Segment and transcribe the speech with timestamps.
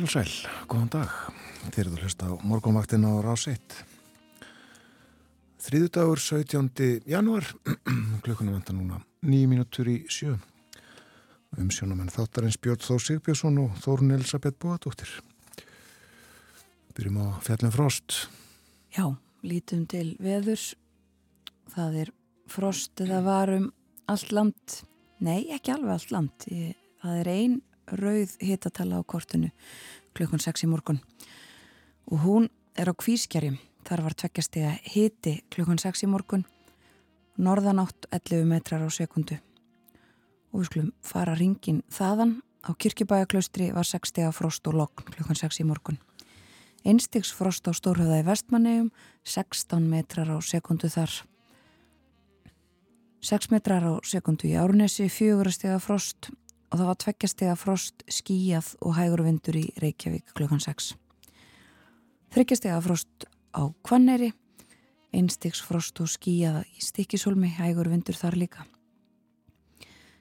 [0.00, 0.30] Heil og sæl,
[0.64, 1.10] góðan dag.
[1.60, 3.74] Þið eruð að hlusta á morgunvaktin á rás 1.
[5.60, 7.04] Þriðudagur 17.
[7.04, 7.44] januar,
[8.24, 10.38] klukkunum vanda núna, nýju mínútur í sjö.
[11.60, 15.12] Umsjónamenn þáttarins Björn Þó Sigbjörnsson og Þórun Elisabeth Bóadóttir.
[16.96, 18.22] Byrjum á fjallin frost.
[18.96, 19.04] Já,
[19.44, 20.70] lítum til veðurs.
[21.76, 22.16] Það er
[22.48, 23.68] frost eða varum
[24.08, 24.80] allt land.
[25.20, 26.52] Nei, ekki alveg allt land.
[27.04, 27.60] Það er ein
[27.96, 29.50] rauð hitatala á kortinu
[30.14, 31.00] klukkun 6 í morgun.
[32.10, 36.46] Og hún er á kvískjari þar var tveggjastega hiti klukkun 6 í morgun
[37.40, 39.38] norðanátt 11 metrar á sekundu
[40.50, 42.40] og við skulum fara ringin þaðan.
[42.60, 45.96] Á kirkibæjaklaustri var 6 stega frost og lokn klukkun 6 í morgun.
[46.84, 48.90] Einstigs frost á Stórhauða í vestmannegjum
[49.24, 51.12] 16 metrar á sekundu þar.
[53.20, 56.30] 6 metrar á sekundu í Árnesi 4 stega frost
[56.70, 60.92] og það var tveggjastega frost, skíjað og hægur vindur í Reykjavík klukkan 6.
[62.30, 64.30] Þryggjastega frost á Kvanneri,
[65.10, 68.66] einstiks frost og skíjað í Stikisólmi, hægur vindur þar líka.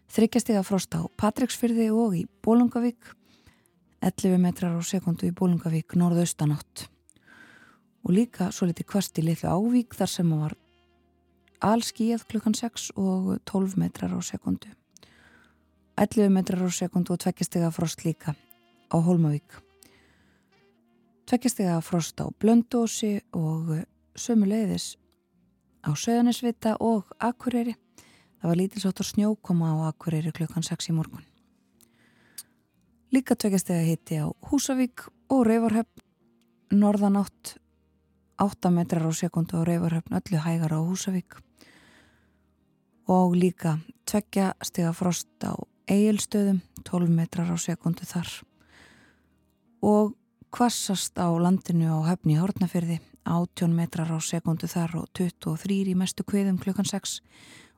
[0.09, 3.13] Þryggjastega frost á Patricksfyrði og í Bólungavík,
[4.01, 6.87] 11 metrar á sekundu í Bólungavík, norðaustanátt.
[8.07, 10.57] Og líka svo liti kvast í litlu ávík þar sem var
[11.61, 14.78] allskíjað klukkan 6 og 12 metrar á sekundu.
[15.99, 18.31] 11 metrar á sekundu og tveggjastega frost líka
[18.87, 19.51] á Holmavík.
[21.27, 23.83] Tveggjastega frost á Blöndósi og
[24.15, 24.95] sömu leiðis
[25.83, 27.75] á Söðanisvita og Akureyri.
[28.39, 31.25] Það var lítilsáttur snjókoma á Akureyri klukkan 6 í morgun.
[33.11, 35.99] Líka tveggjastega hitti á Húsavík og Reyvarhöfn,
[36.71, 37.57] norðanátt
[38.39, 41.43] 8 metrar á sekundu á Reyvarhöfn, öllu hægar á Húsavík
[43.11, 45.59] og líka tveggjastega frost á
[45.89, 48.29] eigilstöðum, 12 metrar á sekundu þar
[49.85, 50.13] og
[50.53, 55.95] kvassast á landinu á höfni í Hortnafyrði, 18 metrar á sekundu þar og 23 í
[55.97, 57.19] mestu kviðum klukkan 6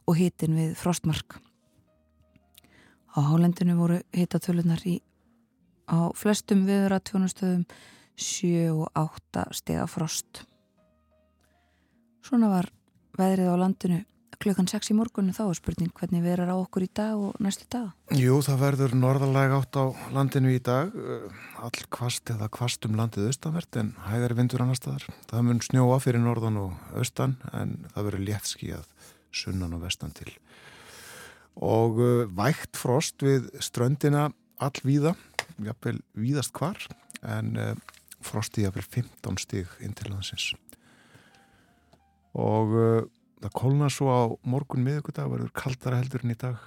[0.07, 1.39] og hitin við frostmark.
[3.11, 5.01] Á hálendinu voru hitatölunar í
[5.91, 7.65] á flestum viðra tjónustöðum
[8.15, 10.45] 7 og 8 stega frost.
[12.23, 12.71] Svona var
[13.17, 13.99] veðrið á landinu
[14.39, 17.67] klukkan 6 í morgunum þá er spurning hvernig verður á okkur í dag og næstu
[17.71, 17.91] dag?
[18.15, 20.95] Jú, það verður norðalega átt á landinu í dag
[21.61, 25.05] all kvast eða kvast um landið austanvert en hægari vindur annar staðar.
[25.29, 28.89] Það mun snjóa fyrir norðan og austan en það verður léttskíjað
[29.41, 30.31] sunnan og vestan til.
[31.59, 31.99] Og
[32.31, 34.29] vægt frost við ströndina
[34.61, 35.15] allvíða,
[35.61, 36.79] jáfnveil víðast hvar
[37.21, 37.57] en
[38.23, 40.51] frosti jáfnveil 15 stig inn til landsins.
[42.31, 43.09] Og
[43.41, 46.59] það kólna svo á morgun miðugudag verður kaldara heldur en í dag.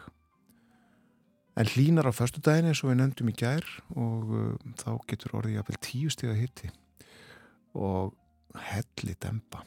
[1.55, 5.37] En hlínar á förstu daginn eins og við nefndum í gær og uh, þá getur
[5.39, 6.73] orðið jafnvel tíu stíða hitti
[7.75, 8.15] og
[8.71, 9.63] helli dempa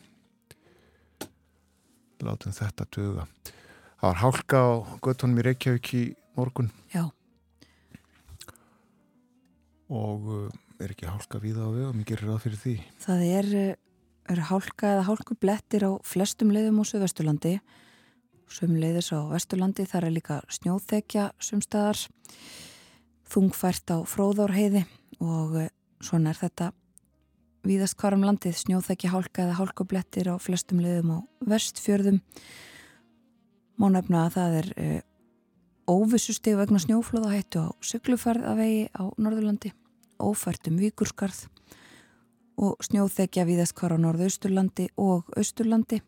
[2.23, 3.28] látum þetta döga
[3.97, 6.03] það var hálka á göttunum í Reykjavík í
[6.38, 6.69] morgun.
[6.94, 7.07] Já.
[9.88, 12.75] Og uh, er ekki hálka við á við og mér gerir það fyrir því.
[13.06, 13.51] Það er
[14.32, 17.58] eru hálka eða hálku blettir á flestum leiðum á Suðvesturlandi.
[18.48, 22.00] Sum leiðis á Vesturlandi þar er líka snjóþekja sumstaðar
[23.28, 24.86] þungfært á fróðárheiði
[25.24, 25.72] og eh,
[26.04, 26.72] svona er þetta
[27.68, 28.56] víðast hvarum landið.
[28.62, 31.20] Snjóþekja hálka eða hálku blettir á flestum leiðum á
[31.52, 32.22] vestfjörðum.
[33.78, 34.88] Má nefna að það er e,
[35.91, 39.73] óvissusteg vegna snjóflóðahættu á syklufarðavegi á Norðurlandi.
[40.18, 41.46] Ófært um vikurskarð
[42.58, 46.02] og snjóþekja viðast hvar á norðausturlandi og austurlandi,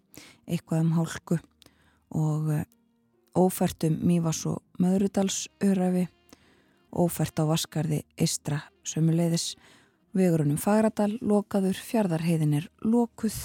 [0.49, 1.37] eitthvað um hálku
[2.17, 2.65] og eh,
[3.37, 6.07] ófært um Mývas og Möðrudalsörafi,
[6.89, 9.53] ófært á Vaskarði Eistra sömuleiðis,
[10.17, 13.37] vegurunum Fagradal, lokaður, fjardarheiðin er lokuð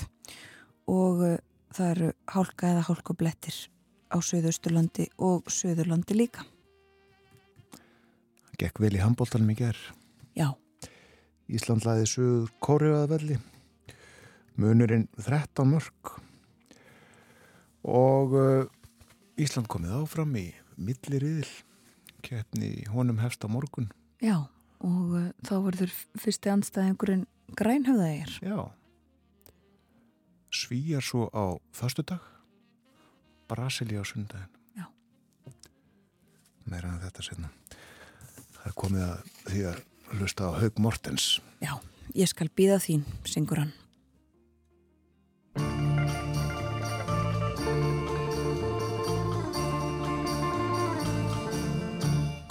[0.89, 1.37] og uh,
[1.75, 3.61] það eru hálka eða hálkublettir
[4.09, 6.45] á Suðausturlandi og Suðurlandi líka.
[8.61, 9.91] Gekk vel í handbóltanum í gerð.
[10.39, 10.53] Já.
[11.55, 13.39] Ísland laði suður kóriðaðvelli
[14.61, 16.15] munurinn 13 mörg
[17.85, 18.67] og uh,
[19.41, 20.47] Ísland komið áfram í
[20.79, 21.49] milliriðil.
[22.25, 23.91] Keppni honum hefst á morgun.
[24.23, 24.47] Já,
[24.79, 27.27] og uh, þá verður fyrsti anstæðingurinn
[27.59, 28.59] grænhöfðaðir Já.
[30.55, 32.23] Svíjar svo á förstu dag
[33.51, 34.55] Brasilia á sundaginn.
[34.79, 34.87] Já.
[36.71, 37.51] Meira en þetta setna.
[38.55, 39.83] Það er komið að því að
[40.19, 41.40] hlusta á Haug Mortens.
[41.62, 41.78] Já,
[42.14, 43.75] ég skal býða þín, syngur hann.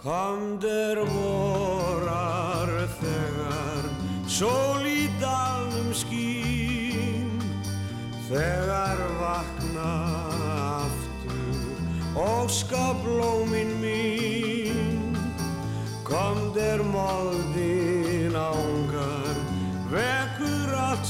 [0.04, 2.68] Komdur vorar
[3.00, 3.86] þegar
[4.28, 7.32] sól í dalum skín
[8.28, 9.94] Þegar vakna
[10.84, 15.16] aftur óskablómin mín
[16.04, 17.43] Komdur moldin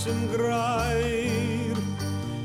[0.04, 1.78] sem grær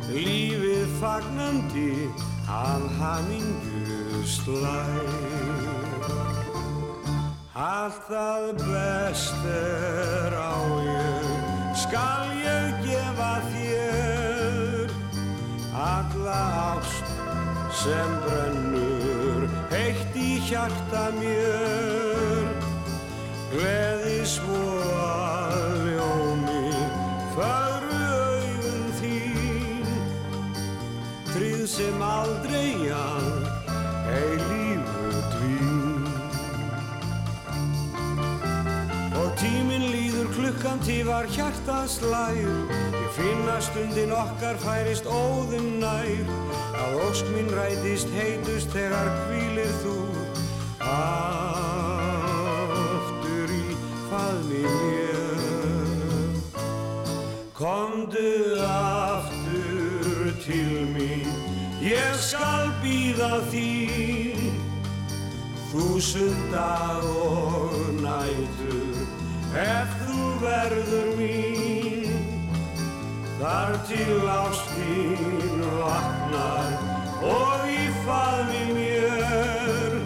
[0.08, 2.06] Lífið fagnandi
[2.46, 5.58] af hamingu slær
[7.58, 10.54] Allt það best er á
[10.86, 11.24] ég,
[11.82, 14.94] skal ég gefa þér.
[15.74, 16.38] Alla
[16.68, 17.10] ást
[17.80, 22.46] sem brennur, heitt í hjarta mér.
[23.50, 24.78] Gleði svo
[31.68, 33.44] sem aldrei að,
[34.08, 36.06] eilífu dvín.
[39.20, 46.24] Og tíminn líður klukkan tífar hjartað slæður Ég finna stundin okkar færist óðum nær.
[46.78, 49.96] Að ósk mín rætist heitust þegar kvílir þú.
[50.94, 51.88] Aftur
[53.58, 53.76] í
[54.08, 55.20] faðmi mér.
[57.58, 58.32] Komdu
[58.70, 61.47] aftur til mín
[61.78, 64.56] Ég skal býða þín
[65.70, 68.96] Þúsund dag og nætur
[69.62, 72.16] ef þú verður mín.
[73.38, 76.74] Þar til ástinn vaknar
[77.22, 79.98] og í faðmi mér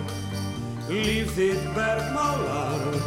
[0.93, 3.01] Líf þitt bergmálar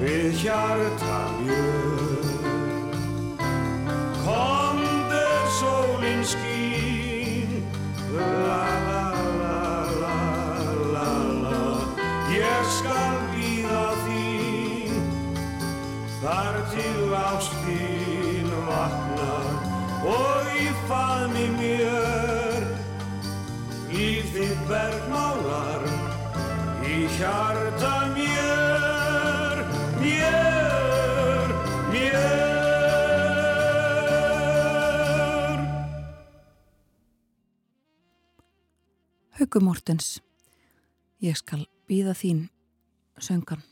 [0.00, 1.91] við hjarta mér
[24.68, 25.82] bergmálar
[26.86, 29.62] í hjarta mér
[30.02, 31.52] Mér,
[31.92, 32.40] mér
[39.38, 40.20] Hauku Mortens,
[41.22, 42.46] ég skal býða þín
[43.22, 43.62] söngan.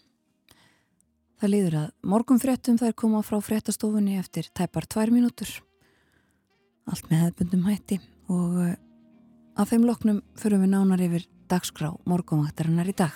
[1.41, 5.49] Það líður að morgun fréttum þær koma frá fréttastofunni eftir tæpar tvær mínútur.
[6.91, 8.59] Allt með hefðbundum hætti og
[9.59, 13.15] að þeim loknum förum við nánar yfir dagskrá morgunvaktarinnar í dag.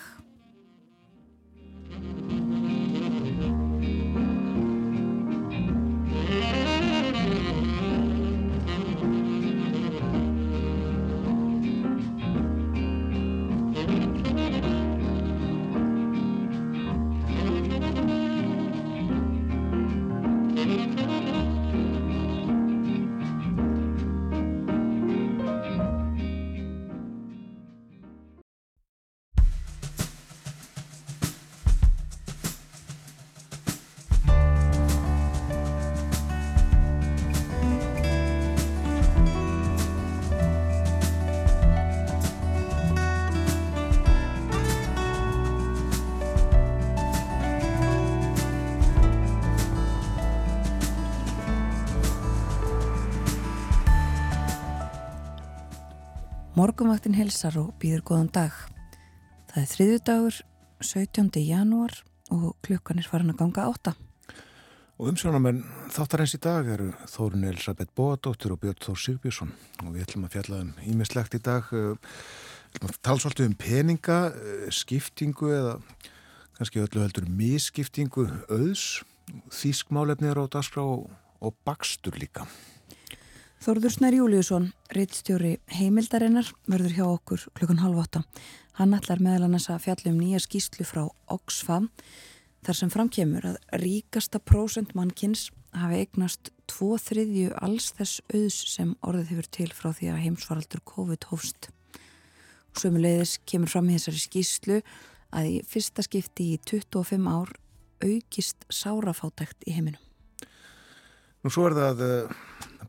[56.95, 58.59] Morgunvaktin helsar og býður góðan dag.
[59.51, 60.37] Það er þriðju dagur,
[60.79, 61.31] 17.
[61.43, 61.95] janúar
[62.31, 63.93] og klukkan er farin að ganga átta.
[65.03, 69.51] Og umsjónamenn þáttar eins í dag eru Þórun Elisabeth Bóadóttir og Björn Þór Sigbjörnsson
[69.83, 71.73] og við ætlum að fjalla um ímislegt í dag.
[73.03, 75.81] Talsvöldu um peninga, eh, skiptingu eða
[76.61, 79.03] kannski öllu heldur misskiptingu auðs,
[79.51, 81.11] þýskmálefni er á dagskrá og,
[81.43, 82.47] og bakstur líka.
[83.65, 88.21] Þórður Snær Júliusson, reittstjóri heimildarinnar, verður hjá okkur klukkan halv åtta.
[88.77, 91.87] Hann ætlar meðal annars að fjalla um nýja skýslu frá Oxfam
[92.67, 98.93] þar sem framkemur að ríkasta prósent mannkins hafi eignast tvo þriðju alls þess auðs sem
[99.01, 101.71] orðið hefur til frá því að heimsvaraldur COVID hófst.
[102.77, 104.81] Sömulegðis kemur fram í þessari skýslu
[105.33, 107.57] að í fyrsta skipti í 25 ár
[108.05, 110.05] aukist sárafátækt í heiminum.
[111.41, 112.41] Nú svo er það uh,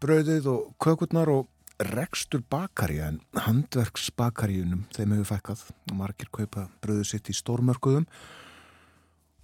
[0.05, 1.47] brauðið og kökurnar og
[1.91, 5.63] rekstur bakari en handverksbakaríunum þeim hefur fækkað.
[5.89, 8.05] Og margir kaupa bröðu sitt í stórmörkuðum.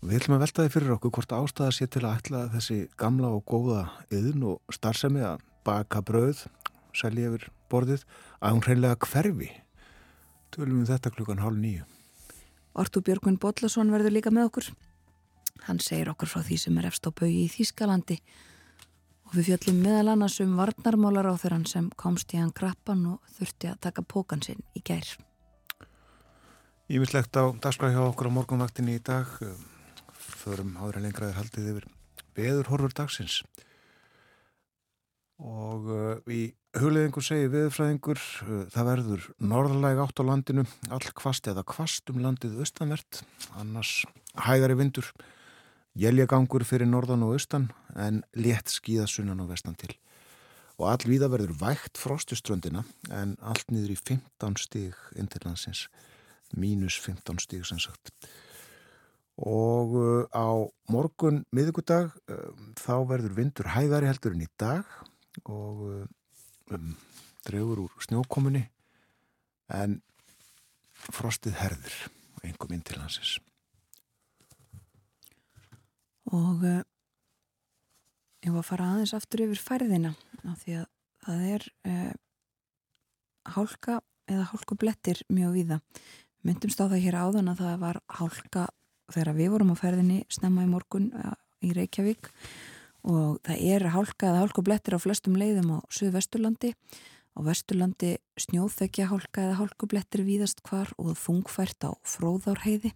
[0.01, 3.31] Við ætlum að velta því fyrir okkur hvort ástæða sé til að ætla þessi gamla
[3.35, 6.45] og góða yðn og starfsemi að baka bröð
[6.97, 8.05] selja yfir borðið
[8.41, 9.49] að hún hreinlega hverfi.
[10.51, 11.87] Tölum við þetta klukkan hálf nýju
[12.71, 14.69] Artur Björgvin Bodlason verður líka með okkur.
[15.67, 18.17] Hann segir okkur frá því sem er efst á bau í Þýskalandi
[19.31, 23.29] og við fjöllum meðal annars um varnarmálar á þeirran sem komst í hann krappan og
[23.37, 25.07] þurfti að taka pókan sinn í gær.
[26.91, 29.31] Ímislegt á dagskræði hjá okkur á morgunvaktinni í dag.
[30.11, 31.87] Förum áður en lengraðir haldið yfir
[32.35, 33.39] beður horfur dagsins.
[35.39, 41.47] Og uh, í hugleðingu segi viðfræðingur uh, það verður norðalæg átt á landinu all kvast
[41.47, 43.23] eða kvast um landið austanvert,
[43.63, 44.01] annars
[44.35, 45.07] hægari vindur
[45.99, 47.65] Jæljagangur fyrir norðan og austan
[47.99, 49.91] en létt skíðasunnan og vestan til.
[50.79, 55.89] Og allvíða verður vægt frostuströndina en allt niður í 15 stíg inntillandsins,
[56.55, 58.13] mínus 15 stíg sem sagt.
[59.35, 64.87] Og uh, á morgun miðugudag uh, þá verður vindur hægari heldur en í dag
[65.43, 66.01] og uh,
[66.71, 66.95] um,
[67.43, 68.63] drefur úr snjókomunni
[69.75, 69.99] en
[71.11, 71.95] frostið herður
[72.45, 73.39] einhverjum inntillandsins
[76.31, 76.81] og uh,
[78.41, 80.13] ég var að fara aðeins aftur yfir færðina
[80.47, 80.87] af því að
[81.25, 82.13] það er uh,
[83.55, 83.99] hálka
[84.31, 85.79] eða hálkublettir mjög víða.
[86.47, 88.67] Myndumst á það hér áðan að það var hálka
[89.11, 92.31] þegar við vorum á færðinni snemma í morgun uh, í Reykjavík.
[93.11, 96.73] Og það er hálka eða hálkublettir á flestum leiðum á Suðvesturlandi.
[97.33, 102.93] Á Vesturlandi snjóþekja hálka eða hálkublettir víðast hvar og þungfært á fróðárheiði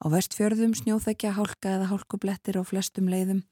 [0.00, 3.42] Á vestfjörðum snjóþekja hálka eða hálkublettir á flestum leiðum.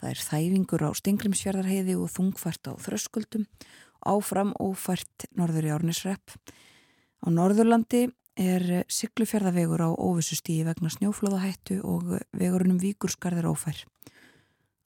[0.00, 3.44] Það er þæfingur á Stingrimsfjörðarheiði og þungfært á þröskuldum.
[4.00, 6.32] Áfram ófært norður í árnisrepp.
[7.20, 8.06] Á Norðurlandi
[8.40, 13.84] er syklufjörðavegur á óvissustíi vegna snjóflóðahættu og vegurunum víkurskarðir ófær.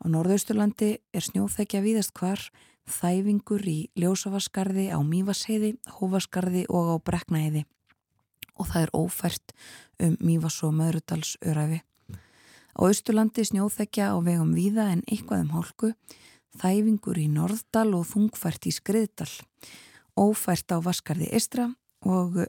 [0.03, 2.43] Á Norðausturlandi er snjóþekja víðast hvar,
[2.91, 7.65] þæfingur í Ljósavaskarði, á Mývasheiði, Hóvaskarði og á Breknaheiði
[8.59, 9.55] og það er ófært
[10.03, 11.81] um Mývas og Möðrudals örafi.
[12.75, 15.93] Á Östurlandi snjóþekja á vegum víða en eitthvað um hálku,
[16.59, 19.31] þæfingur í Norðdal og þungfært í Skriðdal,
[20.19, 21.71] ófært á Vaskarði Istra
[22.03, 22.45] og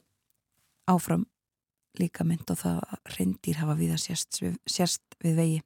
[0.90, 1.26] áfram
[2.00, 2.82] líka mynd og það
[3.16, 5.60] reyndir hafa viða sérst, sérst við vegi.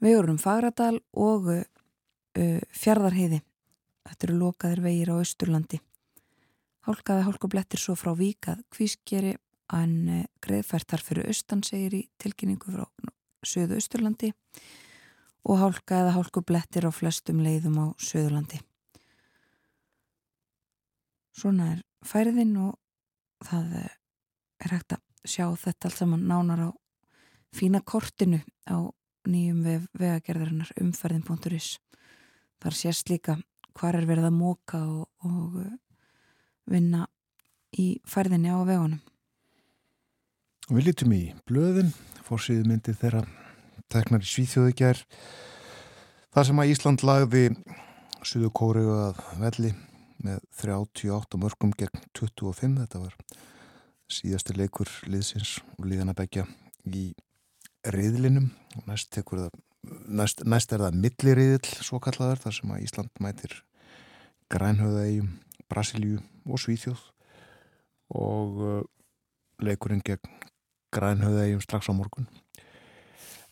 [0.00, 3.40] Vegurum Fagradal og uh, Fjardarheiði,
[4.08, 5.80] þetta eru lokaðir vegir á Östurlandi.
[6.88, 9.34] Hálkaði hálkublettir svo frá Víkað kvískeri
[9.76, 12.86] en eh, greiðfærtar fyrir austan segir í tilkynningu frá
[13.46, 14.32] söðu Östurlandi
[15.44, 18.60] og hálkaði hálkublettir á flestum leiðum á söðurlandi.
[21.36, 22.76] Svona er færiðinn og
[23.46, 23.94] það eh,
[24.64, 26.70] er hægt að sjá þetta allt saman nánar á
[27.54, 28.88] fína kortinu á
[29.28, 29.62] nýjum
[30.00, 31.76] vegagerðarinnar umferðin.is.
[32.60, 33.36] Þar sést líka
[33.76, 35.76] hvar er verið að móka og, og eh,
[36.70, 37.06] vinna
[37.78, 39.00] í færðinni á vegunum.
[40.70, 41.92] Við lítum í blöðin,
[42.26, 43.24] fórsýðu myndi þeirra
[43.90, 45.00] teknar í Svíþjóðu ger.
[46.30, 47.44] Það sem að Ísland lagði
[48.22, 49.72] Suðu Kóriðu að velli
[50.20, 53.16] með 38 mörgum gegn 25, þetta var
[54.10, 56.44] síðasti leikur liðsins og liðana begja
[56.86, 57.10] í
[57.94, 59.48] riðlinum og næst, það,
[60.06, 63.56] næst, næst er það milliriðil svo kallaður þar sem að Ísland mætir
[64.52, 65.30] grænhauðaegjum
[65.70, 67.00] Brasilíu og Svíþjóð.
[68.18, 68.82] Og uh,
[69.62, 70.30] leikurinn gegn
[70.94, 72.26] grænhauðegjum strax á morgun.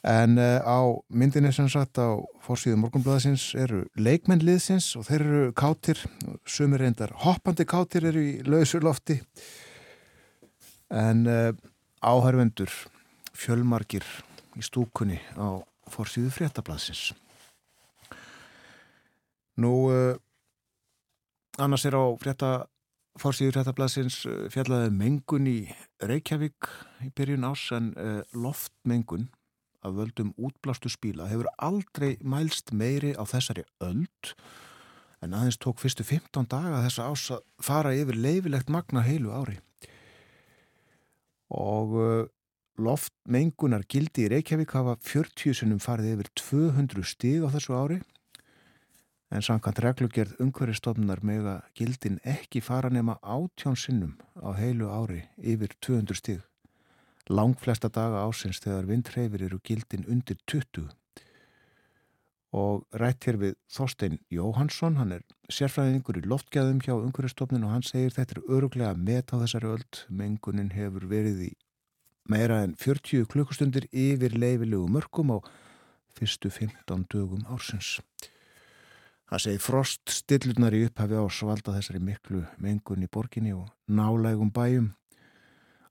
[0.07, 0.79] En uh, á
[1.11, 6.03] myndinni sem sagt á fórsíðu morgunblæðisins eru leikmennliðsins og þeir eru kátir.
[6.47, 9.21] Sumir reyndar hoppandi kátir eru í lausurlofti
[10.89, 11.51] en uh,
[12.03, 12.73] áhærvendur
[13.39, 14.07] fjölmarkir
[14.59, 17.13] í stúkunni á fórsíðu fréttablaðsins.
[19.59, 19.75] Nú
[21.59, 22.69] Annars er á frétta,
[23.21, 25.59] fórsíður fréttablasins eh, fjallaði um mengun í
[26.05, 26.69] Reykjavík
[27.07, 29.29] í byrjun ás en uh, loftmengun
[29.87, 34.33] af völdum útblástu spíla hefur aldrei mælst meiri á þessari öld
[35.23, 39.59] en aðeins tók fyrstu 15 daga þessa ás að fara yfir leifilegt magna heilu ári.
[41.51, 42.27] Og uh,
[42.79, 47.99] loftmengunar gildi í Reykjavík hafa 40 sinum farið yfir 200 stíg á þessu ári
[49.31, 55.25] en samkvæmt reglugjörð umhverjastofnunar með að gildin ekki fara nema átjón sinnum á heilu ári
[55.37, 56.41] yfir 200 stíg.
[57.29, 60.89] Lang flesta daga ásins þegar vindreifir eru gildin undir 20
[62.57, 67.85] og rætt hér við Þorstein Jóhansson, hann er sérfræðingur í loftgæðum hjá umhverjastofnun og hann
[67.85, 71.53] segir þetta er öruglega met á þessari öld, mengunin hefur verið í
[72.29, 75.39] meira en 40 klukkustundir yfir leifilegu mörgum á
[76.17, 77.99] fyrstu 15 dögum ársins.
[79.29, 84.49] Það segir frost stillurnar í upphafi á svalda þessari miklu mengun í borginni og nálægum
[84.57, 84.87] bæjum,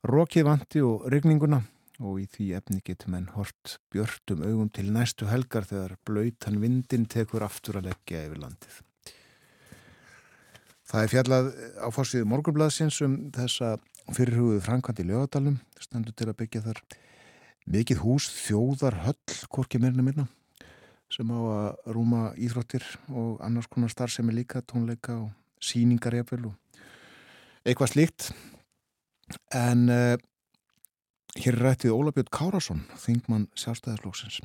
[0.10, 1.60] rokið vanti og regninguna
[2.02, 7.06] og í því efni getur menn hort björtum augum til næstu helgar þegar blöytan vindin
[7.06, 8.80] tekur aftur að leggja yfir landið.
[10.88, 13.76] Það er fjallað á fórsíðu morgunblaðsins um þessa
[14.18, 14.64] fyrirhugðu
[15.04, 16.82] í lögadalum, standur til að byggja þar
[17.70, 20.28] mikið hús þjóðar höll, korki mérna mérna,
[21.14, 25.30] sem á að rúma íþróttir og annars konar starf sem er líka tónleika og
[25.64, 26.54] síningar og
[27.66, 28.32] eitthvað slíkt.
[29.52, 30.16] En uh,
[31.38, 34.40] Hér er rættið Ólafjörn Kárasson, þingmann sjálfstæðarslóksins.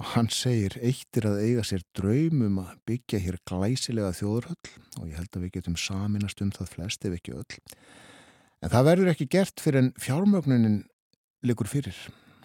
[0.00, 4.70] Og hann segir, eitt er að eiga sér draumum að byggja hér glæsilega þjóðurhöll
[5.00, 7.58] og ég held að við getum saminast um það flest ef ekki öll.
[8.64, 10.78] En það verður ekki gert fyrir en fjármögnunin
[11.44, 11.98] likur fyrir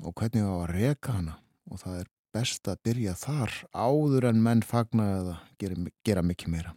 [0.04, 1.38] og hvernig á að reka hana
[1.72, 6.54] og það er best að byrja þar áður en menn fagna eða gera, gera mikið
[6.54, 6.76] meira.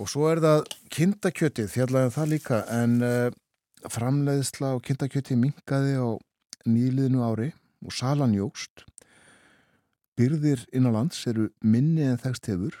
[0.00, 0.62] Og svo er það
[0.94, 3.32] kindakjötið, fjallega um það líka, en uh,
[3.92, 6.08] framleiðsla og kindakjötið minkaði á
[6.68, 7.50] nýliðinu ári
[7.84, 8.86] og salan jógst.
[10.16, 12.76] Byrðir innanlands eru minni en þekst hefur,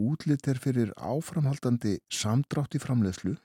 [0.00, 3.36] útlitt er fyrir áframhaldandi samdrátt í framleiðslu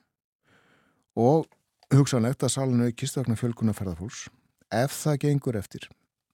[1.18, 1.48] og
[1.92, 4.28] hugsanlegt að salan aukist vegna fjölkunar ferðarfólks.
[4.74, 5.88] Ef það gengur eftir,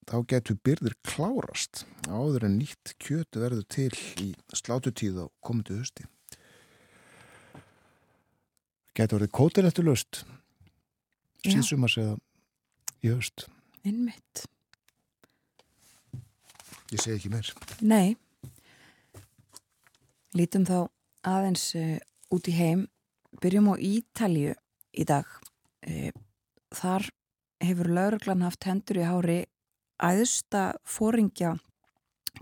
[0.09, 6.07] þá getur byrðir klárast áður en nýtt kjötu verður til í slátutíð á komundu hösti.
[8.95, 10.25] Gæti orðið kótir eftir löst
[11.45, 12.13] síðsum að segja
[13.05, 13.45] í höst.
[13.85, 14.45] Innmitt.
[16.93, 17.51] Ég segi ekki meir.
[17.85, 18.15] Nei.
[20.35, 20.77] Lítum þá
[21.25, 21.97] aðeins uh,
[22.33, 22.85] út í heim.
[23.41, 24.55] Byrjum á Ítalju
[24.95, 25.29] í dag.
[25.85, 26.11] Uh,
[26.75, 27.09] þar
[27.65, 29.37] hefur lauruglan haft hendur í hári
[30.03, 31.55] æðsta fóringja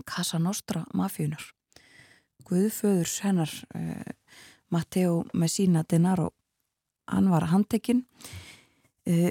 [0.08, 1.42] Casa Nostra mafjunar.
[2.44, 4.02] Guðföðurs hennar uh,
[4.74, 6.32] Matteo Messina Denaro
[7.08, 8.02] hann var handtekinn
[9.08, 9.30] uh,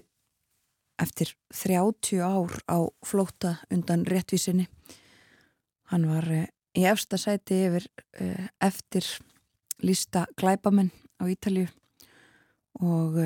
[1.01, 4.69] eftir 30 ár á flóta undan réttvísinni
[5.91, 7.89] hann var uh, í efsta sæti yfir
[8.21, 9.05] uh, eftir
[9.83, 11.67] lísta glæbamenn á Ítalju
[12.81, 13.19] og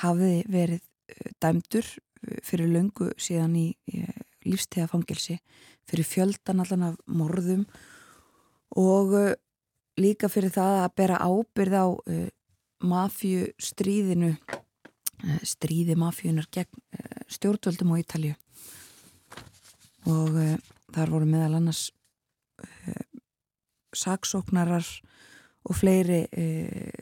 [0.00, 0.87] hafiði verið
[1.42, 1.86] dæmdur
[2.44, 3.66] fyrir löngu síðan í,
[4.48, 5.38] lífstegafangilsi
[5.88, 7.64] fyrir fjöldan allan af morðum
[8.76, 9.14] og
[9.98, 11.86] líka fyrir það að bera ábyrð á
[12.84, 18.34] mafju stríðinu eh, stríði mafjunar gegn eh, stjórnvöldum á Ítalju
[20.08, 20.36] og
[20.94, 21.88] þar voru meðal annars
[23.94, 24.86] saksóknarar
[25.68, 26.92] og fleiri uh,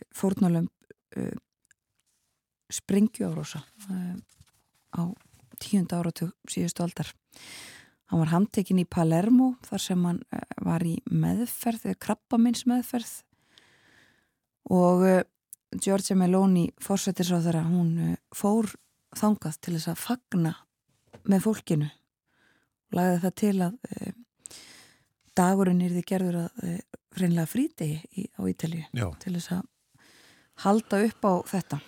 [2.66, 3.62] fórnálum springjórosa
[4.92, 5.02] á
[5.58, 7.12] tíunda áratug síðustu aldar.
[8.06, 10.20] Hann var handtekinn í Palermo þar sem hann
[10.62, 13.22] var í meðferð, krabbamins meðferð
[14.70, 15.24] og
[15.82, 18.68] Giorgia Meloni fórsættisráðara hún eh, fór
[19.16, 20.52] þangað til þess að fagna
[21.26, 21.88] með fólkinu.
[22.86, 24.12] Og lagði það til að e,
[25.36, 26.74] dagurinn er því gerður að e,
[27.18, 29.64] reynlega frítegi á Ítalju til þess að
[30.62, 31.80] halda upp á þetta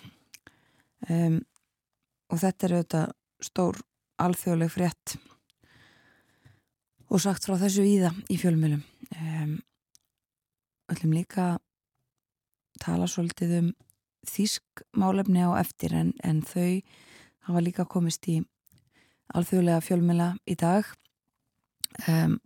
[1.07, 1.39] um,
[2.29, 3.15] og þetta er auðvitað
[3.49, 3.79] stór
[4.19, 5.15] alþjóðleg frétt
[7.09, 8.83] og sagt frá þessu íða í fjölmjölum
[9.15, 9.53] um,
[10.91, 11.51] öllum líka
[12.81, 13.71] tala svolítið um
[14.27, 16.81] þýsk málefni á eftir en, en þau
[17.47, 18.41] hafa líka komist í
[19.35, 20.87] alþjóðlega fjölmela í dag.
[22.07, 22.39] Um,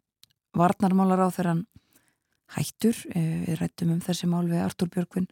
[0.53, 1.63] Varnarmálar á þeirran
[2.53, 5.25] hættur eh, við rættum um þessi mál við Artur Björgvin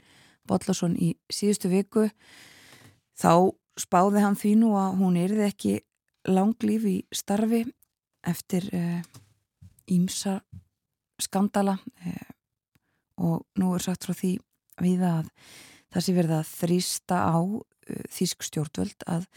[0.50, 2.08] Bodlason í síðustu viku
[3.22, 5.76] þá spáði hann því nú að hún erði ekki
[6.30, 7.64] langlýf í starfi
[8.28, 8.68] eftir
[9.92, 10.60] ímsa uh,
[11.22, 12.30] skandala uh,
[13.22, 14.36] og nú er sagt frá því
[14.82, 15.32] við að
[15.92, 19.28] það sé verið að þrýsta á uh, þýsk stjórnvöld að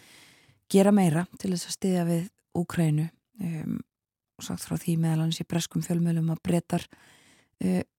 [0.73, 3.09] gera meira til þess að stiðja við Úkrænu
[3.43, 3.79] um,
[4.39, 6.85] og sagt frá því meðal hans í breskum fjölmjölum að breytar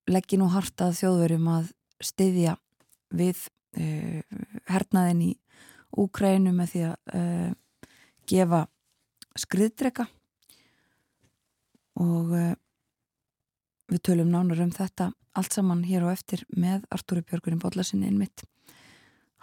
[0.06, 1.70] leggin og hartað þjóðverjum að
[2.04, 2.56] stiðja
[3.16, 3.40] við
[4.68, 5.30] hernaðin í
[5.96, 7.52] Úkrænu með því að uh,
[8.28, 8.62] gefa
[9.40, 10.08] skriðdrega
[12.04, 12.56] og uh,
[13.92, 18.46] við tölum nánar um þetta allt saman hér og eftir með Artúri Björgurin Bóllasinni innmitt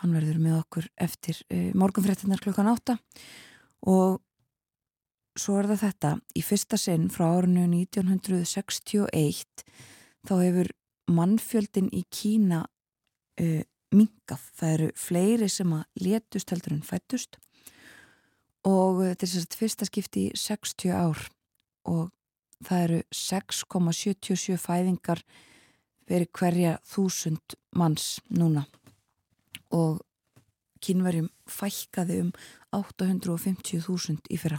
[0.02, 2.98] hann verður með okkur eftir uh, morgunfréttinar klukkan átta.
[3.88, 4.20] Og
[5.38, 9.64] svo er það þetta, í fyrsta sinn frá árinu 1961
[10.28, 10.72] þá hefur
[11.12, 12.62] mannfjöldin í Kína
[13.92, 14.42] mingað.
[14.58, 17.38] Það eru fleiri sem að letust heldur en fættust
[18.68, 21.24] og þetta er sérst fyrsta skipti í 60 ár
[21.90, 22.12] og
[22.62, 25.22] það eru 6,77 fæðingar
[26.10, 28.64] verið hverja þúsund manns núna
[29.74, 30.02] og
[30.82, 32.30] kynverjum fækkaði um
[32.74, 34.58] 850.000 í fyrra.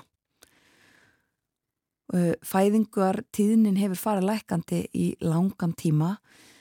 [2.45, 6.15] Fæðingar tíðnin hefur farið lækandi í langan tíma.
[6.15, 6.52] Það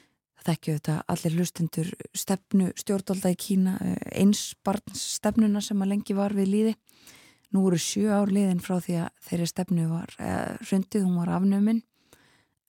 [0.51, 3.77] ekki auðvitað allir hlustendur stefnu stjórnvalda í Kína,
[4.11, 6.75] eins barns stefnuna sem að lengi var við líði.
[7.53, 10.15] Nú voru sjö ár liðin frá því að þeirri stefnu var
[10.65, 11.83] hrundið, hún var afnuminn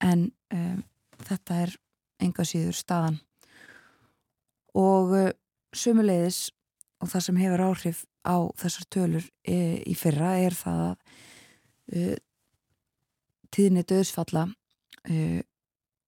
[0.04, 0.82] en um,
[1.24, 1.78] þetta er
[2.24, 3.22] enga síður staðan.
[4.76, 5.30] Og uh,
[5.74, 6.50] sumuleiðis
[7.04, 10.94] og það sem hefur áhrif á þessar tölur e, í fyrra er það að
[11.92, 12.04] e,
[13.54, 14.46] tíðinni döðsfalla
[15.04, 15.44] e,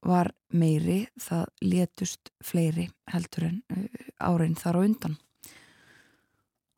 [0.05, 3.85] var meiri, það letust fleiri heldur en e,
[4.23, 5.17] árein þar á undan.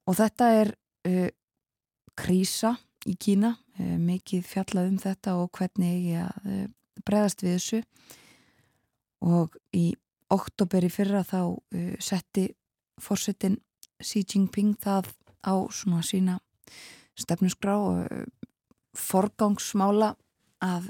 [0.07, 0.73] Og þetta er
[1.07, 1.29] e,
[2.17, 2.73] krísa
[3.07, 6.73] í Kína, e, mikið fjallað um þetta og hvernig ég
[7.05, 7.81] bregðast við þessu
[9.27, 9.91] og í
[10.33, 11.39] oktober í fyrra þá
[12.03, 12.49] setti
[13.01, 13.59] fórsetin
[14.03, 15.11] Xi Jinping það
[15.45, 16.37] á svona sína
[17.17, 18.27] stefnusgrá og
[18.97, 20.11] forgangsmála
[20.65, 20.89] að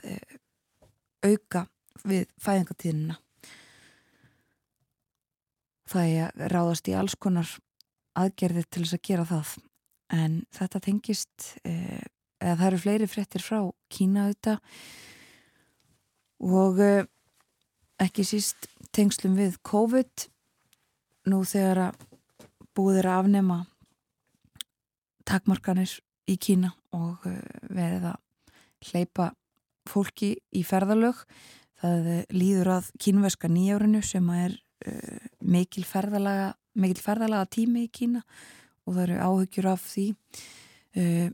[1.28, 1.68] auka
[2.04, 3.18] við fæðingatíðina.
[5.88, 7.50] Það er að ráðast í alls konar
[8.18, 9.54] aðgerðir til þess að gera það
[10.18, 12.04] en þetta tengist eh,
[12.40, 13.60] eða það eru fleiri fréttir frá
[13.92, 14.60] Kína auðvitað
[16.48, 17.08] og eh,
[18.04, 20.28] ekki síst tengslum við COVID
[21.32, 22.06] nú þegar að
[22.78, 23.60] búið er að afnema
[25.28, 25.98] takmarkanir
[26.30, 28.24] í Kína og eh, verið að
[28.88, 29.32] hleypa
[29.88, 31.24] fólki í ferðalög.
[31.78, 34.56] Það líður að kínverska nýjárinu sem er
[34.88, 38.24] uh, mikil, ferðalaga, mikil ferðalaga tími í Kína
[38.88, 40.08] og það eru áhugjur af því
[40.98, 41.28] uh,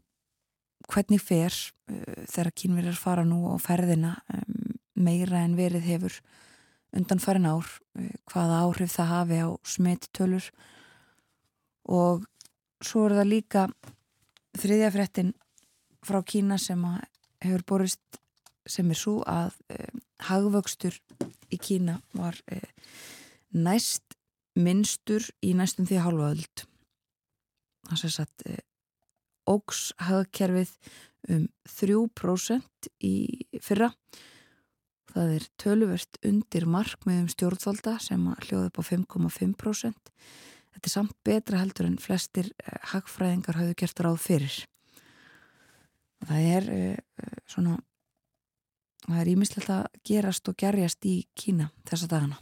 [0.92, 6.20] hvernig fer uh, þegar kínverjar fara nú á ferðina um, meira en verið hefur
[6.94, 7.66] undan farin ár,
[8.30, 10.50] hvaða áhrif það hafi á smittölur.
[11.90, 12.28] Og
[12.86, 13.64] svo er það líka
[14.62, 15.32] þriðja frettin
[16.06, 16.84] frá Kína sem
[17.44, 18.22] hefur borist
[18.70, 19.92] sem er svo að eh,
[20.30, 21.00] hagvöxtur
[21.54, 22.70] í Kína var eh,
[23.54, 24.18] næst
[24.60, 26.68] minnstur í næstum því halvaöld
[27.90, 28.62] það sé satt eh,
[29.50, 30.72] ógs hagkerfið
[31.34, 33.16] um 3% í
[33.64, 33.92] fyrra.
[35.14, 40.14] Það er töluvert undir markmiðum stjórnvalda sem hljóði upp á 5,5%
[40.74, 44.56] þetta er samt betra heldur en flestir uh, hagfræðingar hafðu gert ráð fyrir.
[46.24, 47.78] Það er uh, svona
[49.06, 52.40] það er ímislegt að gerast og gerjast í Kína þessa dagana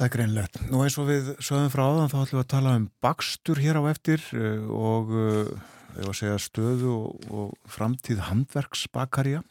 [0.00, 0.54] Það er greinlegt.
[0.72, 3.76] Nú eins og við sögum frá áðan þá ætlum við að tala um bakstur hér
[3.76, 5.50] á eftir og við
[5.98, 9.42] varum að segja stöðu og, og framtíð handverksbakarja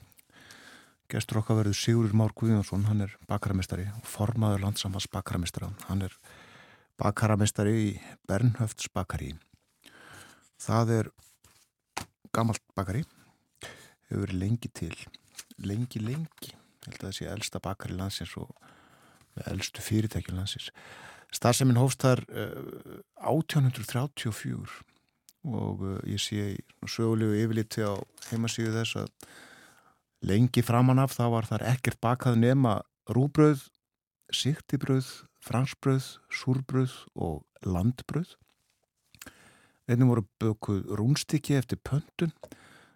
[1.09, 5.71] Gestur okkar verður Sigurður Már Guðjónsson, hann er bakaramestari og formaður landsamans bakaramestara.
[5.87, 6.13] Hann er
[7.01, 7.87] bakaramestari í
[8.29, 9.31] Bernhöfts bakari.
[10.61, 11.09] Það er
[12.35, 13.01] gammalt bakari,
[14.09, 14.95] hefur verið lengi til,
[15.61, 16.55] lengi, lengi.
[16.85, 18.49] Held að það sé elsta bakari landsins og
[19.49, 20.71] elstu fyrirtækjum landsins.
[21.35, 24.79] Starfseminn hófstar uh, 1834
[25.49, 26.55] og uh, ég sé
[26.89, 27.93] sögulegu yfirliti á
[28.31, 29.13] heimasíðu þess að
[30.19, 33.61] Lengi framan af þá var þar ekkert bakað nema rúbröð,
[34.35, 35.07] siktibröð,
[35.39, 38.33] fransbröð, súrbröð og landbröð.
[39.87, 42.35] Einnig voru bökuð rúnstikki eftir pöntun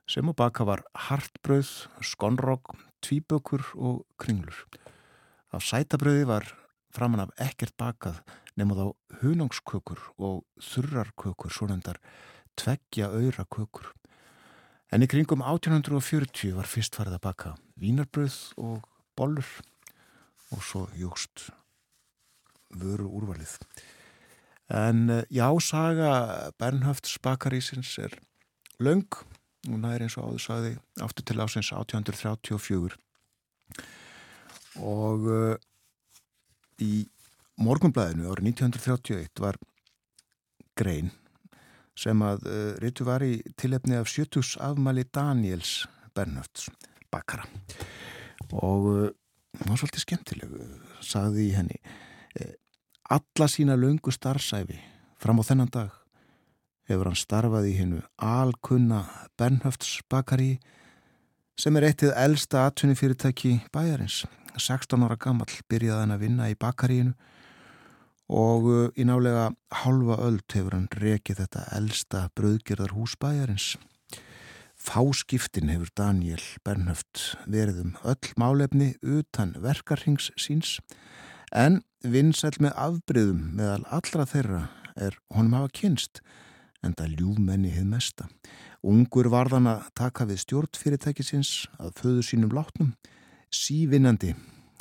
[0.10, 4.66] sem á baka var hartbröð, skonrogg, tvíbökur og kringlur.
[5.54, 6.48] Af sætabröði var
[6.94, 8.22] framan af ekkert bakað
[8.60, 8.86] nema þá
[9.24, 12.00] hunungskökur og þurrarkökur, svo nefndar
[12.60, 13.94] tveggja öyra kökur.
[14.94, 18.86] En í kringum 1840 var fyrst farið að baka vínarbröð og
[19.18, 19.50] bollur
[20.54, 21.50] og svo júst
[22.74, 23.58] vöru úrvalið.
[24.74, 28.14] En eh, já, saga Bernhöfts bakarísins er
[28.80, 29.10] laung
[29.70, 30.72] og næri eins og áður sagði
[31.04, 32.98] aftur til ásins 1834
[34.84, 35.56] og uh,
[36.84, 37.06] í
[37.62, 39.60] morgunblæðinu árið 1931 var
[40.80, 41.12] grein
[41.98, 45.84] sem að uh, eh, rítu var í tilefni af 70 afmæli Daniels
[46.18, 46.70] Bernhöfts
[47.14, 47.46] bakara
[48.52, 49.10] og uh,
[49.64, 50.56] var svolítið skemmtileg
[51.06, 51.80] sagði henni
[53.14, 54.80] alla sína löngu starfsæfi
[55.22, 56.03] fram á þennan dag
[56.90, 59.04] hefur hann starfað í hennu alkunna
[59.40, 60.58] Bernhöfts bakari
[61.60, 64.24] sem er eittið elsta atvinni fyrirtæki bæjarins.
[64.58, 67.14] 16 ára gammal byrjaði hann að vinna í bakaríinu
[68.34, 69.50] og uh, í nálega
[69.84, 73.74] halva öll hefur hann rekið þetta elsta bröðgerðar hús bæjarins.
[74.84, 80.80] Fáskiptin hefur Daniel Bernhöft verið um öll málefni utan verkarhings síns
[81.54, 84.64] en vinsæl með afbreyðum meðal allra þeirra
[85.00, 86.24] er honum hafa kynst
[86.84, 88.28] en það ljúmenni hefð mesta.
[88.84, 92.94] Ungur varðan að taka við stjórnfyrirtækisins að föðu sínum látnum.
[93.54, 94.34] Sívinnandi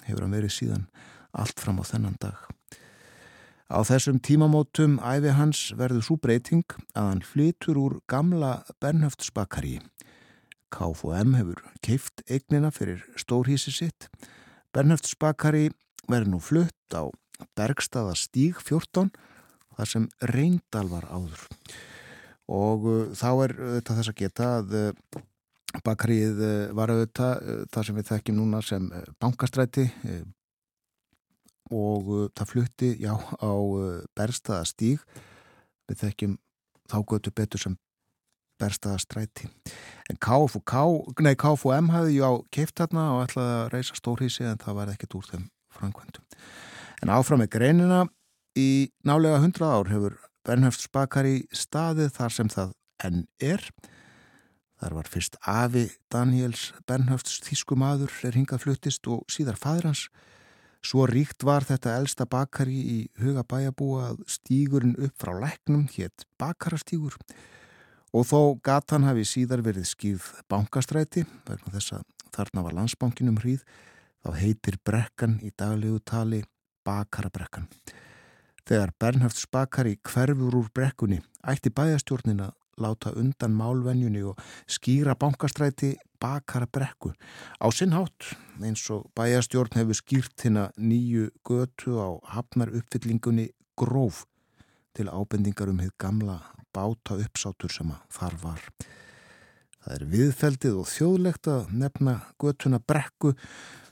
[0.07, 0.89] hefur hann verið síðan
[1.33, 2.41] allt fram á þennan dag.
[3.73, 9.79] Á þessum tímamótum æfi hans verður svo breyting að hann flytur úr gamla Bernhöftsbakari.
[10.73, 14.11] KFM hefur keift eignina fyrir stórhísi sitt.
[14.77, 15.71] Bernhöftsbakari
[16.09, 17.09] verður nú flutt á
[17.57, 19.11] Bergstaða stíg 14
[19.77, 21.49] þar sem reyndal var áður.
[22.53, 25.21] Og uh, þá er þetta þess að geta að uh,
[25.87, 28.89] bakarið uh, var auðvitað það sem við þekkjum núna sem
[29.23, 29.87] bankastræti
[31.73, 35.01] og það flutti já á uh, berstaða stíg
[35.89, 36.37] við þekkjum
[36.93, 37.79] þá götu betur sem
[38.61, 39.49] berstaða stræti
[40.13, 45.17] en KFM hafði já keift þarna og ætlaði að reysa stórhísi en það var ekkert
[45.17, 46.25] úr þeim framkvæmdum.
[47.03, 48.03] En áfram með greinina.
[48.53, 52.73] Í nálega 100 ár hefur Bernhöfts bakari staðið þar sem það
[53.07, 53.63] enn er.
[54.83, 60.09] Þar var fyrst Afi Daniels Bernhöfts þýskumadur er hingað fluttist og síðar fadur hans.
[60.83, 66.27] Svo ríkt var þetta elsta bakari í huga bæjabúa að stígurinn upp frá læknum hétt
[66.43, 67.15] bakarastígur.
[68.13, 73.63] Og þó gatan hafi síðar verið skýð bankastræti vegna þess að þarna var landsbankinum hríð
[74.27, 76.43] þá heitir brekkan í daglegu tali
[76.83, 77.71] bakarabrekkan.
[78.69, 81.19] Þegar Bernhafts bakari hverfur úr brekkunni
[81.51, 84.39] ætti bæjastjórnina láta undan málvenjunni og
[84.71, 87.13] skýra bankastræti bakara brekku.
[87.59, 94.25] Á sinnhátt eins og bæjastjórn hefur skýrt hérna nýju götu á hafnar uppfyllingunni gróf
[94.95, 96.41] til ábendingar um hitt gamla
[96.73, 98.61] báta uppsátur sem að þar var.
[99.83, 103.35] Það er viðfeldið og þjóðlegt að nefna götuna brekku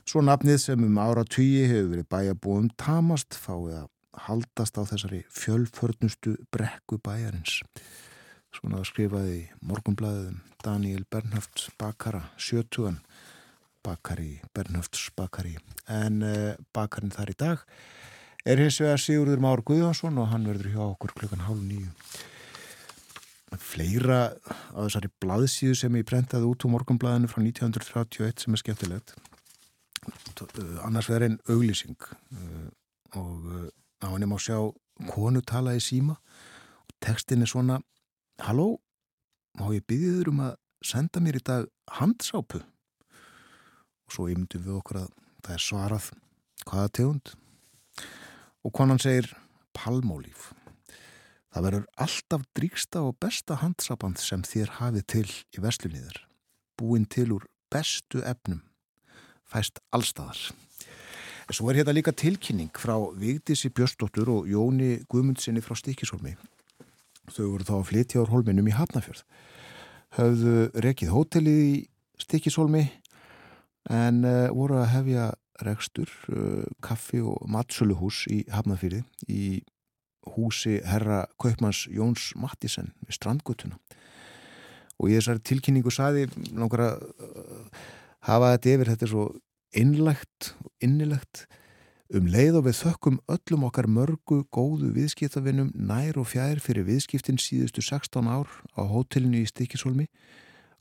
[0.07, 3.89] svo nafnið sem um ára tugi hefur verið bæjabúum tamast fáið að
[4.27, 7.61] haldast á þessari fjölförnustu brekku bæjarins.
[8.51, 12.99] Svona skrifaði morgumblæðum Daniel Bernhöfts bakara, sjötugan
[13.83, 15.55] bakari, Bernhöfts bakari.
[15.87, 17.63] En uh, bakarinn þar í dag
[18.45, 21.89] er hins vegar Sigurður Már Guðjónsson og hann verður hjá okkur klukkan hálf nýju.
[23.59, 24.31] Fleira
[24.71, 29.15] á þessari blaðsíðu sem ég brentaði út úr morgumblæðinu frá 1931 sem er skemmtilegt.
[30.85, 32.69] Annars verður einn auglýsing uh,
[33.19, 33.67] og uh,
[34.01, 34.57] á henni má sjá
[35.09, 37.79] konu tala í síma og tekstin er svona
[38.41, 38.79] Halló,
[39.53, 41.67] má ég byggja þér um að senda mér í dag
[41.99, 42.63] handsápu?
[44.07, 45.11] Og svo ymdum við okkur að
[45.45, 46.07] það er svarað
[46.65, 47.33] hvaða tegund.
[48.65, 49.29] Og konan segir
[49.77, 50.49] palmólíf.
[51.51, 56.21] Það verður alltaf dríksta og besta handsapand sem þér hafið til í vestlunniður.
[56.79, 58.63] Búin til úr bestu efnum.
[59.45, 60.49] Fæst allstaðar.
[61.49, 66.35] Svo er hérna líka tilkynning frá Vigdísi Björstóttur og Jóni Guðmundsinni frá Stíkisólmi
[67.31, 69.23] þau voru þá að flytja á hólminum í Hafnafjörð
[70.17, 71.75] höfðu rekið hótelið í
[72.21, 72.85] Stikishólmi
[73.89, 75.27] en uh, voru að hefja
[75.65, 79.01] rekstur, uh, kaffi og matsöluhús í Hafnafjörði
[79.31, 79.61] í
[80.35, 83.79] húsi herra Kaupmanns Jóns Mattisen við strandgutuna
[85.01, 87.87] og í þessari tilkynningu saði langar að uh,
[88.29, 89.31] hafa þetta yfir þetta svo
[89.77, 90.53] innlegt
[90.83, 91.45] innilegt
[92.11, 97.37] Um leið og við þökkum öllum okkar mörgu góðu viðskiptavinnum nær og fjær fyrir viðskiptin
[97.39, 100.09] síðustu 16 ár á hótelinu í Stikisólmi,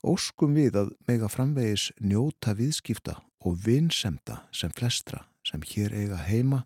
[0.03, 6.64] óskum við að mega framvegis njóta viðskipta og vinsemda sem flestra sem hér eiga heima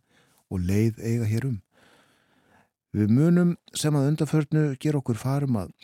[0.48, 1.58] og leið eiga hér um.
[2.96, 5.76] Við munum sem að undarförnu gera okkur farum, að,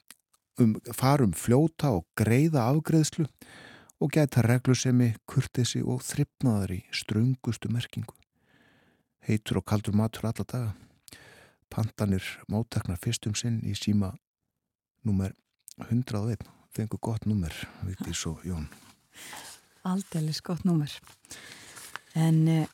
[0.57, 3.70] um, farum fljóta og greiða afgreðslu og
[4.09, 8.17] geta reglusemi, kurtesi og þryfnaðar í strungustu merkingu
[9.31, 10.73] heitur og kaldur matur alla daga.
[11.71, 14.15] Pantanir móttaknar fyrstum sinn í síma
[15.07, 15.35] nummer
[15.87, 16.43] 101.
[16.71, 18.69] Fengu gott nummer, Vigdís og Jón.
[19.87, 20.91] Aldelis gott nummer.
[22.15, 22.67] En uh,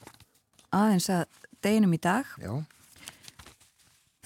[0.72, 1.24] aðeins að
[1.64, 2.52] deginum í dag, Já.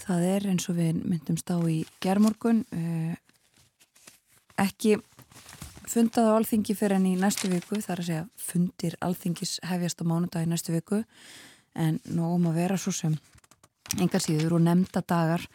[0.06, 3.14] það er eins og við myndumst á í gerðmorgun, uh,
[4.58, 4.96] ekki
[5.90, 10.04] fundað á alþingi fyrir enn í næstu viku, þar að segja fundir alþingis hefjast á
[10.06, 11.02] mánudag í næstu viku
[11.74, 13.16] en nógum að vera svo sem
[13.98, 15.46] engar síður og nefnda dagar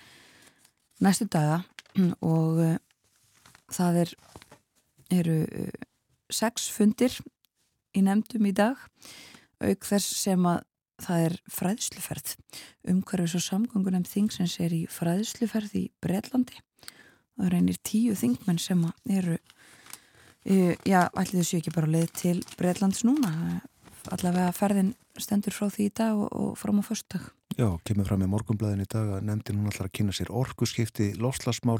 [1.03, 1.61] næstu daga
[2.19, 2.75] og uh,
[3.71, 4.13] það er,
[5.21, 5.71] eru uh,
[6.31, 7.15] sex fundir
[7.95, 8.79] í nefndum í dag
[9.63, 10.63] auk þess sem að
[11.03, 12.29] það er fræðsluferð.
[12.87, 16.61] Umhverfis og samgöngunem þingsins er í fræðsluferð í Breitlandi
[17.35, 19.37] það reynir tíu þingmenn sem eru
[20.45, 23.61] já, allir þessu ekki bara leið til Breitlands núna
[24.13, 28.23] allavega ferðin stendur frá því í dag og, og fram á förstak Já, kemur fram
[28.25, 31.79] í morgunblæðin í dag að nefndin hún ætlar að kynna sér orkuskipti, lofslagsmál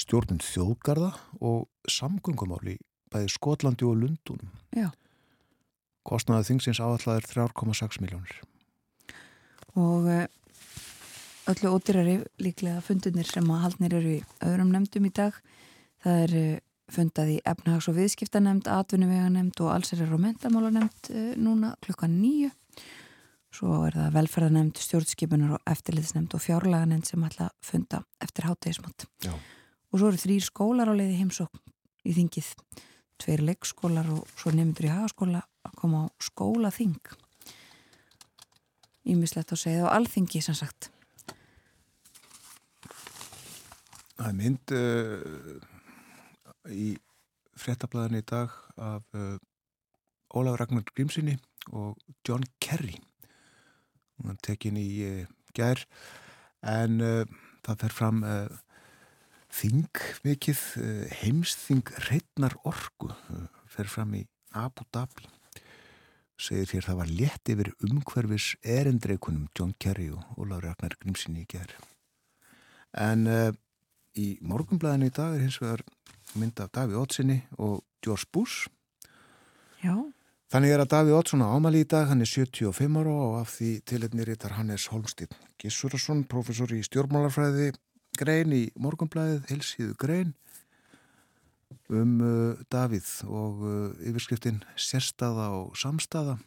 [0.00, 2.74] stjórnum þjóðgarða og samgöngumál í
[3.14, 4.50] bæði Skotlandi og Lundunum.
[4.74, 4.88] Já.
[6.04, 8.34] Kostnaðið þingsins áallar er 3,6 miljónir.
[9.78, 10.26] Og eh,
[11.52, 15.38] öllu ódýrari líklega fundunir sem að haldnir eru í öðrum nefndum í dag.
[16.02, 16.36] Það er
[16.92, 22.50] fundað í efnahags- og viðskiptanemnd, atvinnuveganemnd og allsærir og mentamálanemnd eh, núna klukkan nýju.
[23.54, 29.06] Svo er það velferðanemnd, stjórnskipunar og eftirlitsnemnd og fjárlaganemnd sem ætla að funda eftir háttegismatt.
[29.22, 29.32] Já.
[29.92, 31.62] Og svo eru þrýr skólar á leiði heimsókn
[32.04, 32.48] í þingið.
[33.22, 36.98] Tveir leikskólar og svo nefndur í hagaskóla að koma á skólaþing.
[39.14, 40.90] Ímislegt á segið og alþingi sem sagt.
[44.14, 45.73] Það er mynd uh,
[46.70, 46.94] í
[47.58, 49.36] fréttablaðinu í dag af uh,
[50.34, 51.36] Ólaf Ragnar Grímsinni
[51.72, 52.96] og John Kerry.
[54.22, 55.24] Hún tekin í uh,
[55.54, 55.84] gær
[56.64, 56.98] en
[57.62, 58.22] það fer fram
[59.52, 60.62] þing mikið,
[61.20, 63.10] heimsþing reytnar orgu,
[63.68, 64.22] fer fram í
[64.56, 65.28] Abu Dhabi.
[66.40, 71.50] Segir hér það var létt yfir umhverfis erendreikunum John Kerry og Ólaf Ragnar Grímsinni í
[71.52, 71.76] gær.
[72.96, 73.28] En
[74.18, 75.82] í morgunblæðinu í dag er hins vegar
[76.38, 78.68] mynd af Daví Ótsinni og George Bush.
[79.82, 79.94] Já.
[80.52, 83.56] Þannig er að Daví Ótsson á ámali í dag, hann er 75 ára og af
[83.56, 87.72] því tilhengni rítar Hannes Holmstíð Gissurarsson, professor í stjórnmálarfræði
[88.18, 90.34] grein í morgunblæðið, hilsíðu grein
[91.90, 96.38] um uh, Davíð og uh, yfirskriftin sérstaða og samstaða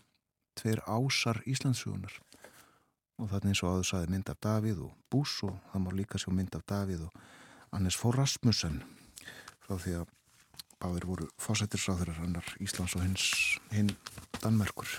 [0.58, 2.16] tveir ásar Íslandsugunar
[3.18, 6.22] og þannig eins og áður saði mynd af Davíð og Bush og það má líka
[6.22, 7.20] sjá mynd af Davíð og
[7.72, 8.80] Hannes Fór Rasmussen
[9.66, 10.14] frá því að
[10.78, 13.28] báðir voru fósættisráðurar annar Íslands og hins
[13.74, 13.92] hinn
[14.42, 14.90] Danmerkur.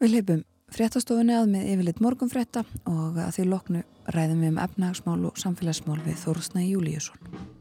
[0.00, 3.82] Við leipum fréttastofunni að með yfirleitt morgunfrétta og að því loknu
[4.14, 7.58] ræðum við um efnahagsmál og samfélagsmál við Þórsna Júliusson.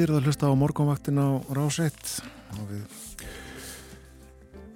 [0.00, 2.22] Nýþýr að hlusta á morgunvaktin á Ráseitt
[2.56, 2.84] og við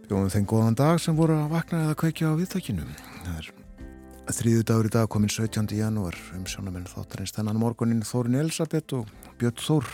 [0.04, 2.84] bjóðum þeim góðan dag sem voru að vakna eða kveikja á viðtækinu.
[3.24, 5.72] Það er þrýðu dagur í dag komin 17.
[5.78, 9.08] janúar um sjónamenn þáttarins þennan morgunin Þórin Elisabeth og
[9.40, 9.88] Björn Þór.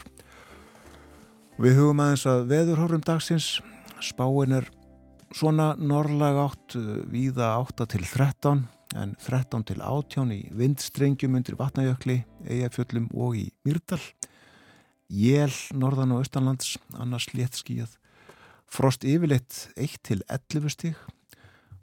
[1.63, 3.53] Við hugum aðeins að veðurhórum dagsins
[4.03, 4.67] spáin er
[5.31, 6.75] svona norrlega átt
[7.07, 8.67] víða 8 til 13
[8.99, 12.19] en 13 til 18 í vindstrengjum undir vatnajökli,
[12.51, 14.03] eigafjöllum og í Myrdal
[15.11, 17.97] jél norðan og austanlands, annars létt skíjað,
[18.71, 21.03] frost yfirleitt 1 til 11 stíg,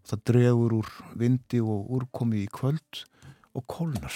[0.07, 3.03] það dregur úr vindi og úrkomi í kvöld
[3.57, 4.15] og kólnar.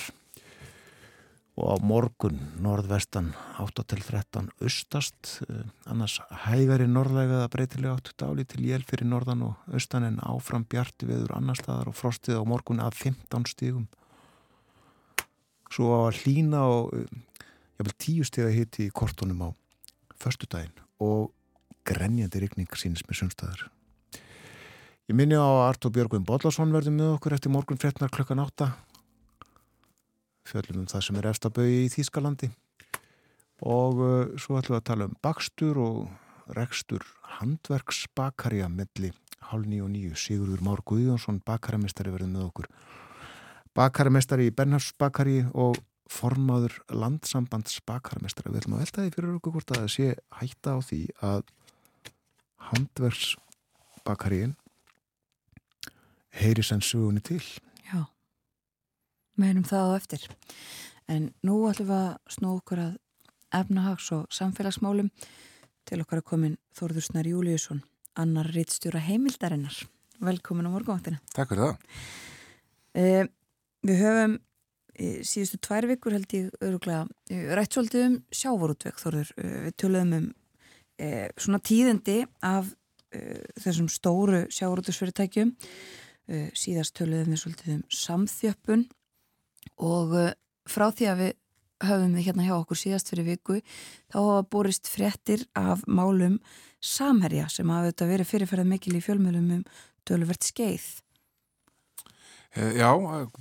[1.60, 5.42] Og á morgun norðvestan 8 til 13 austast,
[5.84, 11.10] annars hægari norðlega breytilega 8 dáli til jél fyrir norðan og austan en áfram bjarti
[11.10, 13.90] veður annar staðar og frostið á morgun að 15 stígum.
[15.72, 16.96] Svo á að hlína og
[17.82, 19.50] jafnvel tíu steg að hiti í kortunum á
[20.22, 21.32] förstu daginn og
[21.88, 23.70] grenjandi rikning sínist með sumstæðar.
[25.10, 28.76] Ég minni á Artur Björgvin Bodlason verður með okkur eftir morgun frettnar klukkan átta.
[30.46, 32.52] Fjöldum um það sem er efstabögi í Þýskalandi
[33.62, 37.06] og uh, svo ætlum við að tala um bakstur og rekstur
[37.40, 39.12] handverksbakarja melli
[39.50, 40.16] hálf nýju og nýju.
[40.18, 42.70] Sigurður Már Guðjónsson bakaramestari verður með okkur.
[43.78, 45.80] Bakaramestari í Bernhafsbakari og
[46.12, 48.52] formaður landsambands bakarmestra.
[48.52, 50.08] Við ætlum að velta því fyrir okkur hvort að það sé
[50.42, 51.44] hætta á því að
[52.72, 54.56] handverksbakaríin
[56.42, 57.42] heyri senn sugunni til.
[57.88, 58.06] Já,
[59.40, 60.28] meinum það á eftir.
[61.12, 63.00] En nú ætlum við að snú okkur að
[63.62, 65.10] efnahags og samfélagsmálum
[65.88, 67.82] til okkar að komin Þórður Snar Júliusson,
[68.16, 69.76] annar rittstjóra heimildarinnar.
[70.22, 71.20] Velkomin á morgunvaktina.
[71.34, 72.00] Takk fyrir það.
[72.94, 73.28] Eh,
[73.88, 74.38] við höfum
[75.26, 77.06] síðustu tvær vikur held ég öruglega
[77.58, 79.34] rætt svolítið um sjávorútveg þorður.
[79.38, 80.30] Við töluðum um
[81.02, 81.10] e,
[81.42, 82.72] svona tíðindi af
[83.14, 85.54] e, þessum stóru sjávorútvegsfyrirtækjum.
[86.32, 88.88] E, síðast töluðum við svolítið um samþjöppun
[89.82, 90.18] og
[90.70, 91.38] frá því að við
[91.82, 93.60] höfum við hérna hjá okkur síðast fyrir viku
[94.12, 96.40] þá hafa borist fréttir af málum
[96.82, 99.64] samherja sem hafa þetta verið fyrirferðað mikil í fjölmjölum um
[100.08, 100.86] töluvert skeið.
[102.54, 102.92] Eh, já,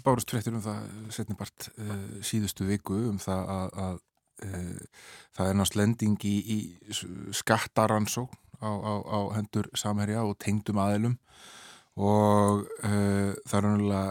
[0.05, 3.97] bárust fréttir um það setnibart uh, síðustu viku um það að, að
[4.47, 5.01] uh,
[5.35, 6.59] það er náttúrulega lending í, í
[7.35, 11.19] skattaransók á, á, á hendur samherja og tengdum aðilum.
[11.99, 14.09] Og uh, það er náttúrulega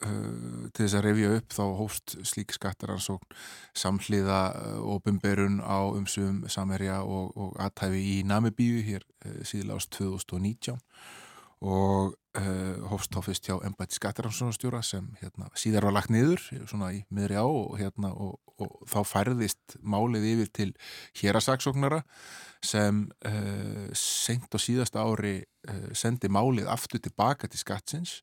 [0.00, 3.34] til þess að revja upp þá hóst slík skattaransókn
[3.76, 4.38] samhliða
[4.80, 9.04] ofinberun á umsum samherja og, og aðtæfi í Namibíu hér
[9.44, 10.80] síðlást 2019
[11.60, 16.92] og uh, hófst þá fyrst hjá ennbætti skattaransónastjóra sem hérna, síðar var lagt niður svona
[16.96, 20.70] í miðri á og, hérna, og, og þá færðist málið yfir til
[21.20, 22.00] hérasaksóknara
[22.64, 28.20] sem uh, senkt á síðasta ári uh, sendi málið aftur tilbaka til skattsins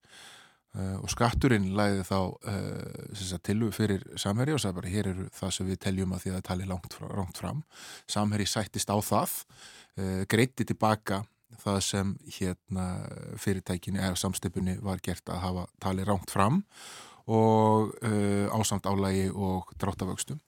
[0.78, 5.80] og skatturinn læði þá tilu fyrir samherri og sagði bara hér eru það sem við
[5.88, 7.64] teljum að því að það tali langt, langt fram.
[8.06, 9.34] Samherri sættist á það
[10.30, 11.24] greiti tilbaka
[11.62, 12.86] það sem hérna
[13.39, 16.62] fyrirtækinu eða samstipunni var gert að hafa talið ránt fram
[17.28, 20.39] og uh, ásamt álægi og dráttavöxtum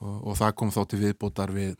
[0.00, 1.76] og, og það kom þó til viðbótar við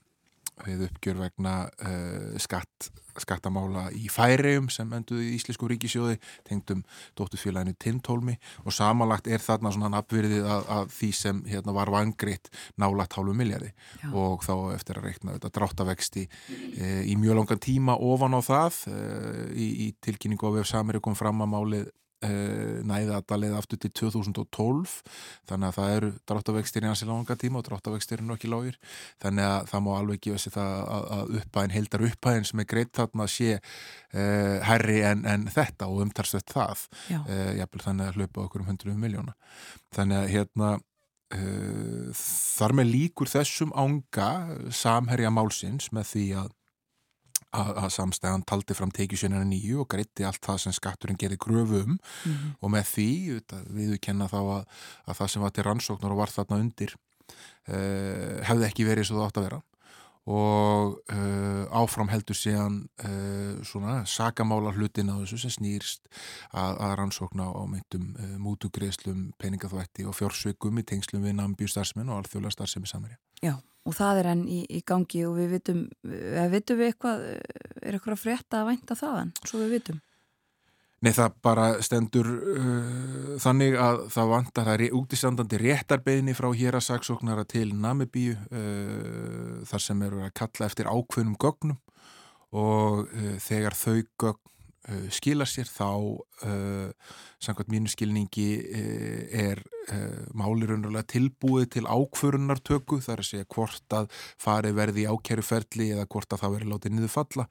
[0.66, 1.54] við uppgjör vegna
[1.84, 2.88] uh, skatt,
[3.20, 6.82] skattamála í færium sem enduði í Íslensku ríkisjóði tengdum
[7.18, 12.52] dóttufélaginu Tintólmi og samanlagt er þarna svona apvirðið að, að því sem hérna, var vangriðt
[12.80, 14.10] nálagt hálfu miljardi Já.
[14.10, 18.84] og þá eftir að reikna þetta dráttavexti uh, í mjög langan tíma ofan á það
[18.92, 21.90] uh, í, í tilkynningu á VF Samir kom fram að málið
[22.22, 24.92] Eh, næða að leið aftur til 2012
[25.50, 28.78] þannig að það eru dráttavextir í hansi langa tíma og dráttavextir eru nokkið lágir.
[29.24, 30.76] Þannig að það má alveg gefa sér það
[31.16, 35.90] að uppæðin, heldar uppæðin sem er greitt þarna að sé uh, herri en, en þetta
[35.90, 36.86] og umtarsvett það.
[37.10, 39.36] Uh, jafnvel þannig að hlaupa okkur um 100 miljóna
[39.96, 44.30] þannig að hérna uh, þar með líkur þessum ánga
[44.70, 46.58] samherja málsins með því að
[47.52, 51.90] að, samstæðan taldi fram tekjusjónina nýju og greitti allt það sem skatturinn gerir gröfu um
[51.92, 52.54] mm -hmm.
[52.60, 53.10] og með því
[53.70, 54.64] við kenna þá að,
[55.06, 56.96] að það sem var til rannsóknar og var þarna undir
[57.68, 59.62] uh, hefði ekki verið svo það átt að vera
[60.24, 66.06] og uh, áfram heldur síðan uh, svona sagamála hlutin á þessu sem snýrst
[66.54, 72.54] að, að rannsókna á uh, mútugreislum, peningaþvætti og fjórsveikum í tengslum við nambjústarsminn og alþjóðlega
[72.54, 73.18] starfsemi samarja.
[73.42, 77.26] Já og það er enn í, í gangi og við vitum, eða vitum við eitthvað,
[77.82, 80.00] er eitthvað frétta að vænta þaðan, svo við vitum?
[81.02, 86.78] Nei, það bara stendur uh, þannig að það vantar það er útistandandi réttarbeginni frá hér
[86.78, 91.80] að saksóknara til Namibíu uh, þar sem eru að kalla eftir ákveðnum gögnum
[92.54, 94.51] og uh, þegar þau gögn
[94.88, 99.64] uh, skila sér þá uh, samkvæmt mínu skilningi uh, er
[100.38, 106.30] máli raunverulega tilbúið til ákförunartöku þar að segja hvort að farið verði ákjæruferli eða hvort
[106.30, 107.46] að það verði látið niður falla.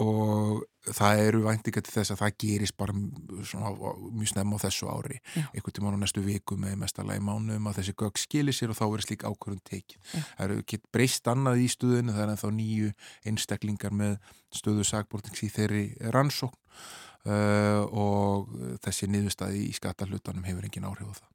[0.00, 0.62] Og
[0.94, 2.94] það eru væntinga til þess að það gerist bara
[3.46, 3.72] svona,
[4.14, 7.80] mjög snemma á þessu ári einhvern tíma á næstu viku með mestarlega í mánum að
[7.80, 9.98] þessi gögg skilir sér og þá verður slík ákvörðun tekið.
[10.12, 10.20] Já.
[10.20, 12.92] Það eru ekki breyst annað í stuðinu, það er ennþá nýju
[13.32, 14.16] einstaklingar með
[14.54, 15.84] stöðu sagbórnings í þeirri
[16.14, 16.58] rannsókn
[17.26, 21.30] uh, og þessi niðurstaði í skattalutanum hefur engin áhrif á það.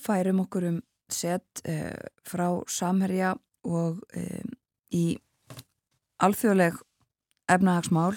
[0.00, 1.94] Færum okkur um sett uh,
[2.26, 3.34] frá samherja
[3.66, 4.54] og um,
[4.94, 5.04] í
[6.20, 6.78] alþjóðleg
[7.50, 8.16] efnahagsmál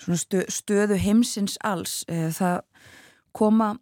[0.00, 2.60] stö, stöðu heimsins alls uh, það
[3.36, 3.74] koma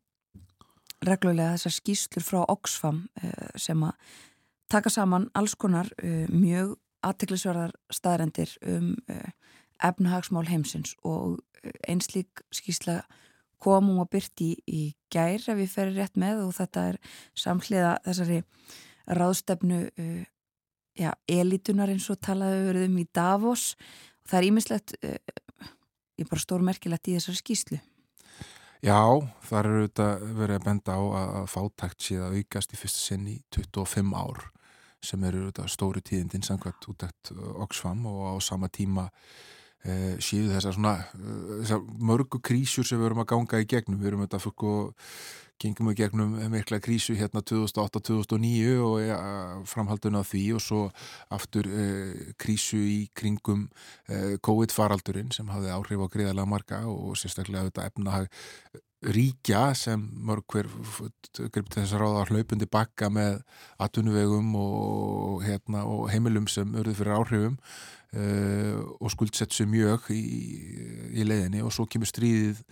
[1.07, 4.17] reglulega þessar skýslur frá Oxfam uh, sem að
[4.69, 5.89] taka saman alls konar
[6.29, 8.91] mjög aðteklisverðar staðrendir um
[9.81, 11.39] efnahagsmál heimsins og
[11.89, 12.99] einslík skýsla
[13.65, 16.99] komum og byrti í, í gær ef við ferum rétt með og þetta er
[17.33, 18.43] samhliða þessari
[19.09, 19.81] ráðstefnu
[20.99, 23.71] já, elitunar eins og talaðu verið um í Davos.
[24.25, 25.39] Og það er ímislegt uh,
[26.19, 27.81] ég bara stór merkilegt í þessari skýslu
[28.79, 29.01] Já,
[29.43, 33.25] það eru auðvitað verið að benda á að, að fátækt síðan aukast í fyrsta sinn
[33.27, 34.45] í 25 ár
[35.03, 37.33] sem eru auðvitað stóri tíðindin samkvæmt útækt
[37.65, 43.11] Oxfam og á sama tíma uh, síðu þessar svona uh, þessar mörgu krísjur sem við
[43.11, 45.11] erum að ganga í gegnum, við erum auðvitað og
[45.63, 49.19] gengum við gegnum mikla krísu hérna 2008-2009 og ja,
[49.69, 50.83] framhaldun af því og svo
[51.35, 53.67] aftur eh, krísu í kringum
[54.09, 58.31] eh, COVID-faraldurinn sem hafði áhrif á greiðalega marga og sérstaklega auðvitað efnahag
[59.15, 60.67] ríkja sem mörg hver
[61.53, 63.37] grip til þess að ráða hlaupundi bakka með
[63.79, 67.61] atunuvegum og, hérna, og heimilum sem örðu fyrir áhrifum
[68.17, 70.23] uh, og skuldsett sér mjög í,
[71.13, 71.65] í leiðinni.
[71.65, 72.63] Og svo kemur stríðið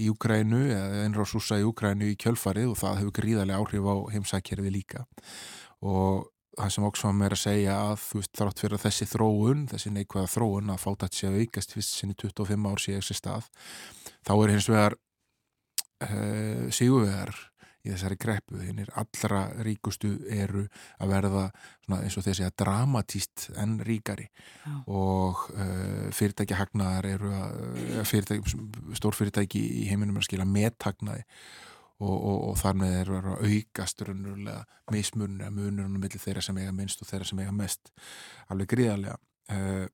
[0.00, 4.74] í Ukrænu eða einrásúsa í Ukrænu í kjölfarið og það hefur gríðarlega áhrif á heimsækjariði
[4.80, 5.06] líka.
[5.80, 6.28] Og
[6.60, 10.32] það sem Oxfam er að segja að þú veist þrátt fyrir þessi þróun, þessi neikvæða
[10.34, 13.46] þróun að fátat sé að aukast fyrst sinni 25 ár sé þessi stað
[14.26, 14.96] þá er hins vegar
[16.04, 17.32] uh, sigurvegar
[17.80, 20.66] í þessari greppu, hinnir allra ríkustu eru
[21.00, 21.44] að verða
[21.96, 24.28] eins og þessi að dramatíst en ríkari.
[24.64, 24.74] Já.
[24.86, 28.54] og uh, fyrirtæki hagnaðar eru að fyrirtæki,
[29.00, 31.26] stórfyrirtæki í heiminum er að skila methagnaði.
[32.00, 34.60] Og, og, og þar með eru að aukast raunverulega
[34.94, 37.90] mismunni að munurinn á milli þeirra sem eiga minnst og þeirra sem eiga mest.
[38.48, 39.18] Alveg gríðarlega.
[39.52, 39.84] Uh,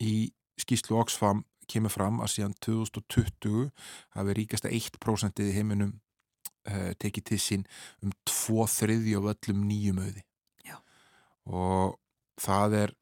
[0.00, 0.14] í
[0.56, 3.68] skýslu Oxfam kemur fram að síðan 2020
[4.16, 5.96] hafi ríkasta 1% í heiminum
[6.70, 7.66] uh, tekið til sín
[8.04, 10.22] um 2 þriði af öllum nýjum auði.
[10.66, 10.76] Já.
[11.46, 11.98] og
[12.42, 12.94] það er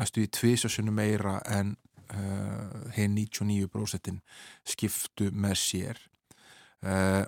[0.00, 1.74] næstu í tvisasunum meira en
[2.14, 4.18] uh, hinn 99%
[4.68, 6.00] skiptu með sér.
[6.82, 7.24] Uh,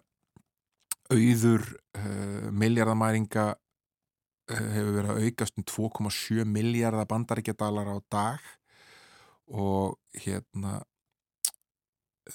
[1.13, 1.67] auður
[1.99, 3.53] uh, miljardamæringa
[4.49, 8.51] hefur verið að aukast um 2,7 miljardar bandaríkjadalar á dag.
[9.49, 10.81] Og hérna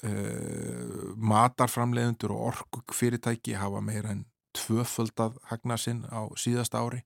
[0.04, 4.26] uh, matarframleiðundur og orkufyrirtæki hafa meira en
[4.58, 7.04] tvöföldað hagnasinn á síðasta ári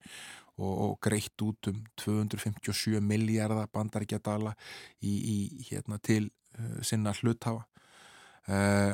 [0.57, 4.53] og, og greitt út um 257 miljardar bandaríkjadala
[5.01, 5.37] í, í
[5.69, 6.29] hérna til
[6.59, 7.65] uh, sinna hluthafa.
[8.43, 8.93] Uh,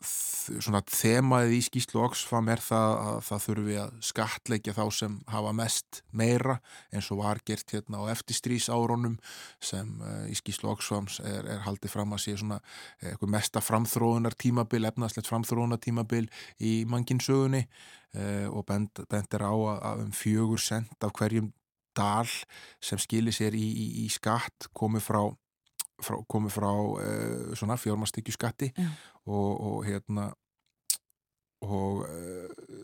[0.00, 5.52] svona þemaðið í skýslu Oxfam er það að það þurfi að skatleikja þá sem hafa
[5.56, 6.56] mest meira
[6.94, 9.18] eins og var gert hérna á eftirstrís árunum
[9.62, 13.62] sem uh, í skýslu Oxfams er, er haldið fram að sé svona uh, eitthvað mesta
[13.64, 16.26] framþróunar tímabil, efnarslegt framþróunar tímabil
[16.58, 21.52] í manginsögunni uh, og bend, bend er á að, að um fjögur sent af hverjum
[21.96, 22.28] dal
[22.80, 25.22] sem skilir sér í, í, í skatt komið frá
[26.04, 28.88] frá, komið frá uh, svona fjármastekju skatti Já.
[29.26, 30.30] og, og hérna
[31.64, 32.80] og uh,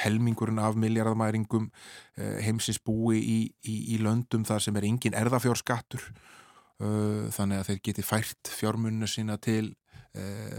[0.00, 1.70] helmingurinn af miljardamæringum
[2.18, 7.70] uh, heimsins búi í, í, í löndum þar sem er engin erðafjárskattur uh, þannig að
[7.70, 9.74] þeir geti fært fjármunna sína til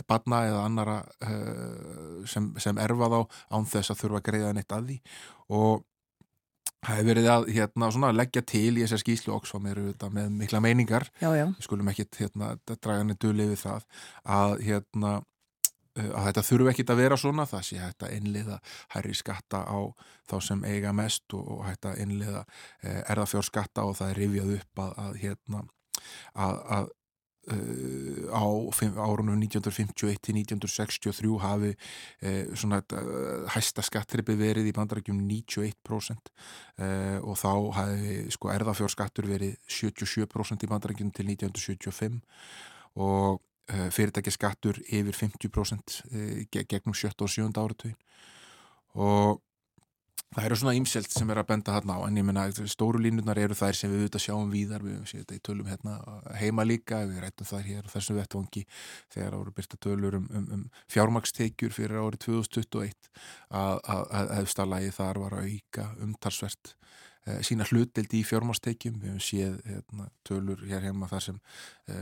[0.07, 0.93] badna eða annara
[2.31, 3.17] sem, sem erfa þá
[3.51, 4.95] án þess að þurfa að greiða neitt að því
[5.57, 5.81] og
[6.81, 10.31] Það hefur verið að hérna, svona, leggja til í þessar skýslu Oxfam eru þetta með
[10.39, 11.03] mikla meiningar.
[11.21, 13.85] Já, já, við skulum ekki hérna, draga henni dulið við það
[14.37, 15.11] að, hérna,
[16.01, 17.45] að þetta þurfu ekki að vera svona.
[17.51, 18.57] Það sé hægt að innliða
[18.95, 19.79] hærri skatta á
[20.31, 22.41] þá sem eiga mest og, og hægt að innliða
[23.03, 25.63] erðafjárskatta og það er rifjað upp að, að, hérna,
[26.33, 26.91] að, að
[27.53, 28.43] á
[28.75, 36.31] fimm- árunum 1951 til 1963 hafi uh, svona uh, hæsta skattripi verið í bandarækjum 91%
[36.31, 42.19] uh, og þá hafi sko erðafjárskattur verið 77% í bandarækjum til 1975
[43.01, 43.41] og
[43.71, 47.13] fyrirtækjaskattur yfir 50% uh, ge- gegnum 7.
[47.21, 47.47] og 7.
[47.55, 47.95] áratugin
[48.99, 49.39] og
[50.31, 53.39] Það eru svona ímselt sem er að benda þarna á en ég menna stóru línunar
[53.41, 55.95] eru þær sem við auðvitað sjáum víðar, við séum þetta í tölum hérna
[56.39, 58.63] heima líka, við rættum þær hér á þessum vettvangi
[59.11, 60.63] þegar ára byrta tölur um, um, um
[60.95, 63.11] fjármakstekjur fyrir árið 2021
[63.59, 63.81] að,
[64.37, 66.75] hefstalagi þar var að auka umtalsvert
[67.45, 71.35] sína hlutdeld í fjármakstekjum við hefum séð hérna, tölur hér heima þar sem
[71.85, 71.97] e,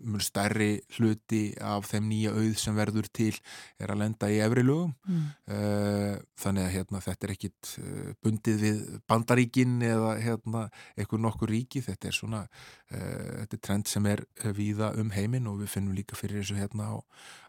[0.00, 3.34] mun stærri hluti af þeim nýja auð sem verður til
[3.76, 4.94] er að lenda í efri lögum.
[5.04, 5.26] Mm.
[5.50, 8.80] Uh, þannig að hérna, þetta er ekkit uh, bundið við
[9.10, 10.64] bandaríkin eða hérna,
[10.96, 11.84] eitthvað nokkur ríki.
[11.84, 15.74] Þetta er svona uh, þetta er trend sem er uh, víða um heiminn og við
[15.74, 16.96] finnum líka fyrir þessu hérna á,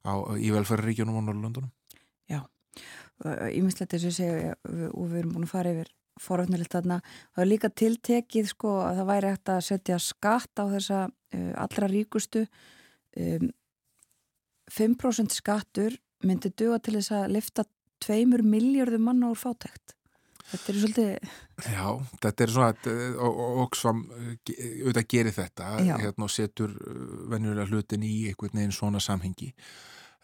[0.07, 1.71] á, í velferðaríkjunum á Norrlöndunum
[3.21, 6.99] Ímislegt þess að segja og við erum búin að fara yfir foröfnilegt þarna.
[7.35, 11.51] Það er líka tiltekið sko að það væri hægt að setja skatt á þessa uh,
[11.63, 12.43] allra ríkustu
[13.17, 13.49] um,
[14.71, 15.95] 5% skattur
[16.25, 17.65] myndi duga til þess að lifta
[18.01, 19.95] tveimur miljörðum manna úr fátækt.
[20.51, 21.33] Þetta er svolítið,
[21.71, 21.85] Já,
[22.25, 22.95] þetta er svona
[23.61, 23.99] Oxfam
[24.47, 25.67] ge- auðvitað gerir þetta
[26.01, 29.51] hérna, og setur uh, venjulega hlutin í einhvern veginn svona samhengi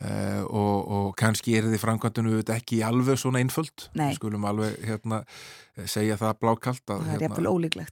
[0.02, 4.12] uh, og, og kannski er þið framkvæmdunu auðvitað ekki alveg svona einföld Nei.
[4.18, 5.22] Skulum alveg hérna,
[5.86, 7.38] segja það blákalt að, það er hérna.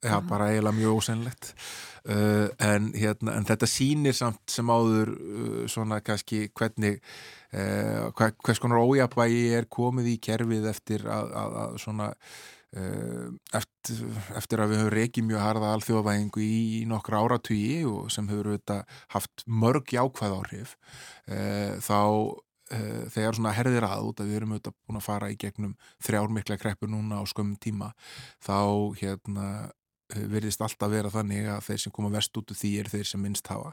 [0.06, 5.64] Já, bara eiginlega mjög ósennlegt uh, en, hérna, en þetta sýnir samt sem áður uh,
[5.72, 7.02] svona kannski hvernig
[7.56, 12.10] hvers konar ójafvægi er komið í kerfið eftir að, að, að svona
[12.76, 14.02] eftir,
[14.36, 18.98] eftir að við höfum reykið mjög harða alþjóðavæðingu í nokkra áratvíi og sem hefur auðvitað
[19.16, 20.76] haft mörg jákvæð áhrif
[21.86, 22.02] þá
[23.14, 26.60] þegar svona herðir að út að við erum auðvitað búin að fara í gegnum þrjármikla
[26.60, 27.92] kreppur núna á skömmum tíma
[28.44, 28.60] þá
[29.00, 29.50] hérna
[30.14, 33.22] verðist alltaf vera þannig að þeir sem koma vest út úr því er þeir sem
[33.22, 33.72] minnst hafa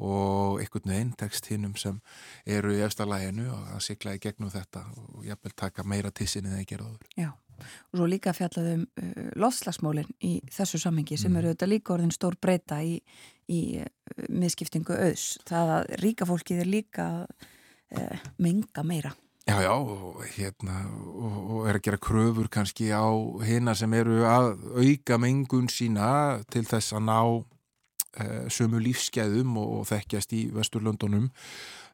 [0.00, 2.00] og einhvern veginn tekst hinnum sem
[2.48, 6.50] eru í efsta læginu og að sigla í gegnum þetta og jafnvel taka meira tissinni
[6.50, 7.12] þegar það gera áður.
[7.20, 7.30] Já,
[7.60, 11.40] og svo líka fjallaðum uh, lofslagsmálinn í þessu samhengi sem mm.
[11.40, 12.98] eru auðvitað líka orðin stór breyta í,
[13.50, 13.88] í uh,
[14.28, 15.32] miðskiptingu auðs.
[15.48, 19.14] Það að ríka fólkið er líka uh, menga meira.
[19.50, 20.84] Já, já, og, hérna,
[21.16, 23.08] og, og er að gera kröfur kannski á
[23.42, 27.20] hérna sem eru að auka mengun sína til þess að ná
[28.20, 31.26] eh, sömu lífsgæðum og, og þekkjast í Vesturlöndunum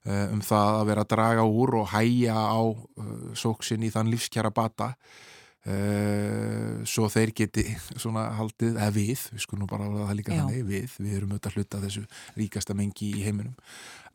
[0.04, 4.10] eh, um það að vera að draga úr og hæja á eh, sóksin í þann
[4.12, 4.92] lífskjara bata
[6.86, 7.64] svo þeir geti
[8.02, 10.38] svona haldið, eða við, við skulum bara að það líka Já.
[10.40, 12.04] þannig, við, við erum auðvitað hluta þessu
[12.36, 13.56] ríkasta mengi í heiminum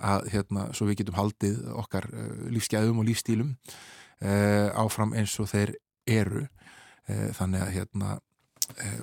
[0.01, 5.51] að hérna, svo við getum haldið okkar uh, lífsgæðum og lífstílum uh, áfram eins og
[5.51, 5.75] þeir
[6.09, 6.47] eru
[7.11, 8.30] þannig að hérna Eh,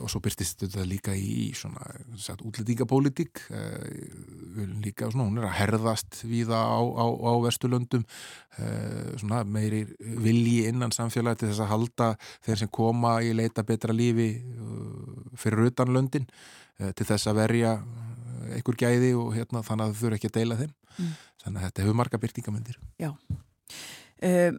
[0.02, 1.84] og svo byrstist þetta líka í svona
[2.20, 3.42] sagt, útlendingapólitík.
[3.50, 4.08] Eh,
[4.84, 8.04] líka svona, hún er að herðast viða á, á, á Vesturlöndum.
[8.58, 12.10] Eh, svona meiri vilji innan samfélagi til þess að halda
[12.46, 14.30] þeir sem koma í leita betra lífi
[15.38, 16.28] fyrir utan löndin
[16.78, 17.72] til þess að verja
[18.54, 20.74] einhver gæði og hérna, þannig að þau þurfa ekki að deila þeim.
[20.98, 21.10] Mm.
[21.44, 23.10] þannig að þetta hefur marga byrtingamöndir Já.
[24.22, 24.56] Um,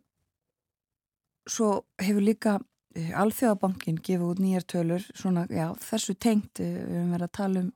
[1.50, 6.96] Svo hefur líka Eh, Alþjóðabankin gefið út nýjar tölur svona, já, þessu tengt eh, við
[6.98, 7.68] höfum verið að tala um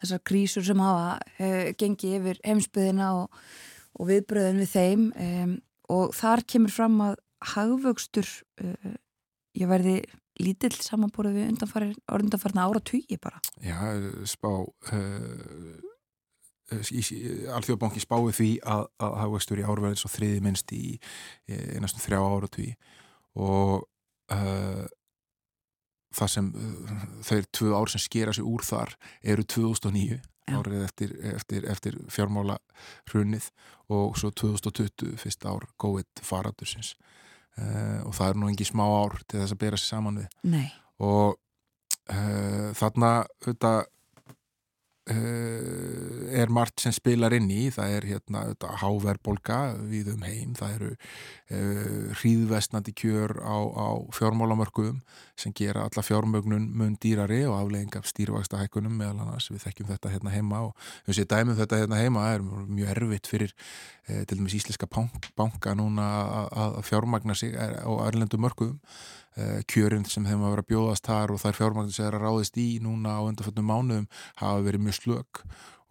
[0.00, 3.42] þessar krísur sem hafa uh, gengið yfir heimsbyðina og,
[4.00, 5.52] og viðbröðin við þeim um,
[5.92, 7.20] og þar kemur fram að
[7.52, 8.32] hagvöxtur
[8.64, 8.96] uh,
[9.60, 9.98] ég verði
[10.40, 13.42] lítill samanbúrið við undanfarna ára tugi bara.
[13.60, 13.76] Já,
[14.24, 14.48] spá
[16.72, 20.96] Alþjóðabankin spáði því að, að hagvöxtur í árverðins og þriði minnst í
[21.76, 22.72] næstum þrjá ára tugi
[23.36, 23.84] og
[24.32, 24.84] uh,
[26.16, 30.56] það sem uh, þeir tvö ár sem skera sig úr þar eru 2009 Já.
[30.58, 32.58] árið eftir, eftir, eftir fjármála
[33.12, 33.48] hrunnið
[33.92, 36.96] og svo 2020 fyrst ár góðið faradursins
[37.58, 40.36] uh, og það er nú engi smá ár til þess að bera sér saman við
[40.56, 40.68] Nei.
[41.02, 41.38] og
[42.76, 43.08] þarna
[43.46, 43.84] auðvitað
[45.10, 47.66] er margt sem spilar inn í.
[47.74, 48.42] Það er hérna
[48.82, 49.58] háverbolga
[49.90, 55.00] við um heim, það eru uh, hríðvestnandi kjör á, á fjármálamörkuðum
[55.38, 59.90] sem gera alla fjármögnun mun dýrari og aflegging af stýrvægsta hækkunum meðal annars, við þekkjum
[59.90, 62.28] þetta hérna heima og við séum dæmum þetta hérna heima.
[62.36, 64.86] Er mjög erfitt fyrir uh, til dæmis íslenska
[65.36, 66.06] banka núna
[66.52, 68.78] að fjármagna sig á erlendu mörkuðum.
[68.78, 69.21] Eh,
[69.70, 73.16] kjörinn sem þeim að vera bjóðast þar og þær fjármagnir sem þeirra ráðist í núna
[73.16, 74.08] á undanfjöldnum mánuðum
[74.40, 75.40] hafa verið mjög slög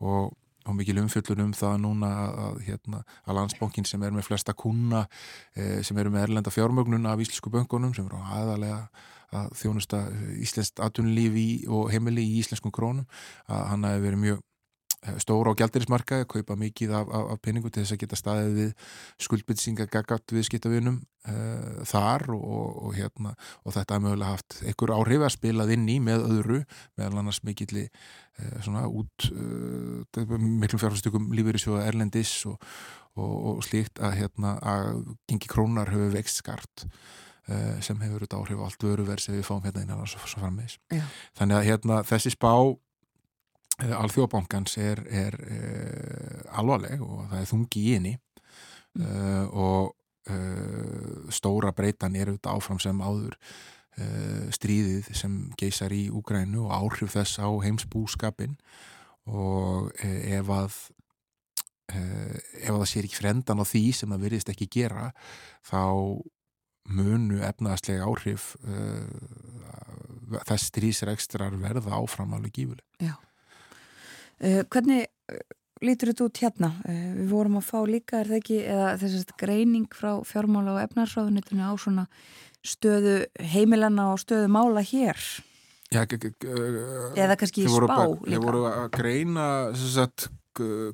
[0.02, 0.36] og,
[0.68, 5.08] og mikil umfjöldun um það núna að, hérna, að landsbókin sem er með flesta kuna
[5.56, 8.84] e, sem eru með erlenda fjármagnun af íslensku böngunum sem eru aðalega
[9.32, 10.04] að þjónusta
[10.44, 13.08] íslenskt atunlífi og heimili í íslenskum krónum
[13.48, 14.51] að hann hafi verið mjög Eh,
[15.22, 18.74] stóra á gældirismarkaði, kaupa mikið af, af, af peningu til þess að geta staðið við
[19.26, 23.34] skuldbytsinga gaggart við skiptavinum uh, þar og, og, hérna,
[23.66, 26.60] og þetta er mögulega haft einhver áhrif að spilað inn í með öðru
[27.00, 32.62] meðal annars mikilli uh, svona út uh, miklum fjárfærstökum lífur í sjóða Erlendis og,
[33.18, 36.86] og slíkt að, hérna, að gengi krónar hefur vext skart
[37.84, 40.78] sem hefur þetta áhrif á allt vöruverð sem við fáum hérna innan og svo frammeðis.
[41.36, 42.54] Þannig að hérna, þessi spá
[43.82, 48.16] Eh, alþjóðbankans er, er uh, alvarleg og það er þungi í henni.
[48.92, 49.04] Mm.
[49.08, 49.98] uh, og
[51.34, 53.34] stóra breytan er auðvitað áfram sem áður
[54.54, 58.54] stríðið sem geysar í Úgrænu og áhrif þess á heimsbúskapin
[59.26, 60.78] og ef að
[61.90, 65.10] ef að það sér ekki frendan á því sem það virðist ekki gera
[65.68, 65.82] þá
[66.94, 68.54] munu efnaðslega áhrif
[70.38, 73.18] þess strísrekstrar verða áfram alveg gífuleg Já
[74.42, 75.40] hvernig uh,
[75.86, 76.72] lítur þetta út hérna?
[76.86, 80.84] Uh, við vorum að fá líka, er það ekki, eða þessast greining frá fjármála og
[80.86, 82.08] efnarsráðunitinu á svona
[82.62, 83.16] stöðu
[83.54, 85.18] heimilanna og stöðu mála hér?
[85.92, 88.30] Já, eða kannski spá líka?
[88.30, 90.30] Við vorum að greina sagt,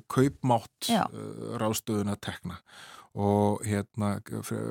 [0.08, 0.88] kaupmátt
[1.58, 2.60] ráðstöðuna tekna
[3.18, 4.12] og hérna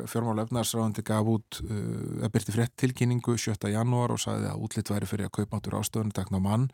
[0.07, 3.57] fjármála efnarsráðandi gaf út uh, að byrti frétt tilkynningu 7.
[3.73, 6.69] janúar og sagði að útlitt væri fyrir að kaupmáttur ástöðunum takna mann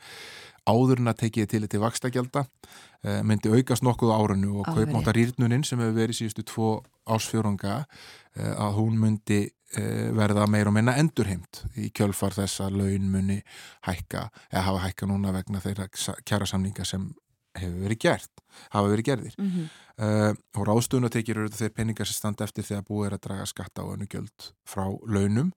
[0.69, 5.81] áður en að tekið til þetta vakstakjálta uh, myndi aukast nokkuð árunnu og kaupmáttarýrnunin sem
[5.81, 6.69] hefur verið síðustu tvo
[7.09, 12.79] ásfjörunga uh, að hún myndi uh, verða meir og minna endurheimt í kjölfar þess að
[12.83, 13.41] laun muni
[13.89, 15.89] hækka eða hafa hækka núna vegna þeirra
[16.21, 17.09] kjara samninga sem
[17.57, 18.43] hefur verið gert,
[18.73, 19.35] hafa verið gerðir.
[19.37, 19.71] Mm -hmm.
[20.05, 23.85] uh, og ráðstöðunatekjur eru þeir peningar sem standa eftir þegar búið er að draga skatta
[23.85, 25.51] á önnu gjöld frá launum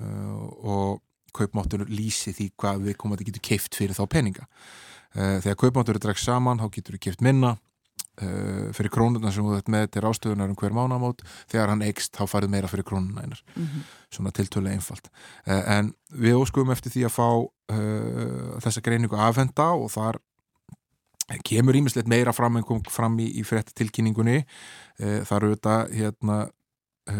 [0.00, 4.46] uh, og kaupmáttunur lýsi því hvað við komum að getur keift fyrir þá peninga.
[5.16, 7.58] Uh, þegar kaupmáttunur drags saman þá getur við keift minna
[8.74, 12.50] fyrir krónuna sem við með til ráðstöðunar um hver mánamót, þegar hann eikst þá farið
[12.50, 13.42] meira fyrir krónuna einar.
[13.54, 13.84] Mm -hmm.
[14.10, 15.06] svona tiltölu einfalt.
[15.46, 17.28] En við óskuðum eftir því að fá
[18.58, 20.18] þessa greiningu afhenda og þar
[21.44, 26.38] kemur ímislegt meira fram en kom fram í, í frettilkynningunni e, þar auðvitað hérna
[27.08, 27.16] e,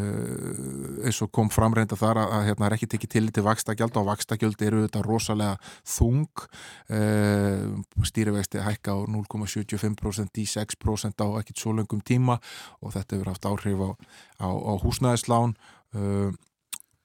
[1.09, 4.65] eins og kom framreynda þar að, hérna er ekki tekið til til vakstagjald og vakstagjald
[4.65, 5.61] eru auðvitað rosalega
[5.97, 6.45] þung.
[6.89, 7.01] E,
[8.09, 12.41] stýrivexti hækka á 0,75% í 6% á ekkit svo löngum tíma
[12.81, 13.91] og þetta hefur haft áhrif á,
[14.41, 15.57] á, á húsnæðislán.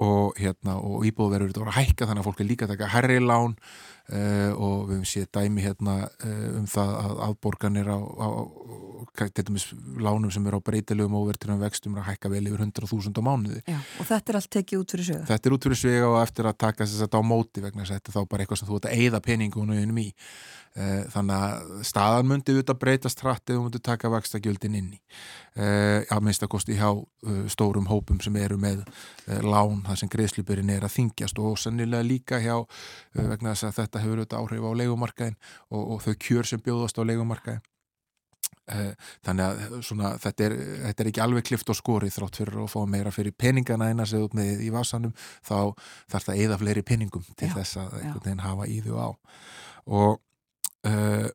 [0.04, 3.20] Og, hérna, og íbúðverður eru að hækka þannig að fólk er líka að taka herri
[3.24, 3.54] lán
[4.12, 8.84] og við hefum séð dæmi hérna uh, um það að afborganir á, á, á
[9.14, 13.62] lánum sem er á breytilegum óvertunum vextum er að hækka vel yfir 100.000 á mánuði.
[13.70, 16.18] Já, og þetta er allt tekið út fyrir svega Þetta er út fyrir svega og
[16.24, 18.43] eftir að taka þess að þetta á móti vegna þess að þetta er þá bara
[18.43, 20.10] eitthvað sem þú ert að eigða peningunum í.
[20.74, 25.01] Uh, þannig að staðan myndi auðvitað breytast hratt eða myndi taka vakstagjöldin inn í.
[25.54, 26.88] Að minnst að kosti hjá
[27.54, 28.80] stórum hópum sem eru með
[29.45, 32.56] lán þar sem greiðslipurinn er að þingjast og sannilega líka hjá
[33.14, 35.38] vegna þess að þetta hefur auðvitað áhrif á leikumarkaðin
[35.70, 37.62] og, og þau kjör sem bjóðast á leikumarkaðin
[38.74, 38.91] eh,
[39.26, 42.70] þannig að svona, þetta, er, þetta er ekki alveg klift og skori þrátt fyrir að
[42.74, 45.16] fá meira fyrir peningana eina segð út með í vasanum
[45.46, 45.74] þá
[46.12, 48.96] þarf það að eða fleiri peningum til já, þess að einhvern veginn hafa í þau
[48.98, 49.10] á.
[49.84, 50.22] Og
[50.89, 51.28] uh,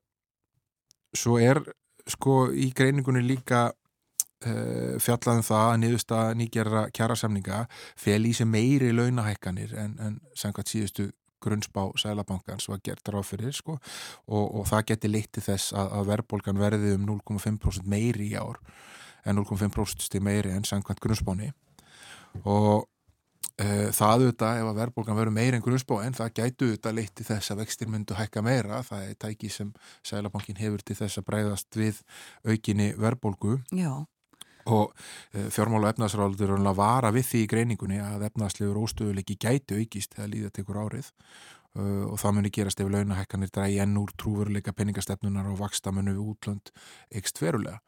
[1.17, 1.61] svo er
[2.09, 7.65] sko í greiningunni líka uh, fjallaðum það að niðursta nýgjara kjærasamninga
[8.01, 11.11] fel í sem meiri launahækkanir en, en samkvæmt síðustu
[11.45, 13.79] grunnspá Sælabankans var gert ráð fyrir sko,
[14.27, 18.61] og, og það geti leitti þess að, að verðbólgan verði um 0,5% meiri í ár
[19.29, 21.51] en 0,5% meiri en sangkvæmt grunnspáni.
[22.45, 22.87] Og
[23.59, 27.27] e, það auðvitað ef að verðbólgan verður meiri en grunnspá en það gætu auðvitað leitti
[27.27, 28.83] þess að vextir myndu hækka meira.
[28.87, 29.73] Það er tæki sem
[30.07, 32.01] Sælabankin hefur til þess að breyðast við
[32.47, 33.59] aukinni verðbólgu.
[33.75, 34.07] Já
[34.69, 34.93] og
[35.33, 40.33] eh, fjármála er að vara við því í greiningunni að efnaðslegur óstöðuleiki gæti aukist þegar
[40.35, 41.13] líða tekur árið.
[41.79, 46.15] Uh, og það muni gerast ef launahækkanir drægi enn úr trúveruleika peningastefnunar og vaksta munu
[46.17, 46.73] við útlönd
[47.21, 47.83] ekst verulega.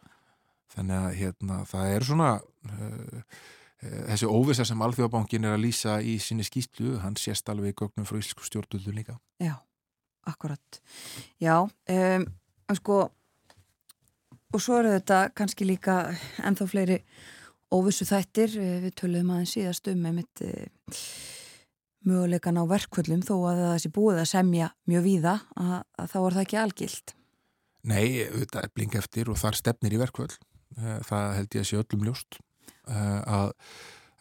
[0.71, 3.41] Þannig að hérna, það er svona uh,
[3.81, 8.07] þessi óvisa sem Alþjóðabankin er að lýsa í sinni skýstlu, hann sést alveg í gögnum
[8.07, 9.17] frá Íslensku stjórnuldu líka.
[9.43, 9.57] Já,
[10.29, 10.83] akkurat.
[11.41, 12.29] Já, um,
[12.77, 13.01] sko
[14.51, 16.01] og svo eru þetta kannski líka
[16.43, 16.99] ennþá fleiri
[17.75, 20.99] óvissu þættir eh, við töluðum aðeins síðast um með mitt eh,
[22.09, 26.19] möguleikan á verkvöldum þó að það sé búið að semja mjög víða að, að þá
[26.21, 27.17] er það ekki algild
[27.81, 31.71] Nei, þetta er blink eftir og þar stefnir í verkvöld eh, það held ég að
[31.71, 32.41] sé öllum ljóst
[32.91, 33.53] að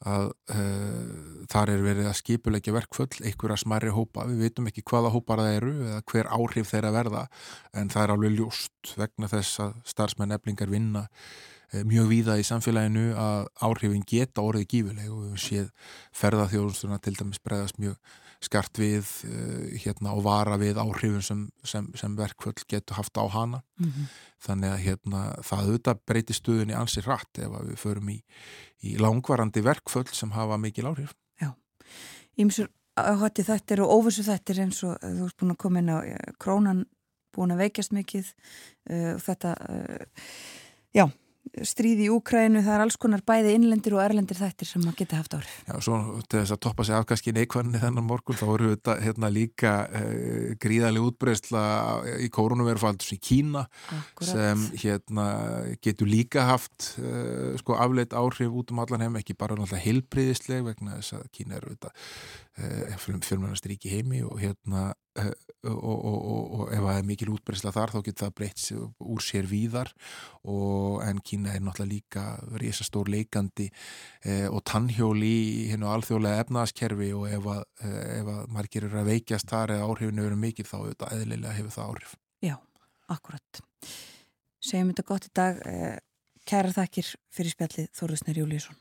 [0.08, 4.28] að uh, þar er verið að skipulegja verkföll, einhverja smarri hópa.
[4.30, 7.26] Við veitum ekki hvaða hópar það eru eða hver áhrif þeirra verða
[7.74, 12.48] en það er alveg ljóst vegna þess að starfsmenn eflingar vinna uh, mjög víða í
[12.48, 18.00] samfélaginu að áhrifin geta orðið gífileg og við séð ferðarþjóðunstuna til dæmis bregðast mjög
[18.44, 23.26] skart við uh, hérna og vara við áhrifun sem, sem, sem verkföll getur haft á
[23.28, 23.62] hana.
[23.80, 24.06] Mm -hmm.
[24.40, 28.24] þannig að hérna það auðvitað breytir stuðinni ansið rætt ef við förum í,
[28.84, 31.14] í langvarandi verkföll sem hafa mikil áhrif.
[31.42, 31.54] Já,
[32.38, 35.98] ímsur áhætti þettir og óvissu þettir eins og þú ert búin að koma inn á
[36.04, 36.86] eh, krónan
[37.36, 38.34] búin að veikjast mikið
[38.90, 39.56] uh, þetta
[40.94, 41.06] já
[41.68, 45.20] stríði í Úkrænu, það er alls konar bæði innlendir og erlendir þættir sem maður geta
[45.20, 45.54] haft árið.
[45.68, 49.32] Já, svo til þess að toppa sig afkaskin neikvæðinni þennan morgun, þá eru þetta hérna
[49.34, 51.64] líka eh, gríðarlega útbreysla
[52.26, 54.30] í koronavirufaldus í Kína Akkurat.
[54.30, 55.28] sem hérna
[55.84, 60.66] getur líka haft eh, sko afleitt áhrif út um allan heim, ekki bara náttúrulega heilbriðisleg
[60.72, 61.94] vegna þess að Kína eru þetta
[62.60, 65.32] eh, fjölmennastríki heimi og hérna eh,
[65.64, 68.64] og, og, og, og ef það er mikil útbreysla þar þá getur það breytt
[69.04, 69.92] úr sér víðar.
[71.04, 72.24] En Kína er náttúrulega líka
[72.62, 73.68] risastór leikandi
[74.24, 79.02] eh, og tannhjóli í hennu alþjóðlega efnaðaskerfi og ef að, eh, ef að margir eru
[79.02, 82.16] að veikjast þar eða áhrifinu eru mikil þá auðvitað eðlilega hefur það áhrif.
[82.46, 82.56] Já,
[83.18, 83.64] akkurat.
[84.60, 85.64] Segjum þetta gott í dag
[86.50, 88.80] kæra þakkir fyrir spjallið Þóruðsnir Júlíusson.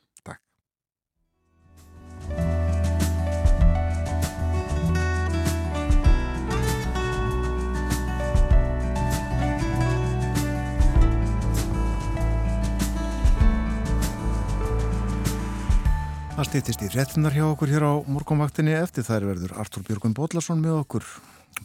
[16.39, 18.71] Það stýttist í frettinnar hjá okkur hér á morgunvaktinni.
[18.79, 21.07] Eftir þær verður Artúr Björgum Bodlason með okkur.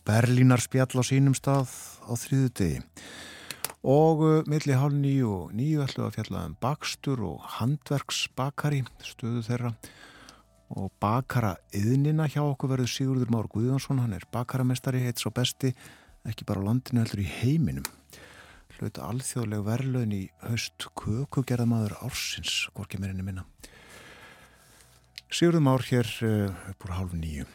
[0.01, 1.69] Berlínar spjall á sínum stað
[2.09, 2.79] á þrýðu degi
[3.85, 9.43] og uh, milli hálf nýju og nýju ætlum að fjalla um bakstur og handverksbakari stöðu
[9.45, 9.75] þeirra.
[10.73, 15.75] Og bakara yðnina hjá okkur verður Sigurður Már Guðjónsson, hann er bakaramestari heitt svo besti,
[16.25, 17.85] ekki bara á landinu heldur í heiminum.
[18.79, 20.89] Hluta alþjóðleg verðlaun í haust.
[20.97, 23.45] Kökugerðamaður ársins, hvorki meirinni minna
[25.33, 27.47] Sigurðum ár hér uh, upp úr hálf nýju.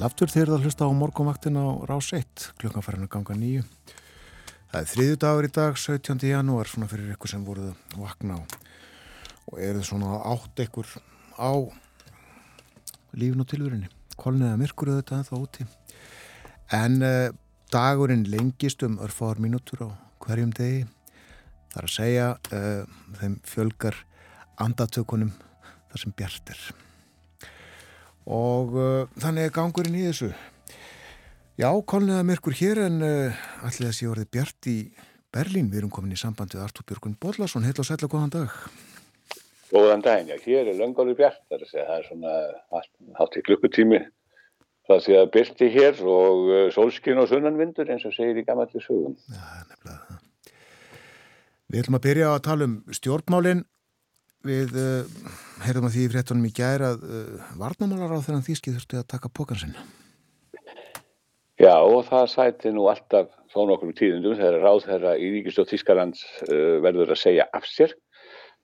[0.00, 3.66] Sæl aftur þegar það hlusta á morgumvaktin á rás 1, klukkanfærinu ganga nýju.
[4.72, 6.24] Það er þriðu dagur í dag, 17.
[6.24, 8.42] janúar, svona fyrir ykkur sem voruð að vakna á
[9.50, 10.88] og eruð svona átt ykkur
[11.36, 11.52] á
[13.12, 13.92] lífn og tilvörinni.
[14.16, 15.68] Kolniða myrkur auðvitað þá úti.
[16.80, 17.28] En uh,
[17.68, 19.88] dagurinn lengist um örfáðar mínútur á
[20.24, 20.86] hverjum degi.
[21.74, 24.04] Það er að segja uh, þeim fjölgar
[24.56, 25.36] andatökunum
[25.92, 26.70] þar sem bjart er
[28.30, 30.30] og uh, þannig er gangurinn í þessu.
[31.60, 34.76] Já, kolniða myrkur hér en uh, allir þessi orðið Bjart í
[35.34, 38.54] Berlín, við erum komin í samband við Artur Björgun Bodlason, heil og sætla góðan dag.
[39.70, 43.44] Góðan daginn, já, hér er löngáli Bjart það er, segja, það er svona hátt í
[43.46, 44.00] klukkutími
[44.90, 48.82] það sé að byrti hér og uh, sólskinn og sunnanvindur eins og segir í gammalli
[48.82, 49.14] sögum.
[49.30, 50.18] Já, nefnilega
[51.70, 53.60] Við ætlum að byrja að tala um stjórnmálin
[54.46, 55.32] Við uh,
[55.66, 59.28] heyrðum að því fréttunum í gæri að uh, varnamálar á þeirran þýski þurftu að taka
[59.36, 59.74] pókansinn.
[61.60, 66.22] Já og það sæti nú alltaf þó nokkur tíðundum þegar ráð þeirra í Ríkistóð Þískalands
[66.46, 67.92] uh, verður að segja af sér.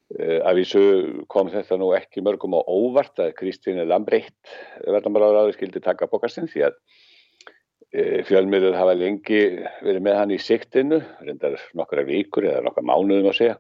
[0.07, 0.81] Af þessu
[1.27, 4.53] kom þetta nú ekki mörgum á óvart að Kristíne Lambreitt
[4.87, 6.77] varnamálar áður skildi taka pókansinn því að
[8.29, 9.41] fjölmyrður hafa lengi
[9.83, 13.59] verið með hann í siktinu, reyndar nokkura vikur eða nokkura mánuðum að segja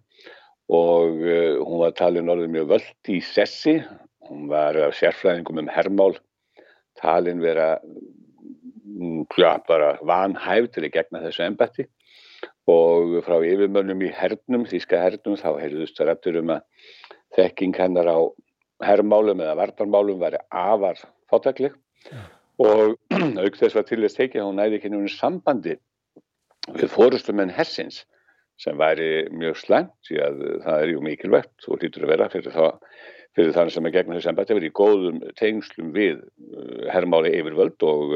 [0.72, 3.78] og uh, hún var talin orðið mjög völd í sessi,
[4.26, 6.16] hún var sérfræðingum um hermál,
[6.98, 7.76] talin vera
[9.38, 11.86] ja, bara vanhæf til að gegna þessu embætti.
[12.66, 16.64] Og frá yfirmönnum í hernum, þýska hernum, þá heyrðust það rættur um að
[17.36, 18.18] þekking hennar á
[18.84, 20.98] hermálum eða vardarmálum væri afar
[21.30, 21.76] fátakleg
[22.62, 22.96] og
[23.42, 25.76] auk þess var til þess tekið að hún næði ekki nefnir sambandi
[26.76, 28.04] við fórustumenn hersins
[28.60, 32.54] sem væri mjög slæmt því að það er ju mikilvægt og lítur að vera fyrir,
[33.36, 36.22] fyrir þann sem er þessu embætti að vera í góðum tengslum við
[36.92, 38.14] herrmáli yfirvöld og,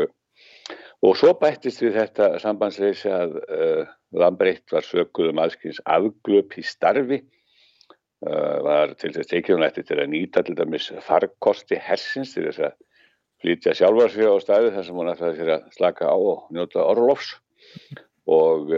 [1.05, 3.83] og svo bættist við þetta sambandsreisi að uh,
[4.17, 9.87] Lambreitt var sökuð um aðskins afglöp í starfi uh, var til þess tekið hún eftir
[9.87, 12.79] til að nýta til dæmis farkosti hersins til þess að
[13.41, 17.31] flytja sjálfarsvið á stæðu þar sem hún ætlaði sér að slaka á og njóta orlofs.
[18.29, 18.75] Og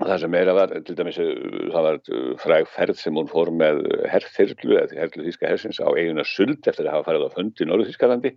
[0.00, 1.98] Það sem meira var, til dæmis, það var
[2.40, 6.86] fræg ferð sem hún fór með herrþyrlu, eða herrlu þíska hersins á eiguna suld eftir
[6.88, 8.32] að hafa farið á fund í Norðu Þískalandi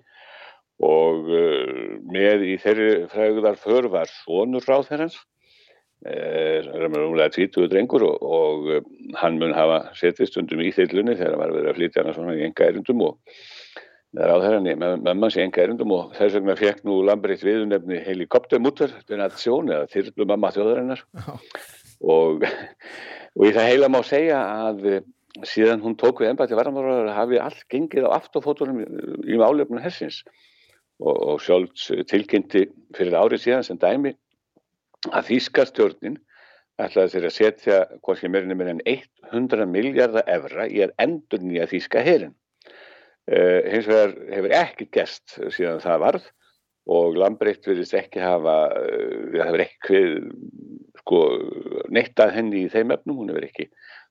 [0.84, 1.30] og
[2.12, 5.22] með í þeirri fræðuðar för var sonur ráð þeirrans
[6.04, 11.54] umlega 20 drengur og, og hann mun hafa setið stundum í þillunni þegar hann var
[11.56, 13.38] verið að flytja hann svona í enga erindum og
[14.14, 18.02] á þeirra með, með manns í enga erindum og þess vegna fekk nú Lambritt viðunefni
[18.06, 21.04] helikoptermutter, þetta er natsjón eða þyrlu mamma þjóðarinnar.
[22.04, 24.98] Og, og í það heila má segja að uh,
[25.48, 30.22] síðan hún tók við ennbætti varðanmálar hafi allt gengið á aftofótunum í málefnum hessins
[31.02, 34.14] og, og sjálfs tilkynnti fyrir árið síðan sem dæmi
[35.10, 36.20] að Þýskastjórnin
[36.82, 41.68] ætlaði þeirra að setja hvorki meirinu meir en 100 miljardar evra í að endur nýja
[41.72, 42.36] Þýska herin.
[43.32, 46.26] Eh, hins vegar hefur ekki gest síðan það varð
[46.92, 48.56] og Lambreitt verðist ekki hafa,
[49.32, 50.02] það hefur ekki
[51.00, 51.22] sko,
[51.96, 53.70] neittað henni í þeim efnum, hún hefur ekki,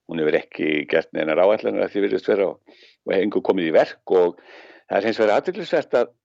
[0.08, 3.68] hún hefur ekki gert neina ráallanir að því verðist vera og, og hefur engur komið
[3.68, 4.00] í verk.
[4.16, 4.40] Og
[4.88, 6.18] það er hins vegar aðvillisvert að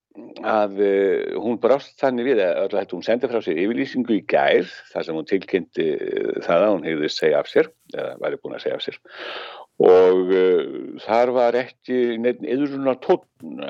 [0.48, 5.06] að uh, hún brást þannig við að hún sendi frá sér yfirlýsingu í gær þar
[5.06, 5.86] sem hún tilkynnti
[6.46, 8.98] það að hún hefði segja af sér eða væri búin að segja af sér
[9.84, 10.64] og uh,
[11.04, 13.28] þar var ekki neitt yðrunar tótt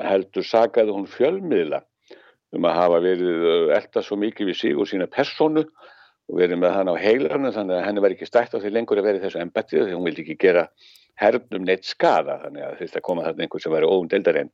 [0.08, 1.82] heldur sagaði hún fjölmiðla
[2.56, 5.66] um að hafa verið elda svo mikið við sig og sína personu
[6.28, 9.00] og verið með hann á heilarnu þannig að henni var ekki stætt á því lengur
[9.00, 10.64] að verið þessu embætti þegar hún vildi ekki gera
[11.18, 14.50] hernum neitt skada þannig að þetta koma þarna einhvern sem væri óumdeldar en,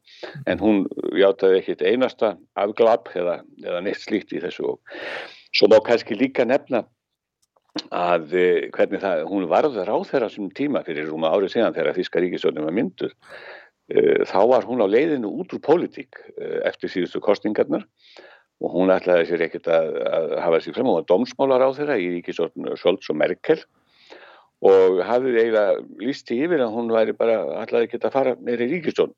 [0.51, 0.85] en hún
[1.19, 5.01] játaði ekkit einasta afglap eða, eða neitt slíkt í þessu og
[5.55, 6.85] svo má kannski líka nefna
[7.95, 11.97] að eh, hvernig það, hún varður á þeirra sem tíma fyrir rúma árið síðan þegar
[11.99, 13.14] Þíska ríkisjónum var myndur
[13.91, 17.87] eh, þá var hún á leiðinu út úr pólitík eh, eftir síðustu kostningarnar
[18.62, 21.99] og hún ætlaði sér ekkert að, að hafa sér frem og var domsmálar á þeirra
[21.99, 23.59] í ríkisjónum Scholz og Merkel
[24.64, 28.64] og hafði eiginlega líst í yfir að hún væri bara alltaf ekki að fara meira
[28.64, 29.12] í ríkistjón.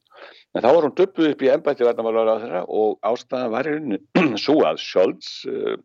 [0.56, 4.00] En þá var hún döpuð upp í ennbætti varnamálar á þeirra og ástæðan var hérna
[4.44, 5.76] svo að uh,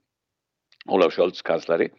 [0.90, 1.92] Ólaf Scholz kanslari,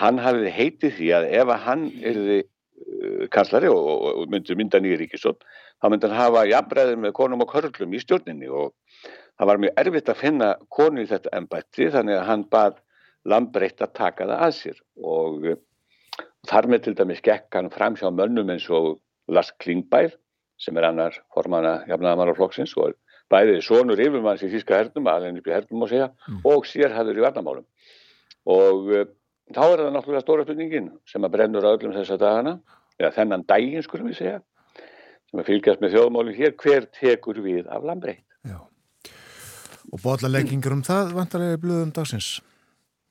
[0.00, 4.56] hann hafði heitið því að ef að hann erði uh, kanslari og, og, og myndi
[4.58, 5.38] mynda nýja ríkistjón,
[5.82, 8.74] þá myndi hann hafa jafnbreðið með konum og körlum í stjórninni og
[9.36, 12.82] það var mjög erfitt að finna konu í þetta ennbætti þannig að hann bað
[13.26, 15.46] Lambreitt að taka það að sér og
[16.46, 19.00] Þar með til dæmis gekk hann fram hjá mönnum eins og
[19.32, 20.12] Lars Klingbeil
[20.62, 22.94] sem er annar formana jafnaðamannarflokksins og
[23.32, 26.42] bæðið sonur yfirmanns í Þíska hernum, alveg upp í hernum og segja, mm.
[26.46, 27.66] og sérhæður í varnamálum.
[28.54, 29.08] Og uh,
[29.54, 32.56] þá er það náttúrulega stóra spurningin sem að brennur á öllum þessa dagana,
[32.98, 34.40] eða þennan daginn skulum við segja,
[35.30, 38.24] sem að fylgjast með þjóðmáli hér, hver tekur við af landbreytt.
[38.46, 38.58] Já,
[39.92, 42.36] og bóðlaleggingur um það vantarlega blöðum dagsins.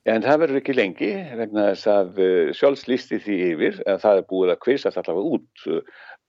[0.06, 2.18] En það verður ekki lengi vegna þess að
[2.54, 5.80] Scholz lísti því yfir en það er búið að kvistast allavega út uh,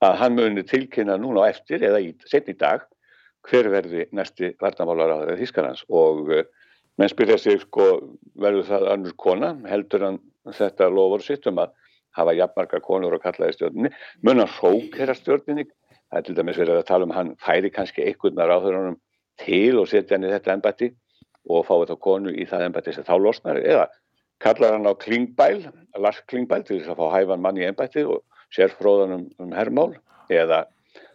[0.08, 2.88] að hann muni tilkynna núna á eftir eða í, setni dag
[3.48, 6.42] hver verði næsti varnamálar á þeirra Þískarlands og uh,
[6.98, 7.88] menn spyrja sig sko
[8.36, 9.52] verður það annur kona?
[9.70, 10.22] Heldur hann
[10.58, 11.74] þetta lofur sitt um að
[12.18, 13.92] hafa jafnmarka konur og kallaði stjórninni?
[14.26, 15.68] Mun að hrókera stjórninni?
[16.08, 18.96] Það er til dæmis verið að tala um hann færi kannski einhvernar á þeirra
[19.44, 20.92] til og setja hann í þetta ennbætti
[21.48, 23.88] og fáið þá konu í það ennbætti sem þá losnar eða
[24.44, 25.68] kallar hann á klingbəl,
[25.98, 28.24] Lars klingbəl til þess að fá hæfan mann í ennbætti og
[28.54, 29.94] sér fróðan um, um herrmál
[30.32, 30.66] eða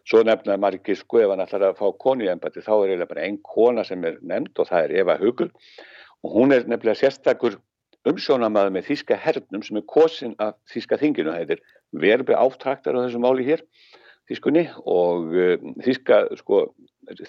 [0.08, 3.10] svo nefnaði margir sko ef hann ætlar að fá konu í ennbætti þá er eiginlega
[3.12, 5.50] bara einn kona sem er nefnd og það er Eva Hugul
[6.22, 7.58] og hún er nefnilega sérstakur
[8.08, 11.62] umsjónamaður með þíska hernum sem er kosin af þíska þinginu, það heitir
[12.02, 13.62] verfi áttraktar á þessu máli hér
[14.30, 16.64] þískunni og uh, þíska sko,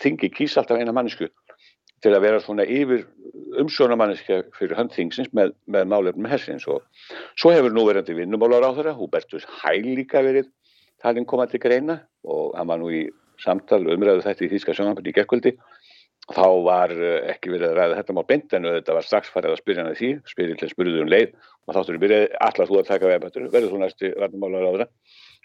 [0.02, 1.30] þingi kýs alltaf eina mannsku
[2.04, 3.06] til að vera svona yfir
[3.62, 6.66] umsjónamanniska fyrir höndþingsins með, með málefnum hersins.
[6.68, 6.84] Og
[7.40, 10.50] svo hefur nú verandi vinnumálar á þeirra, Hubertus Hæl líka verið
[11.04, 13.06] talinn komað til greina og hann var nú í
[13.44, 15.54] samtal umræðu þetta í Þýska sjónanbyrni í gerkvöldi
[16.32, 19.56] þá var eh, ekki verið að ræða þetta mál beint en þetta var strax farið
[19.56, 21.34] að spyrja hann að því spyrir til spurðum um leið.
[21.68, 24.88] Og þáttur við byrjaði allar þú að taka veðbættur verður þú næstu varnumálar á þeirra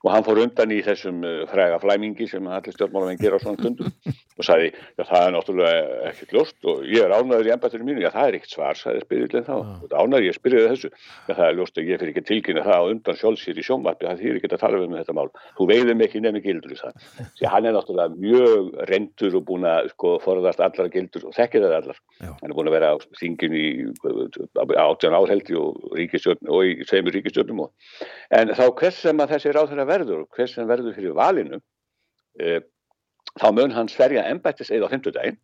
[0.05, 3.59] og hann fór undan í þessum uh, fræga flæmingi sem allir stjórnmálamenn gera á svona
[3.59, 3.91] stundum
[4.39, 5.79] og sagði, já það er náttúrulega
[6.13, 8.05] ekkert ljóst og ég er ánæður í ennbætturinn mínu.
[8.05, 9.57] Já það er ekkert svar, sagði spyrillin þá.
[9.59, 10.91] Og ánæður ég spyrjaði þessu,
[11.27, 14.07] já það er ljóst að ég fyrir ekki tilkynna það á undan sjálfsýr í sjónvarpi
[14.07, 15.31] það þýr ekki að tala um þetta mál.
[15.59, 16.93] Þú veiðum ekki nefnir gildur í það
[17.41, 21.67] því hann er náttúrulega mjög rendur og búin að sko forðast allar gildur og þekkir
[21.67, 21.99] það allar
[29.95, 31.61] er að að verður og hver sem verður fyrir valinu
[32.41, 32.61] e,
[33.39, 35.39] þá mun hann sverja ennbættis eða á fymtudaginn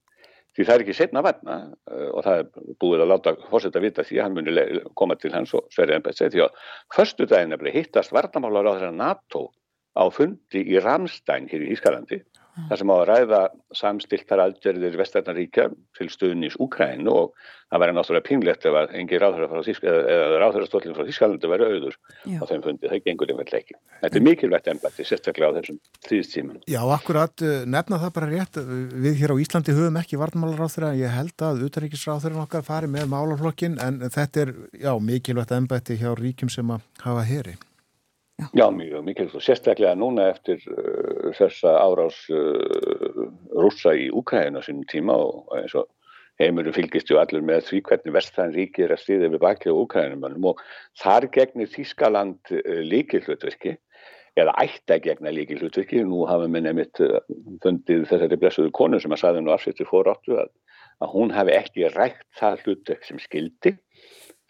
[0.55, 1.57] því það er ekki setna vanna
[1.91, 5.33] e, og það er búið að láta fórsetta vita því að hann muni koma til
[5.35, 6.63] hans og sverja ennbættis því að
[6.95, 9.51] förstu daginn er hittast varnamálar á þeirra NATO
[9.95, 12.21] á fundi í Ramstein hér í Ískalandi
[12.55, 13.43] þar sem á að ræða
[13.75, 17.33] samstiltar aðgerðir vestarnaríkja til stuðnís Úkrænu og
[17.73, 22.39] það væri náttúrulega pínlegt ef að engi ráðhverjastólinn frá Þískalandi væri auður Já.
[22.39, 23.77] á þeim fundi, það gengur einhvern leiki.
[24.05, 26.63] Þetta er mikilvægt ennbætti, sérstaklega á þessum tíðstíman.
[26.71, 28.63] Já, akkurat, eh, nefna það bara rétt,
[28.95, 33.81] við hér á Íslandi höfum ekki varnmálaráþurra, ég held að utaríkisráþurinn okkar fari með málaflokkin
[33.83, 37.59] en þetta er, já, mikilvægt ennbætti hjá ríkjum sem að hafa heri.
[38.39, 44.59] Já, Já mjög mikilvægt og sérstaklega núna eftir uh, þessa árás uh, rúsa í Úkræðinu
[44.59, 45.87] á sínum tíma og eins og
[46.43, 49.83] heimurum fylgist ju allir með því hvernig vestfæðan ríki er að stýða við bakið á
[49.85, 50.65] Úkrænumannum og
[50.99, 53.77] þar gegnir Þískaland uh, líkilhlutverki
[54.35, 57.21] eða ætti að gegna líkilhlutverki nú hafa við nefnitt uh,
[57.63, 60.51] fundið þessari blessuðu konu sem að saði nú afsýttir fóráttu að,
[60.99, 63.77] að hún hafi ekki rægt það hlutverk sem skildi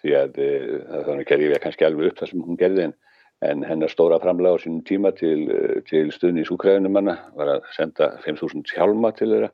[0.01, 3.03] því að uh, það þannig gerði við kannski alveg upp það sem hún gerði en
[3.45, 8.14] en hennar stóra framlega á sínum tíma til, eh, til stuðnís úkræðunumanna var að senda
[8.24, 9.51] 5.000 hjálma til þeirra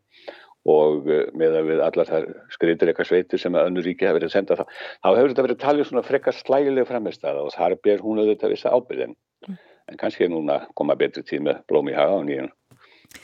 [0.71, 4.19] og eh, með að við allar þar skriðir eitthvað sveitir sem að önnu ríki hafi
[4.19, 7.77] verið að senda það þá hefur þetta verið talið svona frekar slægilega framistæða og þar
[7.85, 9.17] ber hún auðvitað vissa ábyrðin
[9.49, 9.57] mm.
[9.91, 12.53] en kannski er núna að koma betri tíma blóm í haga og nýjan,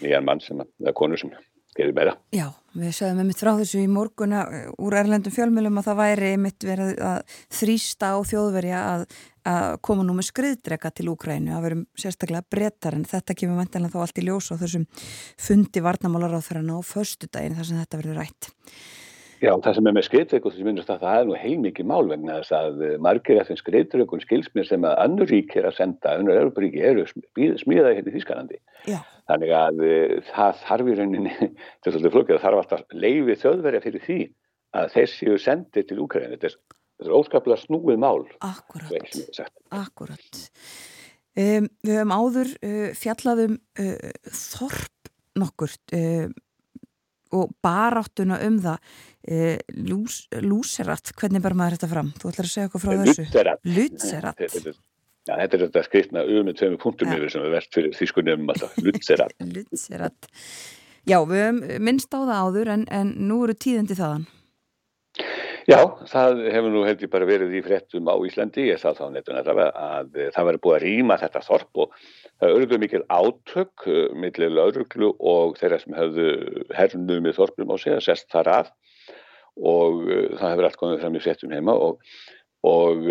[0.01, 1.37] nýjan mann sem að, eða konur sem
[1.79, 2.17] gerir meira.
[2.35, 6.33] Já, við sögum einmitt frá þessu í morguna uh, úr erlendum fjölmjölum að það væri
[6.35, 9.07] einmitt verið að þrýsta á þjóðverja að,
[9.53, 13.95] að koma nú með skriðdrega til Úkrænu, að verum sérstaklega brettar en þetta kemur mentilega
[13.95, 14.87] þá allt í ljós á þessum
[15.49, 16.43] fundi varnamálar á
[16.87, 18.55] förstu daginn þar sem þetta verður rætt.
[19.37, 22.39] Já, það sem er með skriðdrökun sem minnast að það er nú heilmikið mál vegna
[22.39, 26.15] þess að eh, margir af þeim skriðdrökun skilsmir sem að annur rík er að senda,
[26.17, 27.05] annur Európaríki eru
[27.61, 28.61] smíðaði hérna í Þískanandi.
[28.89, 29.03] Já.
[29.27, 33.39] Þannig að uh, það þarf í rauninni, þetta er svolítið flókið, það þarf alltaf leiði
[33.43, 34.19] þjóðverja fyrir því
[34.77, 36.39] að þessi sendi til Úkræðinu.
[36.39, 38.27] Þetta, þetta er óskaplega snúið mál.
[38.47, 40.43] Akkurat, akkurat.
[41.37, 45.93] Um, við höfum áður uh, fjallaðum uh, þorp nokkurt
[47.37, 48.95] og baráttuna um það
[49.85, 52.09] lús, lúserat, hvernig bar maður þetta fram?
[52.17, 53.27] Þú ætlar að segja okkur frá þessu
[53.75, 54.41] Lutserat
[55.27, 58.47] Já, þetta er þetta skrifna um með tveimu punktum yfir sem er verðt fyrir þýskunum
[58.87, 59.35] Lutserat.
[59.57, 60.29] Lutserat.
[61.07, 64.27] Já, við höfum minnst á það áður en, en nú eru tíðandi þaðan.
[65.67, 69.09] Já, það hefur nú held ég bara verið í frettum á Íslandi, ég sá þá
[69.11, 71.97] netun að, að það verið búið að rýma þetta þorp og
[72.39, 76.29] það auðvitað mikil átök uh, millir lauruglu og þeirra sem hefðu
[76.77, 78.71] hernuð með þorpum á sig að sest þar af
[79.59, 81.99] og uh, það hefur allt komið fram í frettum heima og,
[82.71, 83.11] og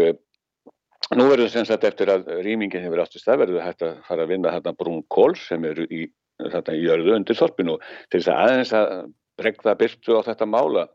[1.13, 4.31] nú verður sem sagt eftir að rýmingin hefur áttist það verður hægt að fara að
[4.33, 6.07] vinna þarna brún kól sem eru í,
[6.41, 7.77] þarna, í jörðu undir þorpinu.
[8.09, 8.93] Til þess að aðeins að
[9.39, 10.87] bregða byrtu á þetta mála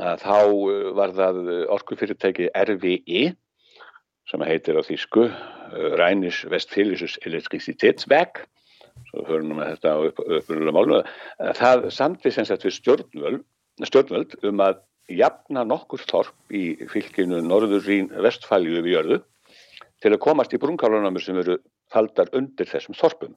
[0.00, 1.42] að þá uh, var það
[1.76, 3.22] orkufyrirtæki RVI
[4.26, 8.42] sem heitir á þýsku uh, Rænis Vestfélisus Elektricitetsveg
[9.10, 11.00] svo höfum við þetta á upprunnulega málu
[11.58, 13.42] það samti sem sagt við stjórnvöld,
[13.84, 14.80] stjórnvöld um að
[15.12, 19.18] jafna nokkur þorp í fylginu Norðurín Vestfælju við jörðu
[20.02, 21.58] til að komast í brunnkálunamur sem eru
[21.92, 23.34] faldar undir þessum þorpum.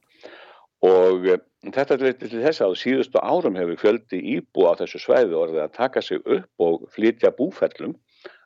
[0.86, 5.38] Og eh, þetta er til þess að síðustu árum hefur fjöldi íbú á þessu svæðu
[5.42, 7.96] orðið að taka sig upp og flytja búferlum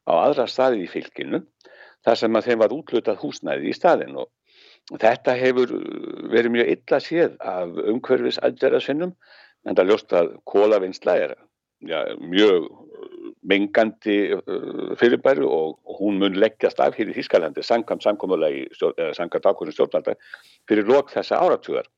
[0.04, 1.44] á aðra staði í fylginu
[2.04, 6.74] þar sem að þeim var útlutað húsnæði í staðin og þetta hefur eh, verið mjög
[6.76, 9.14] illa séð af umhverfis aðgerðasinnum
[9.64, 11.36] en það ljóst að kólavinnsla er
[11.86, 12.68] ja, mjög
[13.48, 18.66] mengandi uh, fyrirbæru og hún mun leggjast af hér í Þískalandi sangkvæmt samkómulegi,
[19.16, 20.16] sangkvæmt ákvörðin stjórnvalda
[20.68, 21.88] fyrir lok þessa áratugar.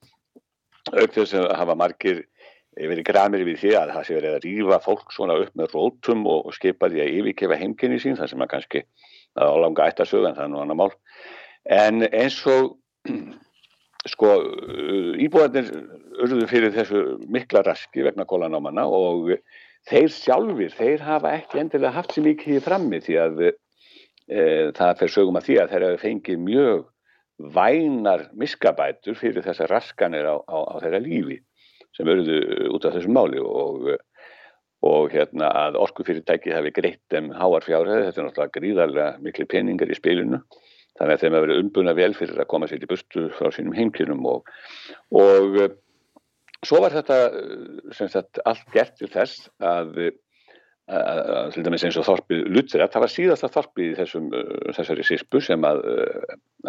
[0.94, 2.24] Auk þess að hafa margir
[2.76, 6.26] verið gramir við því að það sé verið að rýfa fólk svona upp með rótum
[6.28, 8.82] og, skipa því að yfirkefa heimkynni sín þar sem að kannski
[9.36, 10.92] á langa ættasög en það er nú annar mál.
[11.64, 12.76] En eins og
[14.12, 14.32] sko
[15.24, 15.72] íbúðarnir
[16.22, 17.02] urðu fyrir þessu
[17.32, 19.32] mikla raski vegna kólanámanna og
[19.90, 23.50] þeir sjálfur, þeir hafa ekki endilega haft sér mikið frammi því að e,
[24.76, 26.84] það fer sögum að því að þeir hafa fengið mjög
[27.56, 31.40] vænar miskabætur fyrir þessar raskanir á, á, á þeirra lífi
[31.96, 33.90] sem auðvitað út af þessum máli og,
[34.86, 39.96] og hérna að orkufyrirtæki hefði greitt þeim háarfjárhæði, þetta er náttúrulega gríðarlega miklu peningar í
[39.96, 40.42] spilinu.
[40.96, 43.76] Þannig að þeim hefur verið umbuna vel fyrir að koma sér í bustu frá sínum
[43.76, 44.52] heimkynum og,
[45.12, 45.58] og
[46.64, 47.18] svo var þetta
[47.96, 49.98] sagt, allt gert til þess að
[50.86, 55.40] til dæmis eins og þorpið Lutzera, það var síðasta þorpið í þessum, uh, þessari sirpu
[55.42, 55.80] sem að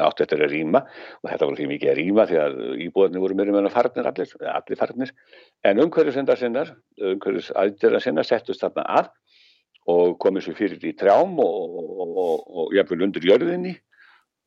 [0.08, 0.82] átti eftir að rýma
[1.22, 2.58] og þetta voru því mikið að rýma því að
[2.88, 5.14] íbúðarnir voru mjög mjög farnir allir, allir farnir.
[5.62, 9.14] En umhverjusendar sinnar, umhverjus aðdera sinnar settust þarna að
[9.88, 13.78] og komið svo fyrir í trjám og, og, og, og jafnvel undir jörðinni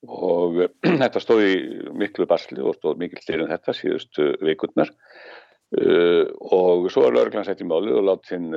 [0.09, 0.63] og
[1.03, 1.53] þetta stóði
[1.97, 4.93] miklu basli og stóð mikil styrjum þetta síðustu vikurnar.
[5.71, 8.49] Uh, og svo er lauruglan sett í máli og látt hinn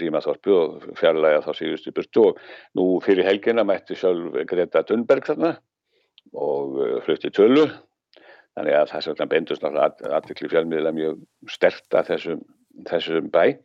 [0.00, 2.30] rýma þorpu og fjarlæga þá síðustu burtu.
[2.30, 2.38] Og
[2.78, 5.58] nú fyrir helgina mætti sjálf Greta Thunberg þarna
[6.32, 7.66] og uh, flutti tölu.
[8.58, 11.20] Þannig að sem bendust náttúrulega aðvikli fjármiðla mjög
[11.52, 12.40] sterta þessum,
[12.88, 13.58] þessum bæ.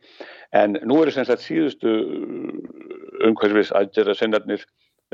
[0.54, 1.96] En nú eru sem sagt síðustu
[3.26, 4.62] umhverfis aðgerða sennarnir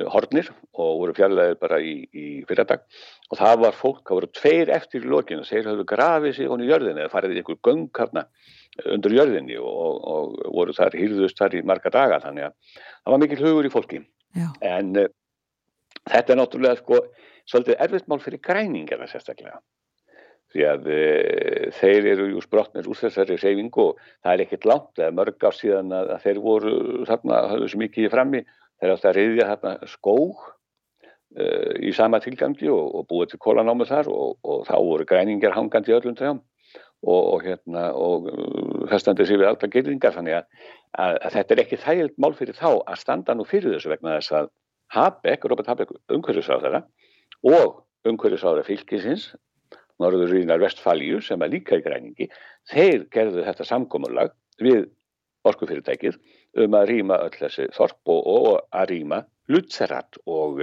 [0.09, 2.87] hornir og voru fjarlæðir bara í, í fyrradag.
[3.31, 6.69] Og það var fólk, það voru tveir eftir í lokinu, þeir hafðu grafið sig honni
[6.69, 8.25] í jörðinni eða farið í einhver göngkarna
[8.95, 12.21] undir jörðinni og, og voru þar, hýrðust þar í marga daga.
[12.25, 14.03] Þannig að það var mikil hugur í fólki.
[14.37, 14.47] Já.
[14.63, 15.11] en uh,
[16.07, 17.01] þetta er náttúrulega sko
[17.51, 19.59] svolítið erfitt mál fyrir græningina sérstaklega.
[20.51, 24.93] Því að uh, þeir eru jú sprotnir úr þessari reyfingu og það er ekkert langt,
[24.99, 26.75] það er mörg á síðan að, þeir voru
[27.11, 28.45] þarna, hafðu svo mikið frammi
[28.81, 33.89] þeir átt að reyðja þarna skóg uh, í sama tilgangi og, og búið til kólanámi
[33.89, 36.41] þar og, og þá voru græningar hangandi öllum trjám.
[37.01, 38.27] Og, og hérna og
[38.91, 40.67] festandi sér við alltaf gerðingar þannig að,
[41.01, 44.19] að, að þetta er ekki þægild mál fyrir þá að standa nú fyrir þessu vegna
[44.19, 44.51] þess að
[44.93, 46.83] Habeck, Robert Habeck umhverjusáðara
[47.49, 49.31] og umhverjusáðara fylgisins
[50.01, 52.29] Norður Rínar Vestfalju sem er líka í græningi
[52.71, 54.89] þeir gerðu þetta samkómurlag við
[55.49, 56.19] orkufyrirtækið
[56.59, 60.63] um að rýma öll þessi þorp og, og að rýma Lutzerat og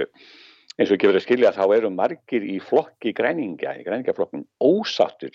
[0.78, 5.34] eins og gefur að skilja þá eru margir í flokki græningja, í græningaflokkum ósattur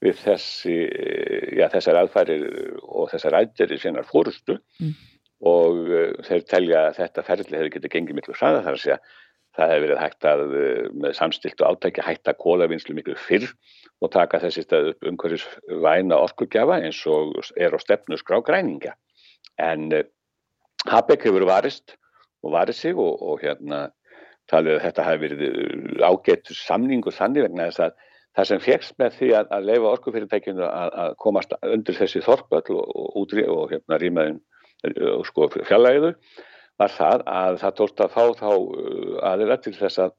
[0.00, 0.76] við þessi,
[1.58, 2.46] já, þessar aðfærir
[2.80, 4.94] og þessar aðgerðir sínar fórustu mm.
[5.50, 9.00] og uh, þeir telja að þetta ferli hefur getið gengið miklu hraða þar að segja
[9.58, 10.42] það hefur verið hægt að
[11.04, 13.48] með samstilt og átækja hægt að kólavinnslu miklu fyrr
[14.00, 15.46] og taka þessi stað upp umhverjus
[15.84, 18.94] væna orkugjafa eins og er á stefnu skrá græninga
[19.60, 20.04] en uh,
[20.88, 21.96] Habeck hefur varist
[22.44, 23.88] og varið sig og, og hérna
[24.50, 28.06] talið að þetta hefur verið eh, ágætt samningu þannig vegna þess að
[28.38, 32.78] það sem fegst með því að, að leifa orkufyrirtækinu að, að komast undir þessi þorpöll
[32.78, 34.40] og, og, og hérna rýmaðin
[35.12, 36.14] og sko fjallægiðu
[36.80, 38.50] var það að það tólst að fá þá
[39.30, 40.14] aðeins til þess að,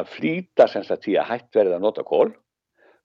[0.00, 2.30] að flýta sem sagt því að hætt verið að nota kól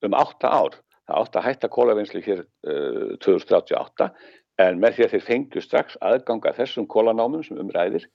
[0.04, 0.78] um 8 ár.
[1.04, 4.08] Það átt að hætta kólavinnslu hér uh, 2038
[4.62, 8.06] en með því að þeir fengju strax aðganga þessum kólanámum sem umræðir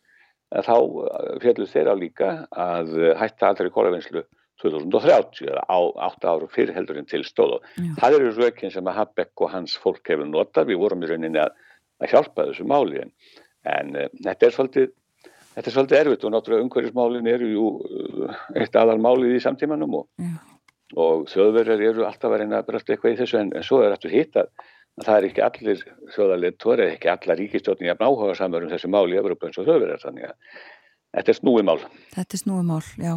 [0.48, 4.24] þá uh, fjallu þeirra líka að uh, hætta allri kólavinnslu
[4.62, 5.78] 2030 eða á
[6.08, 7.60] 8 áru fyrir heldur en til stóð.
[7.60, 11.10] Og það eru rökinn sem að Habeck og hans fólk hefur notað, við vorum í
[11.10, 11.52] rauninni að,
[12.02, 13.12] að hjálpa þessu máli en,
[13.70, 13.92] en
[14.24, 14.88] þetta er svolítið
[15.58, 17.68] þetta er svolítið erfitt og náttúrulega umhverjusmálin eru jú
[18.58, 20.26] eitt aðal málið í samtímanum og,
[20.94, 23.94] og þjóðverðar eru alltaf að reyna að breyta eitthvað í þessu en, en svo er
[23.94, 24.52] aftur hitt að
[25.04, 25.82] það er ekki allir
[26.14, 29.68] þjóðarleitur eða ekki alla ríkistjóðni að náhuga samar um þessu mál í Evropa eins og
[29.68, 30.56] þau verður þannig að
[31.16, 31.78] þetta er snúi mál
[32.14, 33.14] Þetta er snúi mál, já.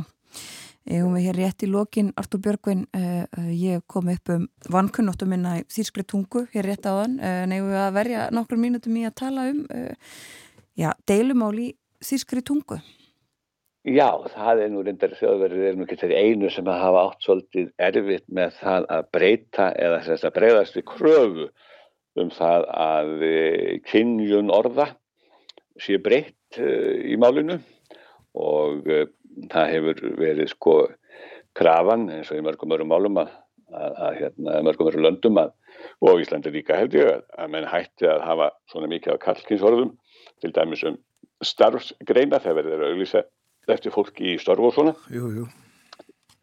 [0.92, 5.60] Erum við hér rétt í lokin, Artur Björgvin uh, ég kom upp um vankunnóttu minna
[5.60, 9.06] í þýrskri tungu, hér rétt á þann uh, nefnum við að verja nokkur mínutum í
[9.06, 10.16] að tala um uh,
[10.74, 11.70] já, deilumál í
[12.02, 12.80] þýrskri tungu?
[13.82, 17.24] Já, það er nú reyndar þjóðverðir er nú ekki þeirri einu sem að hafa átt
[17.26, 21.48] svolítið erfitt með það að breyta eða þess að breyðast við kröfu
[22.20, 23.36] um það að e,
[23.88, 24.90] kynjun orða
[25.80, 26.72] sé breytt e,
[27.14, 27.60] í málinu
[28.36, 29.06] og e,
[29.52, 30.76] það hefur verið sko
[31.58, 33.32] krafan eins og í mörgum öru málum að,
[33.72, 35.54] að, að hérna, mörgum öru löndum að,
[36.04, 39.96] og Íslandi líka held ég að, að menn hætti að hafa svona mikið af kallkynsorðum
[40.44, 41.00] til dæmis um
[41.42, 43.24] starfsgreina þegar verður auðvisa
[43.72, 45.48] eftir fólki í störfu og svona jú, jú.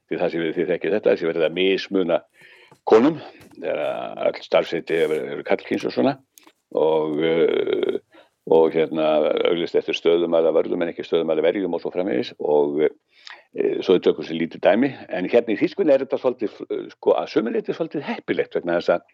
[0.08, 2.20] því það sem við því þekkið þetta þessi verður að mismuna
[2.88, 3.18] konum
[3.58, 6.16] þegar all starfseti eru kallkynns og svona.
[6.76, 7.98] Og, uh,
[8.48, 9.08] og hérna
[9.48, 12.34] auglist eftir stöðum að verðum en ekki stöðum að verjum og svo framvegis.
[12.38, 12.94] Og uh,
[13.84, 14.92] svo er okkur sem lítið dæmi.
[15.08, 16.58] En hérna í Þískun er þetta svolítið
[16.94, 19.06] sko að sömuleiti svolítið heppilegt vegna þess að,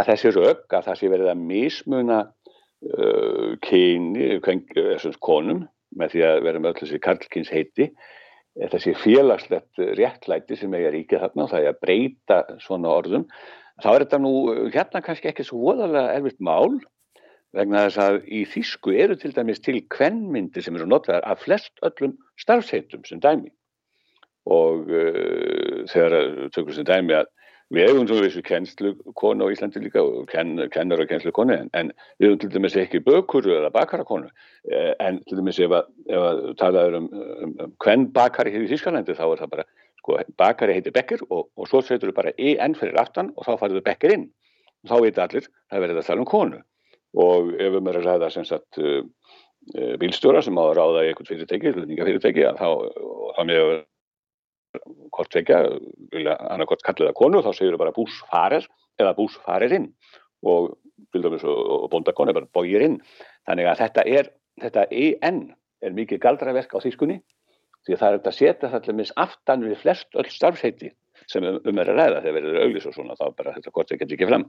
[0.00, 4.36] að þessi rauk að það sé verið að mismuna uh, kyni,
[5.20, 5.66] konum
[5.96, 7.90] með því að vera með öll þessi karlkins heiti
[8.56, 13.26] þessi félagslegt réttlæti sem eiga ríkið þarna og það er að breyta svona orðum
[13.82, 14.34] þá er þetta nú
[14.72, 16.78] hérna kannski ekki svo voðalega erfitt mál
[17.56, 21.72] vegna þess að í Þísku eru til dæmis til kvennmyndir sem eru notaðar af flest
[21.86, 23.52] öllum starfsheitum sem dæmi.
[24.46, 27.30] Og uh, þegar tökum sem dæmi að
[27.74, 31.56] við hefum svona þessu kennslu konu á Íslandi líka og ken, kennar og kennslu konu
[31.56, 31.90] en, en
[32.20, 34.30] við hefum til dæmis ekki bökuru eða bakarakonu.
[34.70, 35.90] Eh, en til dæmis ef að,
[36.20, 39.66] að talaður um, um, um hvern bakari hefur í Þískalandi þá er það bara,
[40.02, 43.56] sko, bakari heitir Becker og, og svo setur við bara EN fyrir aftan og þá
[43.64, 44.30] farið við Becker inn.
[44.84, 46.62] Og þá veit allir það verður að tala um konu.
[47.16, 49.02] Og ef við mörum að ræða sem sagt uh,
[49.98, 52.68] bílstjóra sem á að ráða í einhvern fyrirtæki, hlutningafyrirtæki þá,
[53.34, 53.70] þá með
[55.14, 55.60] hvort vekja,
[56.12, 58.66] vilja annarkort kallið að konu þá segjur þau bara búsfarer
[59.00, 59.88] eða bús farir inn
[60.46, 60.74] og,
[61.16, 63.00] og bóndakon er bara bógir inn
[63.48, 64.30] þannig að þetta er
[64.62, 65.40] þetta EN
[65.84, 67.20] er mikið galdraverk á þýskunni
[67.86, 70.92] því að það er að setja það til mis aftan við flest öll starfsheiti
[71.30, 73.92] sem um, um er að ræða þegar verður auðlis og svona þá bara þetta kort
[73.94, 74.46] ekki ekki fram.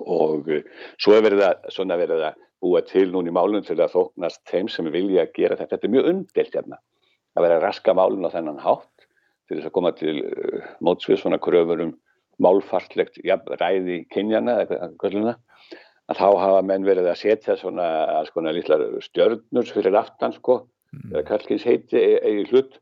[0.00, 0.62] Og uh,
[1.02, 4.90] svo er verið að, verið að búa til núni málun til að þóknast þeim sem
[4.94, 5.76] vilja gera þetta.
[5.76, 6.80] Þetta er mjög umdelt hérna
[7.34, 8.93] að vera raska málun á þennan hátt
[9.48, 11.94] til þess að koma til uh, mótsvið svona kröfur um
[12.42, 17.86] málfartlegt ja, ræði kynjana að þá hafa menn verið að setja svona,
[18.28, 21.12] svona lítlar stjörnur fyrir aftan sko, mm.
[21.12, 22.78] eða kallkins heiti eigi hlut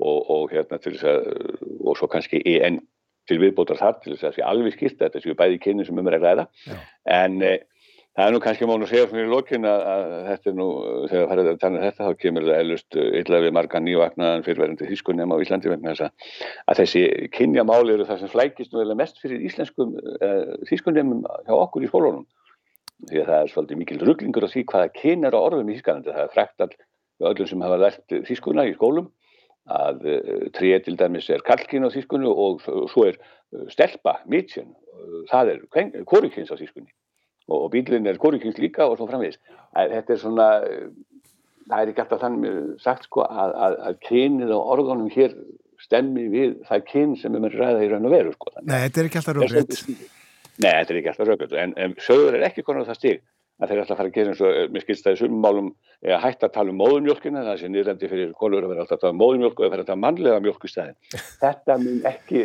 [0.00, 2.80] og, og hérna til þess að og svo kannski EN
[3.28, 6.00] til viðbótar þar til þess að það sé alveg skilt þetta séu bæði kynni sem
[6.00, 6.78] um er að ræða Já.
[7.18, 7.54] en e,
[8.14, 10.66] það er nú kannski mánu að segja fyrir lókin að, að þetta er nú
[11.10, 14.90] þegar farið að tala um þetta þá kemur það eilust illa við marga nývagnaðan fyrirverðandi
[14.92, 16.04] þýskunum á Íslandi að,
[16.70, 17.02] að þessi
[17.34, 22.24] kynjamáli eru það sem flækist nú mest fyrir íslenskum uh, þýskunum hjá okkur í skólunum.
[23.10, 25.74] Því að það er svolítið mikil rugglingur á því hvaða kyn er á orðum í
[25.74, 26.14] Þýskalandi.
[26.14, 29.10] Það er frækt all öllum sem hafa lært þýskuna í skólum
[29.74, 35.24] að uh, tríð til dæmis er kalkin á þýskunni og svo er uh, stelpa, uh,
[35.32, 35.64] það er
[36.06, 36.92] korikins á þýskunni
[37.50, 39.40] og, og bílinn er korikins líka og svo framvegis.
[39.74, 40.48] Þetta er svona,
[41.68, 45.36] það er ekki alltaf þannig sagt sko að, að, að kynið á orðunum hér
[45.82, 48.52] stemmi við það kyn sem við mögum ræða í raun og veru sko.
[48.62, 49.78] Nei, þetta er ekki alltaf röggriðt.
[50.54, 53.22] Nei, þetta er ekki alltaf röggriðt, en, en sögur er ekki konar það stig
[53.62, 55.68] að þeir að fara að gera eins og, mér skilst það í sumum málum,
[56.02, 59.04] að hætta að tala um móðumjölkina, það sé nýrandi fyrir konur að vera alltaf að
[59.04, 60.96] tala um móðumjölk og að vera að tala um mannlega mjölk í staðin.
[61.44, 62.42] Þetta mun ekki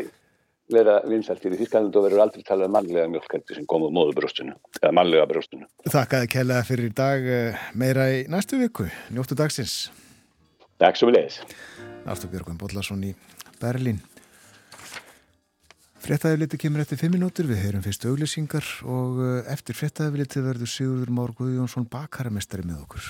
[0.74, 4.54] vera vinsalt fyrir Þískland og verður aldrei talað um mannlega mjölk sem kom á móðubröstinu,
[4.82, 5.68] eða mannlega bröstinu.
[5.90, 9.90] Þakkaði kellaði fyrir í dag eh, meira í næstu viku, njóttu dagsins.
[10.80, 11.41] Takk svo við leiðis.
[12.10, 13.16] Artur Björgvin Bodlason í
[13.60, 14.00] Berlín.
[16.00, 21.12] Frettæðiliti kemur eftir 5 minútur, við heyrum fyrst auglýsingar og eh, eftir frettæðiliti verður Sigurður
[21.18, 23.10] Már Guðjónsson bakaramestari með okkur.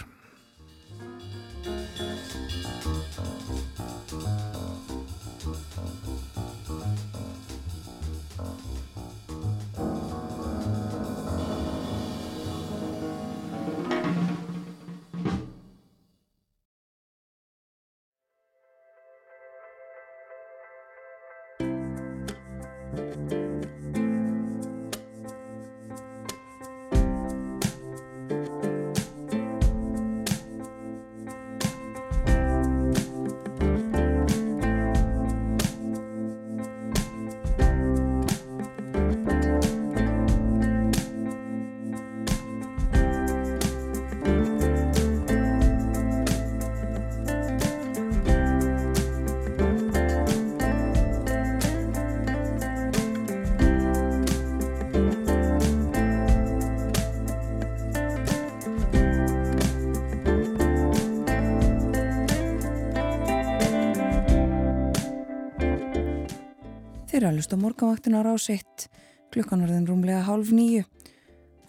[67.29, 68.87] Að lusta morgunvaktina á rásitt
[69.33, 70.85] klukkanarðin rúmlega hálf nýju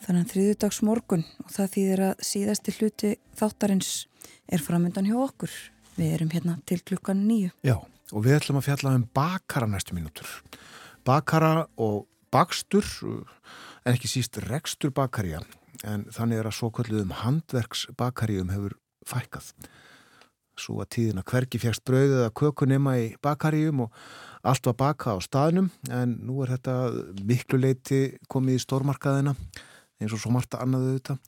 [0.01, 3.91] þannig að þriðudags morgun og það þýðir að síðasti hluti þáttarins
[4.51, 5.53] er framöndan hjá okkur.
[5.99, 9.97] Við erum hérna til klukkan nýju Já, og við ætlum að fjalla um bakara næstu
[9.97, 10.31] mínútur.
[11.05, 12.87] Bakara og bakstur
[13.85, 15.43] en ekki síst rekstur bakarja
[15.85, 18.78] en þannig er að svo kalluðum handverks bakarjum hefur
[19.09, 19.53] fækkað.
[20.61, 24.03] Svo að tíðina hverki fjækst brauðið að kökunema í bakarjum og
[24.41, 26.77] Allt var baka á staðnum en nú er þetta
[27.29, 28.01] miklu leiti
[28.31, 29.35] komið í stórmarkaðina
[30.01, 31.19] eins og svo margt annaðu þetta.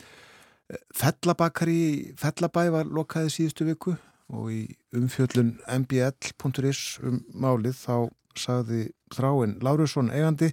[0.97, 3.97] Fellabakari Fellabæ var lokaði síðustu viku
[4.33, 4.63] og í
[4.97, 7.97] umfjöllun mbl.is um málið þá
[8.39, 10.53] sagði þráinn Lárusson eigandi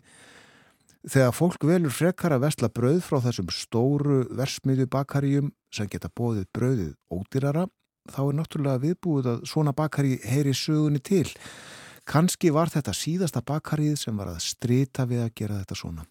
[1.08, 6.50] þegar fólk velur frekar að vestla brauð frá þessum stóru versmiðu bakaríum sem geta bóðið
[6.56, 7.70] brauðið ódýrara
[8.10, 11.28] þá er náttúrulega viðbúið að svona bakari heyri sögunni til
[12.10, 16.06] Kanski var þetta síðasta bakarið sem var að strita við að gera þetta svona.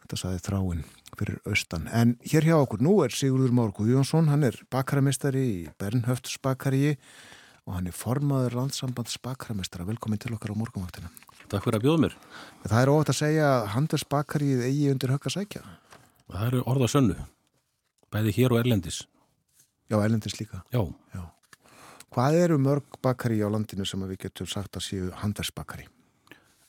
[0.00, 0.84] Þetta saði þráinn
[1.18, 1.84] fyrir austan.
[1.92, 6.94] En hér hjá okkur nú er Sigurður Már Guðjónsson, hann er bakaramestari í Bernhöfts bakaríi
[7.66, 9.84] og hann er formaður landsambands bakaramestara.
[9.90, 11.12] Velkomin til okkar á morgunvaktina.
[11.52, 12.16] Takk fyrir að bjóða mér.
[12.64, 15.62] Það er óvægt að segja að Handels bakaríið eigi undir högg að sækja.
[16.32, 17.20] Það eru orða sönnu.
[18.08, 19.04] Bæði hér og Erlendis.
[19.92, 20.64] Já, Erlendis líka.
[20.72, 20.86] Já.
[21.12, 21.28] Já.
[22.12, 25.86] Hvað eru mörg bakari á landinu sem við getum sagt að séu handelsbakari?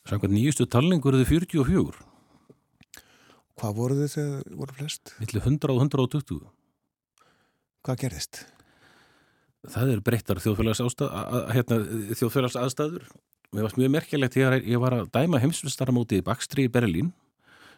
[0.07, 2.05] Samkvæmt nýjustu talningur eru þið 44.
[3.59, 5.13] Hvað voru þið þegar voru flest?
[5.19, 6.39] Millir 100 og 120.
[7.83, 8.41] Hvað gerðist?
[9.73, 10.81] Það er breyttar þjóðfélags
[11.55, 11.77] hérna,
[12.19, 13.05] þjóðfélags aðstæður.
[13.53, 17.11] Mér varst mjög merkjulegt þegar ég var að dæma heimsvistaramóti í Bakstri í Berlín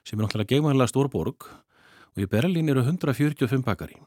[0.06, 3.98] sem er náttúrulega gegnvæðilega stór borg og í Berlín eru 145 bakari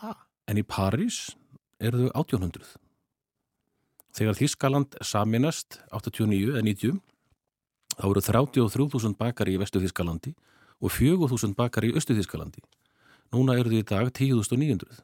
[0.00, 0.14] Ha?
[0.48, 1.34] en í París
[1.82, 2.83] eru þau 1800
[4.14, 7.00] þegar Þískaland saminast 89 eða 90
[7.94, 10.34] þá eru 33.000 bakari í vestu Þískalandi
[10.80, 12.62] og 4.000 bakari í östu Þískalandi
[13.34, 15.02] núna eru þau í dag 10.900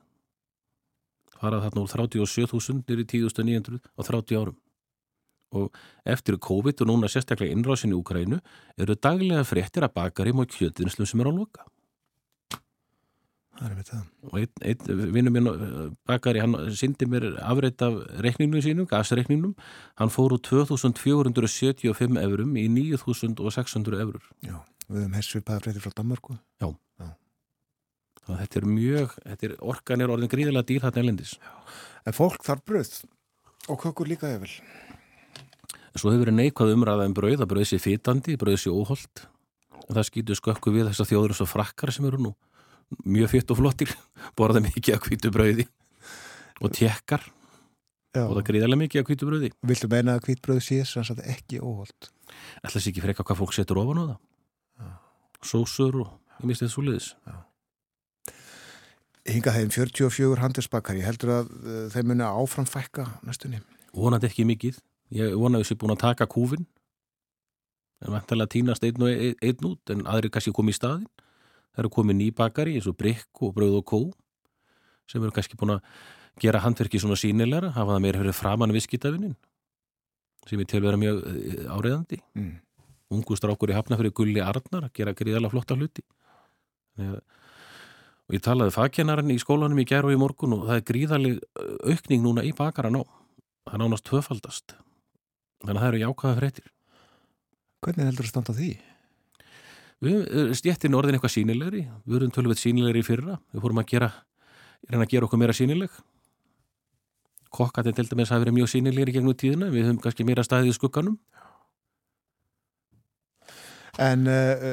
[1.40, 4.58] farað þarna úr 37.000 nýri 10.900 á 30 árum.
[5.50, 5.74] Og
[6.06, 8.38] eftir COVID og núna sérstaklega innrásin í Úkrænu
[8.78, 11.64] eru daglega fréttir að bakarim og kjötinslu sem er á loka
[12.50, 13.49] Það er með það.
[13.60, 19.52] Og einn, einn vinnum minn eh, bakari, hann sindi mér afreitt af reikningnum sínum, gasreikningnum.
[20.00, 24.56] Hann fór úr 2475 eurum í 9600 eurur Já,
[24.88, 26.38] við höfum hessu bæða fréttir frá Danmarku.
[28.30, 31.34] þannig að þetta er mjög, þetta er orkan er orðin gríðilega dýr þarna elendis
[32.08, 32.92] En fólk þarf bröð
[33.68, 34.50] og kökur líka efil.
[35.96, 39.26] svo hefur verið neikvað umræða um brauð að brauð sé fitandi, brauð sé óholt
[39.88, 42.32] og það skýtur skökku við þessar þjóður og frakkar sem eru nú
[43.04, 43.92] mjög fitt og flottir
[44.38, 45.66] borða mikið að hvítu brauði
[46.60, 47.26] og tekkar
[48.10, 49.48] Já, og það gríðarlega mikið að hvítu brauði.
[49.70, 52.10] Viltu meina að hvítbröð sé sem sagt ekki óholt?
[52.64, 54.16] ætla sér ekki freka hvað fólk setur ofan á það?
[55.46, 57.12] Sósur og ég misti þetta svo liðis
[59.30, 63.60] Hinga þeim 44 handelsbakari, heldur að uh, þeim muni áfram fækka næstunni?
[63.94, 64.78] vonandi ekki mikið.
[65.14, 66.66] Ég vona að þessi búin að taka kúfin
[68.00, 71.08] en vantarlega týnast einn og einn, einn út en aðri kannski komið í staðin
[71.74, 74.00] það eru komið nýbakari eins og brikk og brauð og kó
[75.10, 75.84] sem eru kannski búin að
[76.40, 79.36] gera handverki svona sínilegra hafa það meira fyrir framann viðskiptavinnin
[80.48, 82.54] sem ég tel vera mjög eh, áreiðandi Mm.
[83.10, 86.02] ungu strákur í hafna fyrir gulli Arnar að gera gríðarlega flotta hluti.
[87.00, 91.40] Og ég talaði fagkennarinn í skólanum í gær og í morgun og það er gríðarleg
[91.90, 94.76] aukning núna í bakaran á það er nánast tvöfaldast.
[95.64, 96.68] Þannig að það eru jákvæða fréttir.
[97.82, 98.70] Hvernig heldur að standa því?
[100.04, 103.36] Við stjettin orðin eitthvað sínilegri við erum tölvöld sínilegri í fyrra.
[103.52, 104.08] Við fórum að gera,
[104.88, 106.00] reyna að gera okkur meira sínileg
[107.50, 109.70] kokkatinn til dæmis hafi verið mjög sínilegri gegnum tíðina.
[109.74, 111.16] Við höfum kannski meira staðið í skugganum.
[114.00, 114.68] En uh,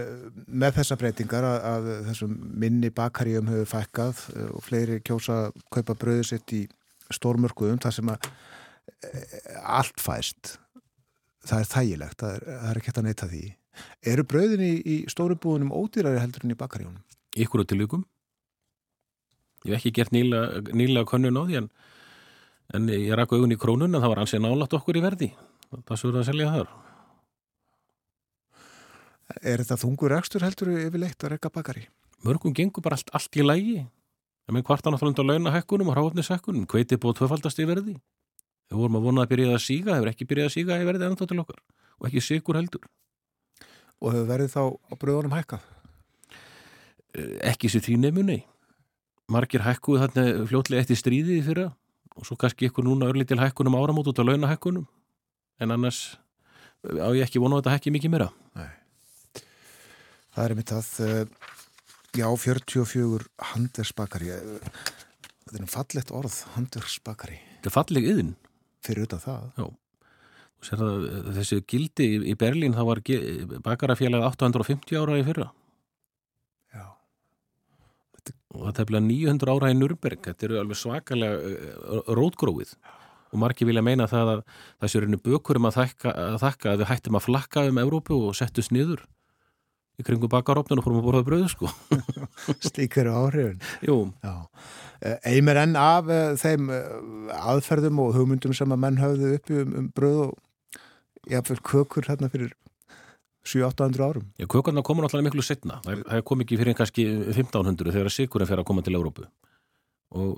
[0.47, 4.21] með þessa breytingar að, að þessum minni bakaríum hefur fækkað
[4.53, 6.61] og fleiri kjósa kaupa bröðu sitt í
[7.11, 8.29] stórmörkuðum þar sem að
[9.65, 10.55] allt fæst.
[11.47, 13.43] Það er þægilegt, það er, það er ekki hægt að neyta því
[14.01, 17.03] eru bröðin í, í stóru búðunum ódýrari heldur en í bakaríunum?
[17.43, 18.05] ykkur og tilvíkum
[19.67, 21.69] ég hef ekki gert nýlega, nýlega könnun á því en,
[22.77, 25.29] en ég rakk augun í krónun en það var ansið nálat okkur í verði.
[25.73, 26.69] Það svo er að selja þar.
[29.41, 31.87] Er þetta þungur rekstur heldur yfirleitt að rekka bakari?
[32.25, 36.67] mörgum gengur bara allt, allt í lægi en með kvartan náttúrulega undan launahekkunum og hráfnishekkunum,
[36.71, 37.97] hveiti búið tvöfaldast í verði.
[38.71, 41.07] Við vorum að vona að byrja að síga hefur ekki byrjað að síga í verði
[41.09, 41.59] ennþá til okkar.
[41.99, 42.87] Og ekki sigur heldur
[44.01, 45.65] Og hefur verið þá á bröðunum hækkað?
[47.17, 48.39] Eh, ekki sér því nefnunni
[49.31, 51.67] margir hækkuðu þarna fljótlega eftir stríðið í fyrra
[52.17, 54.85] og svo kannski ykkur núna örlítil hækkunum áramót út á launahekkunum
[55.59, 56.17] en annars
[56.87, 58.29] eh, á ég ekki vona á þetta hækki mikið meira.
[60.37, 61.53] Það er mitt að, uh,
[62.13, 63.25] já, 44
[63.55, 68.29] handersbakari, þetta er um fallegt orð, handersbakari, þetta er falleg yðin
[68.85, 69.47] fyrir utan það.
[69.57, 69.65] sér
[70.65, 73.01] það eh, þessi gildi í- Berlín þá var
[73.65, 75.49] bakarafélag 850 ára í fyrra
[76.73, 76.85] Já.
[78.55, 82.73] og það tefnilega 900 ára í Nürnberg þetta eru alveg svakalega uh, rótgróið
[83.27, 84.41] og margir vilja meina það að
[84.81, 88.17] þessi reynu bökur um að þakka, að þakka að við hættum að flakka um Evrópu
[88.29, 89.03] og settust niður
[89.97, 91.69] í kringu bakarópnun og fórum að borða bröðu sko
[92.69, 93.57] Slík eru áhrifin.
[93.83, 94.35] Jú, Já.
[95.01, 96.69] Eh, Eimir enn af uh, þeim
[97.33, 100.35] aðferðum og hugmyndum sem að menn höfðu uppi um, um bröð og
[101.31, 102.55] jáfnvel kökur hérna fyrir
[103.47, 104.25] 7-800 árum.
[104.37, 108.49] já, kökurna komur náttúrulega miklu setna það, það kom ekki fyrir kannski 1500 þegar sigurinn
[108.49, 109.27] fer að koma til Evrópu.
[110.15, 110.35] Og,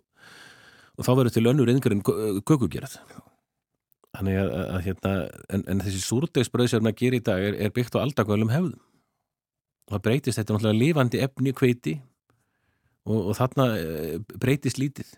[0.98, 2.04] og þá verður til önnur yngri en
[2.46, 3.00] kökugerð.
[4.18, 5.16] Þannig að, að, hérna,
[5.54, 8.80] en, en þessi súrdegsbröð sem maður gerir í dag er, er byggt á aldagölum hefðum.
[9.90, 11.96] Það breytist, þetta náttúrulega lifandi efni kveiti
[13.10, 15.14] og, og þarna eh, breytist lítið.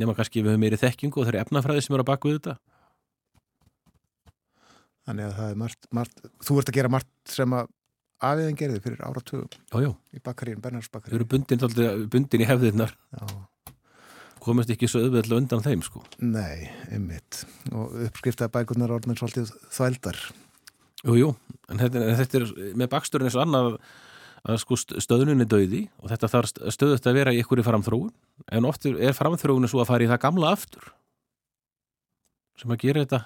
[0.00, 2.40] Nema kannski við höfum meiri þekkingu og það er efnafræði sem er að baka við
[2.40, 2.56] þetta
[5.04, 7.66] Þannig að það er margt, margt þú ert að gera margt sem að
[8.24, 11.18] aðeðan gerði fyrir áratugum í bakaríun, þau Bernhardsbakaríun.
[11.18, 13.26] eru bundin, bundin í hefðirnar Já.
[14.44, 17.42] komast ekki svo auðvitað undan þeim sko Nei, einmitt.
[17.72, 20.18] Og uppskriftaði bækurnar orðin svolítið þvældar.
[21.04, 21.28] Jú, jú,
[21.68, 22.48] en þetta, en þetta er
[22.80, 23.78] með baksturinn eins og annað
[24.44, 27.60] að sko st- stöðnun er döiði og þetta þarf st- stöðut að vera í ykkur
[27.60, 28.12] í framþróun
[28.56, 30.88] en oft er framþróun svo að fara í það gamla aftur
[32.60, 33.20] sem að gera þetta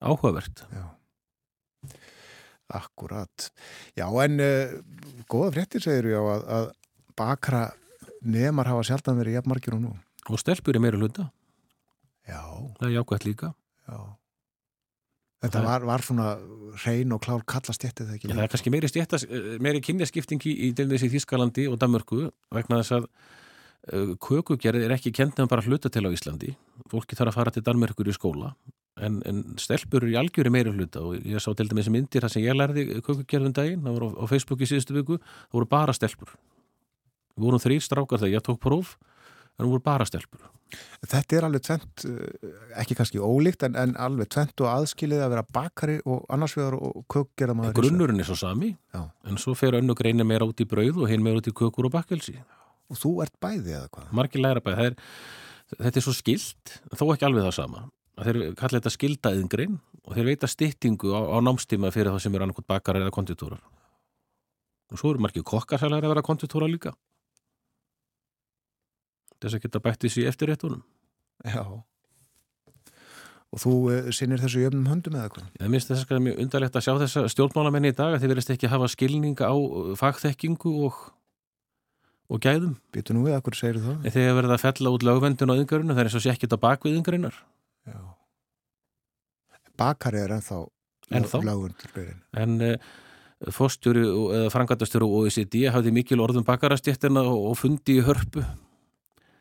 [0.00, 0.84] áhugavert Já.
[2.70, 3.50] Akkurat.
[3.98, 4.76] Já, en uh,
[5.30, 6.70] góða fréttir segir já að, að
[7.18, 7.66] bakra
[8.20, 9.92] nemar hafa sjaldan verið jafnmarkir og nú.
[10.30, 11.30] Og stelpur er meira hluta.
[12.28, 12.42] Já.
[12.78, 13.52] Það er jákvæmt líka.
[13.88, 14.00] Já.
[15.40, 16.30] Þetta var, var svona
[16.82, 18.28] hrein og klár kallastjætti þegar ekki.
[18.28, 19.22] Já, það er kannski meiri, stjættas,
[19.64, 25.14] meiri kynjaskiptingi í delvis í Þískalandi og Danmörku vegna þess að uh, kökugerð er ekki
[25.16, 26.52] kent nefn bara hluta til á Íslandi.
[26.92, 28.52] Fólki þarf að fara til Danmörkur í skóla
[29.06, 32.44] en, en stelpur í algjöri meiri hluta og ég sá til dæmis myndir þar sem
[32.44, 35.96] ég lærði kökugerðum daginn, það voru á, á Facebook í síðustu viku, það voru bara
[35.96, 36.32] stelpur.
[37.36, 40.48] Við vorum þrýr strákar þegar ég tók próf en það voru bara stelpur.
[41.00, 42.04] Þetta er alveg tvent,
[42.78, 46.76] ekki kannski ólíkt en, en alveg tvent og aðskilið að vera bakari og annars vegar
[46.78, 47.02] og
[47.58, 47.74] maður.
[47.80, 49.02] Grunnurinn er svo sami Já.
[49.26, 51.88] en svo fer önnu greina meira út í brauð og hinn meira út í kökur
[51.88, 52.36] og bakkelsi.
[52.90, 54.12] Og þú ert bæði eða hvað?
[54.20, 54.92] Margir læra bæði.
[55.74, 57.84] Þetta er svo skilt, þó ekki alveg það sama.
[58.20, 62.44] Þeir kalla þetta skildaðingrein og þeir veita styttingu á, á námstíma fyrir það sem er
[62.44, 63.62] annarkot bakar eða konditórar.
[64.90, 66.92] Og svo eru margir kokkar sem læra að vera konditórar líka.
[69.40, 70.82] Þess að geta bættið sér eftir réttunum.
[71.46, 71.62] Já.
[73.50, 75.46] Og þú uh, sinnir þessu jöfnum höndum eða hvað?
[75.56, 78.52] Ég minnst þess að mjög undarlegt að sjá þessa stjórnmálamenni í dag að þeir verðist
[78.54, 79.54] ekki hafa skilning á
[79.98, 81.00] fagþekkingu og,
[82.30, 82.76] og gæðum.
[82.94, 84.04] Býtu nú við, akkur segir það?
[84.04, 86.54] En þegar verða að fella út lögvendun á yngurinu, það er eins og sé ekkit
[86.54, 87.40] á bakvið yngurinar.
[87.88, 88.00] Já.
[89.80, 90.58] Bakari er ennþá,
[91.16, 91.40] Ennþá?
[91.46, 92.10] lögundur.
[92.36, 92.74] En uh,
[93.56, 98.44] fórstjóri og- eða frangatastjóri og OECD hafði mikil orðum bakarastjættina og, fundi í hörpu.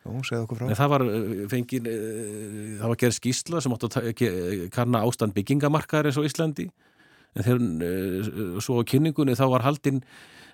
[0.08, 0.70] Jú, segð okkur frá.
[0.72, 5.36] En það var uh, fengin, uh, það var gerð skýsla sem átti að kanna ástand
[5.36, 6.70] byggingamarkaðar eins og Íslandi.
[7.36, 10.00] En þegar uh, svo á kynningunni þá var haldinn,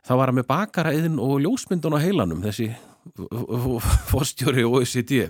[0.04, 2.72] þá var hann með bakaraðin og ljósmyndun á heilanum, þessi
[4.10, 5.30] fórstjóri og OECD.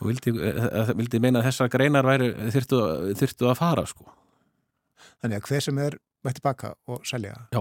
[0.00, 2.80] Og vildi, uh, vildi meina að þessar greinar væri þyrftu,
[3.20, 4.06] þyrftu að fara, sko.
[5.20, 7.34] Þannig að hver sem er mætti baka og selja.
[7.52, 7.60] Já.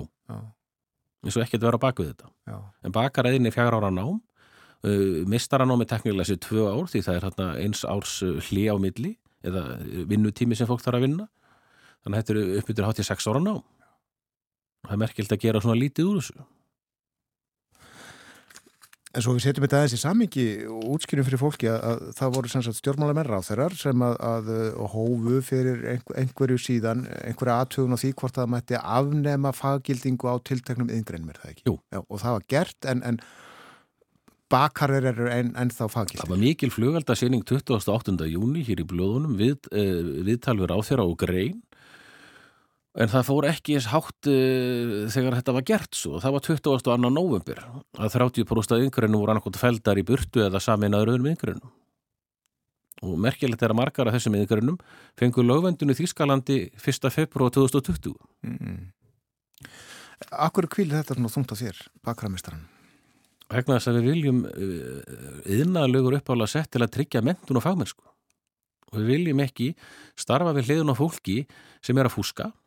[1.20, 2.30] Eins og ekkert vera bak við þetta.
[2.48, 2.60] Já.
[2.88, 4.22] En bakaræðin er fjagra ára nám,
[4.88, 9.18] uh, mistaranámi teknilega sér tvö ár því það er eins árs uh, hlý á milli
[9.44, 11.28] eða uh, vinnutími sem fólk þarf að vinna.
[12.06, 13.60] Þannig að þetta eru uppbyttur hátt í sex ára nám.
[14.88, 16.48] Það er merkild að gera svona lítið úr þessu.
[19.10, 22.34] En svo við setjum þetta aðeins í samingi og útskýrum fyrir fólki að, að það
[22.36, 24.52] voru sem sagt stjórnmálamenn ráþeirar sem að, að
[24.94, 30.38] hófu fyrir einhver, einhverju síðan, einhverja aðtögun á því hvort það mætti afnema faggildingu á
[30.46, 31.66] tilteknum yngrein mér það ekki.
[31.66, 31.76] Jú.
[31.90, 33.20] Já, og það var gert en, en
[34.54, 36.22] bakarir eru en, en þá faggilding.
[36.22, 38.30] Það var mikil flugveldasýning 28.
[38.30, 41.58] júni hér í blöðunum við, uh, viðtalfur á þeirra og grein
[42.98, 46.96] en það fór ekki eins hátt uh, þegar þetta var gert svo það var 22.
[47.06, 47.62] november
[48.00, 51.74] að 30% af yngreinu voru annarkot feldar í burtu eða saminaður öðrum yngreinu
[53.06, 54.80] og merkilegt er að margar af þessum yngrenum
[55.20, 57.12] fengur lögvendun í Þýskalandi 1.
[57.14, 58.92] februar 2020 Mm.
[60.32, 62.62] Akkur kvílir þetta svona þungt á þér, bakaramistaran?
[63.50, 64.42] vegna þess að við viljum
[65.50, 68.06] yðnaðalögur uppála sett til að tryggja mentun og fagmennsku
[68.90, 69.72] og við viljum ekki
[70.18, 71.38] starfa við hliðun á fólki
[71.86, 72.59] sem er að fúska og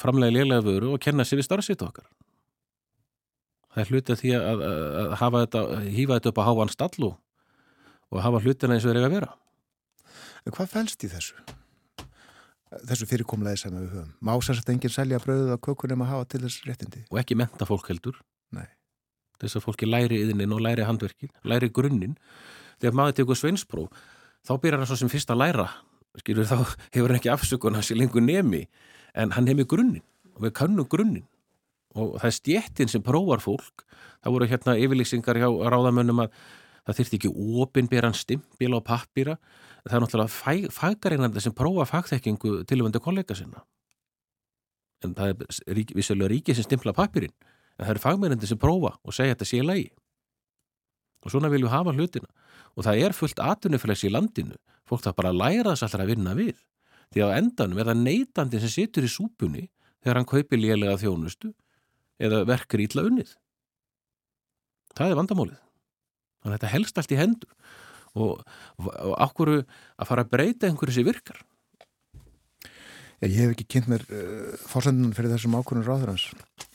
[0.00, 2.08] framlega lélega vöru og kenna sér við starfsitt okkar
[3.74, 7.10] það er hluti af því að, að, að þetta hýfa þetta upp á háan stall
[7.10, 7.18] og,
[8.22, 9.34] hafa hlutina eins og þeir eiga að vera
[10.46, 11.36] En hvað fælst í þessu?
[12.86, 14.10] Þessu fyrirkomlega sem við höfum.
[14.26, 17.02] Má sér að enginn selja bröðuð á kökunum að hafa til þess réttindi?
[17.10, 18.20] og ekki menta fólk heldur
[18.54, 18.66] Nei.
[19.42, 22.14] þess að fólki læri yðinin og læri handverkin læri grunninn
[22.78, 24.04] þegar maður tekur sveinspróf
[24.46, 25.66] þá byrjar hann svo sem fyrst að læra
[26.20, 26.58] skilur þá
[26.94, 28.66] hefur hann ekki afsökun hans í lengur nemi
[29.16, 30.04] en hann hefur grunninn
[30.36, 31.26] og við kannum grunninn.
[31.96, 33.86] Og það er stjettin sem prófar fólk.
[34.20, 36.34] Það voru hérna yfirlýsingar hjá ráðamönnum að
[36.84, 37.30] það þyrfti ekki
[37.62, 39.38] opinberan stimpil á pappýra
[39.86, 43.62] það er náttúrulega faggareinandi sem prófa fagþekkingu tilvöndu kollega sinna.
[45.04, 47.34] En það er rík, vissulega ríki sem stimpla pappýrin
[47.76, 49.90] en það eru fagmennandi sem prófa og segja þetta sé lægi
[51.22, 52.28] og svona viljum hafa hlutina.
[52.76, 54.58] Og það er fullt atvinnufélags í landinu.
[54.86, 56.54] Fólk það bara læra þess allra að vinna við
[57.14, 59.66] því að endanum er það neytandi sem situr í súpunni
[60.02, 61.52] þegar hann kaupir lélega þjónustu
[62.22, 63.34] eða verkar ítla unnið
[64.96, 67.52] það er vandamálið þannig að þetta helst allt í hendur
[68.16, 68.40] og,
[68.80, 71.44] og ákvöru að fara að breyta einhverju sem virkar
[73.24, 76.26] Ég hef ekki kynnt mér uh, fórsendunum fyrir þessum ákvörnum ráðurans.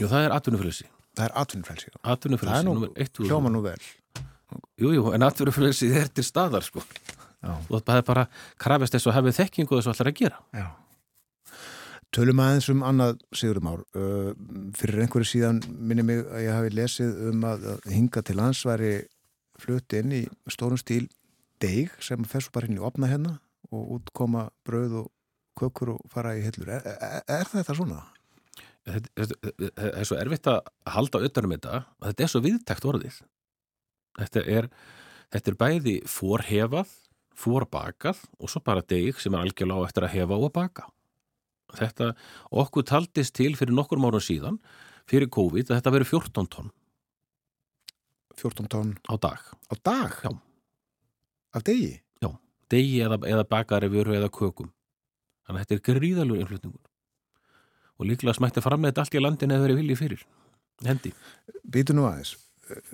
[0.01, 1.91] Jú, það er atvinnufélagsi Það er atvinnufrelsi.
[2.01, 3.27] Það er nú, númer 1000.
[3.27, 3.81] hljóma nú vel.
[4.79, 6.83] Jú, jú, en atvinnufélagsi er til staðar sko
[7.41, 7.55] Já.
[7.57, 8.27] og það er bara
[8.61, 10.67] krafist þess að hefði þekkingu þess að ætlar að gera Já.
[12.11, 13.83] Tölum aðeins um annað Sigurum ár.
[13.95, 14.33] Uh,
[14.75, 18.63] fyrir einhverju síðan minni mig að ég hafi lesið um að, að hinga til lands
[18.67, 18.91] væri
[19.61, 21.05] flutt inn í stórum stíl
[21.63, 23.37] deig sem svo bara í opna hérna
[23.71, 25.11] og útkoma brauð og
[25.61, 26.73] kökur og fara í hillur.
[26.73, 28.01] Er, er, er þetta svona?
[28.87, 29.35] Það
[30.01, 30.59] er svo erfitt að
[30.89, 33.19] halda auðvitaðum þetta að þetta er svo viðtækt orðið.
[34.19, 34.69] Þetta er,
[35.31, 36.95] þetta er bæði forhefað,
[37.41, 40.85] forbakað og svo bara deg sem er algjörlega á eftir að hefa og baka.
[41.77, 42.11] Þetta
[42.51, 44.59] okkur taldist til fyrir nokkur márun síðan
[45.09, 46.71] fyrir COVID að þetta veri 14 tonn
[48.41, 49.41] 14 tonn á dag.
[49.69, 50.15] á dag?
[50.23, 50.31] Já.
[51.53, 51.99] Af degi?
[52.71, 54.69] Degi eða, eða bakari vöru eða kökum.
[55.45, 56.85] Þannig að þetta er gríðalur innflutningur.
[57.99, 60.23] Og líklega smætti fram með þetta allt í landin eða verið viljið fyrir.
[60.87, 61.11] Hendi.
[61.67, 62.37] Býtu nú aðeins.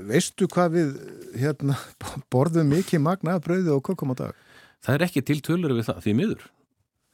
[0.10, 0.94] Veistu hvað við
[1.40, 1.78] hérna,
[2.34, 4.46] borðum mikið magna af brauði og kökum á dag?
[4.86, 6.48] Það er ekki til tölur við það, því miður.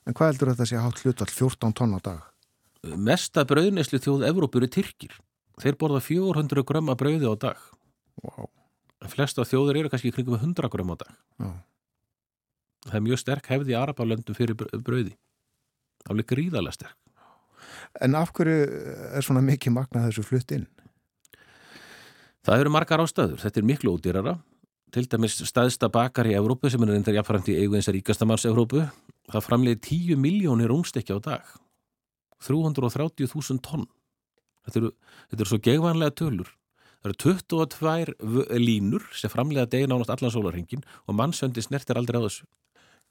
[0.03, 2.23] En hvað heldur þetta sé hátt hlutall 14 tonn á dag?
[2.83, 5.13] Mesta brauðneslu þjóð Evrópur er Tyrkir.
[5.61, 7.61] Þeir borða 400 grömma brauði á dag.
[8.19, 8.49] Wow.
[9.03, 11.13] En flesta þjóður eru kannski kringum 100 grömma á dag.
[11.39, 11.51] Já.
[12.83, 15.15] Það er mjög sterk hefði í Arabalöndum fyrir brauði.
[16.03, 16.97] Það er gríðarlega sterk.
[18.03, 18.65] En af hverju
[19.15, 20.65] er svona mikið magna þessu flutt inn?
[22.43, 23.39] Það eru margar ástöður.
[23.39, 24.33] Þetta er miklu ódýrara.
[24.93, 28.27] Til dæmis staðsta bakar í Evrópu sem er reyndar jafnframt í eigu eins að ríkasta
[28.29, 28.83] manns Evrópu.
[29.31, 31.45] Það framleiði 10 miljónir rúmstekja á dag.
[32.43, 33.87] 330.000 tonn.
[34.67, 34.91] Þetta eru,
[35.31, 36.51] þetta eru svo gegvanlega tölur.
[37.03, 42.19] Það eru 22 v- línur sem framleiða degin ánast allan sólarhengin og mannsöndi snertir aldrei
[42.19, 42.45] á þessu.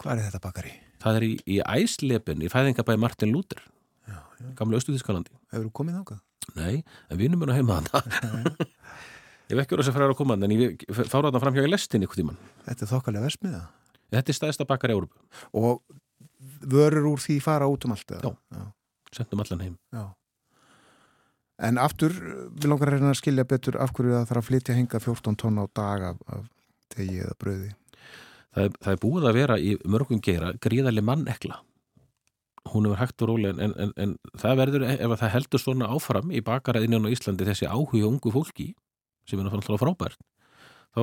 [0.01, 0.73] Hvað er þetta bakari?
[1.03, 3.61] Það er í, í æslepin í fæðingabæði Martin Luther,
[4.09, 4.47] Já, já.
[4.57, 5.35] gamla Östuðískalandi.
[5.53, 6.23] Hefur þú komið þákað?
[6.57, 6.79] Nei,
[7.13, 8.01] en vinum mun að heima þetta.
[9.53, 12.07] ég vekkur þess að fræða að koma en ég fára þarna fram hjá í lestin
[12.07, 12.41] ykkur tíman.
[12.67, 13.63] Þetta er þokkalega versmiða.
[14.13, 15.21] Þetta er stæðsta bakar í Európu,
[15.53, 15.83] Og
[16.73, 18.11] vörur úr því fara út um allt?
[18.11, 18.33] Já.
[18.53, 18.65] Já.
[19.13, 19.77] sendum allan heim.
[19.93, 20.05] Já.
[21.63, 22.15] En aftur,
[22.57, 25.37] við langar að reyna að skilja betur af hverju það þarf að flytja hinga 14
[25.39, 26.47] tonn á dag af, af
[26.91, 27.75] tegi eða bröði.
[28.53, 31.61] Það er, það er búið að vera í mörgum geira gríðarlega mannekla.
[32.73, 36.33] Hún hefur hægt og rólega, en, en, en það verður, ef það heldur svona áfram
[36.33, 38.69] í bakaræðinjan á Íslandi þessi áhuga ungu fólki,
[39.29, 40.21] sem er náttúrulega frábært,
[40.93, 41.03] þá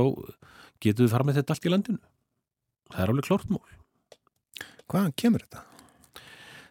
[0.84, 2.02] getur við fara með þetta allt í landinu.
[2.90, 3.62] Það er alveg klort mál.
[4.90, 5.66] Hvaðan kemur þetta?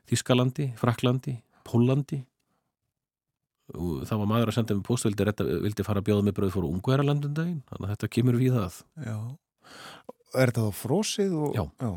[0.08, 1.36] Þískalandi, Fraklandi,
[1.68, 2.22] Pólandi
[3.76, 6.68] og það var maður að senda með post vildi, fara að bjóða með bröð fór
[6.70, 9.18] ungverðarlandum daginn, þannig að þetta kemur við það Já.
[10.32, 11.34] Er þetta þá frósið?
[11.36, 11.58] Og...
[11.58, 11.64] Já.
[11.84, 11.90] Já.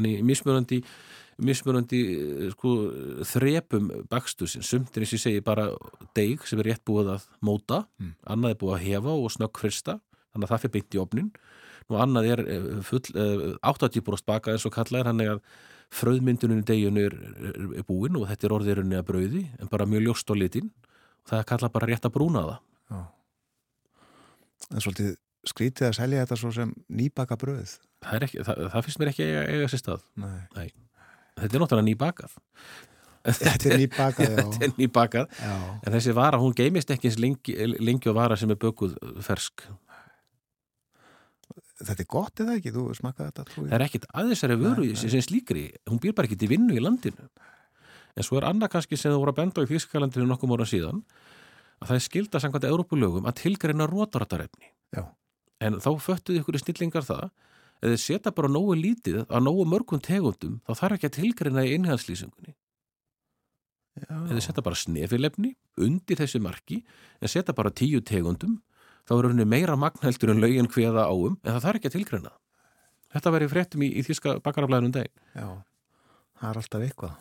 [0.00, 0.80] en í mismunandi
[1.42, 2.72] mismunandi eh, sko,
[3.26, 5.68] þrepum bakstusinn, sumt er eins og ég segi bara
[6.14, 8.14] deig sem er rétt búið að móta Mm.
[8.26, 10.00] annað er búið að hefa og snöggfrista
[10.34, 11.30] þannig að það fyrir beint í opnin
[11.90, 15.42] og annað er eh, full, eh, 80% bakað eins og kallaðir, hann er að
[15.94, 17.14] fröðmyndunin í deginu er,
[17.78, 21.28] er, búin og þetta er orðirunni að brauði en bara mjög ljóst á litin og
[21.30, 22.56] það er kallað bara rétt að brúna það
[22.94, 23.02] Já.
[24.74, 25.12] En svolítið
[25.44, 27.74] skrítið að selja þetta svo sem nýbaka bröð.
[28.04, 30.68] það, ekki, það, það finnst mér ekki eiga, eiga sér stað Nei.
[31.38, 32.36] Þetta er náttúrulega nýbakað
[33.24, 34.42] Þetta er nýbaka, já.
[34.52, 35.38] þetta er nýbakað.
[35.80, 39.64] En þessi vara, hún geimist ekki eins lengi, lengi og vara sem er bökuð fersk.
[41.80, 42.72] Þetta er gott eða ekki?
[42.74, 43.44] Þú smakkaði þetta?
[43.48, 43.64] trúi?
[43.70, 45.10] Það er ekkit að þessari vöru Nei, nei.
[45.14, 47.30] sem slíkri, hún býr bara ekki til vinnu í landinu.
[48.14, 50.68] En svo er annað kannski sem þú voru að benda á í Þýskalandinu nokkuð móra
[50.68, 51.00] síðan,
[51.80, 54.68] að það er skilda samkvæmt Európulögum að tilgreina rótarættarefni.
[54.94, 55.02] Já.
[55.64, 57.24] En þá föttuðu ykkur snillingar það,
[57.82, 61.64] ef þið setja bara nógu lítið að nógu mörgum tegundum, þá þarf ekki að tilgreina
[61.66, 61.74] í.
[63.94, 66.80] Ef þið setja bara snefilefni undir þessi marki,
[67.20, 68.60] en setja bara tíu tegundum,
[69.06, 72.32] þá er henni meira magnheldur en lögin hveða áum, en það þarf ekki að tilgreina.
[73.14, 75.14] Þetta verið fréttum í, í þíska bakaraflæðinum daginn.
[75.36, 75.46] Já,
[76.40, 77.14] það er alltaf eitthvað.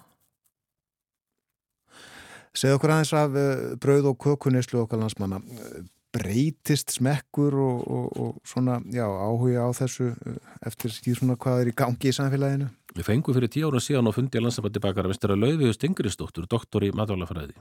[2.54, 3.52] Segð okkur aðeins af uh,
[3.82, 5.40] brauð og kökunislu okkar landsmanna.
[6.14, 10.36] Breytist smekkur og, og, og svona, já, áhuga á þessu uh,
[10.66, 12.70] eftir því svona hvað er í gangi í samfélaginu?
[12.94, 16.86] Við fengum fyrir tíu ára síðan og fundi að landsabætti bakara vinstara Laufiðu Stingrisdóttur, doktor
[16.86, 17.58] í matvælarfræði.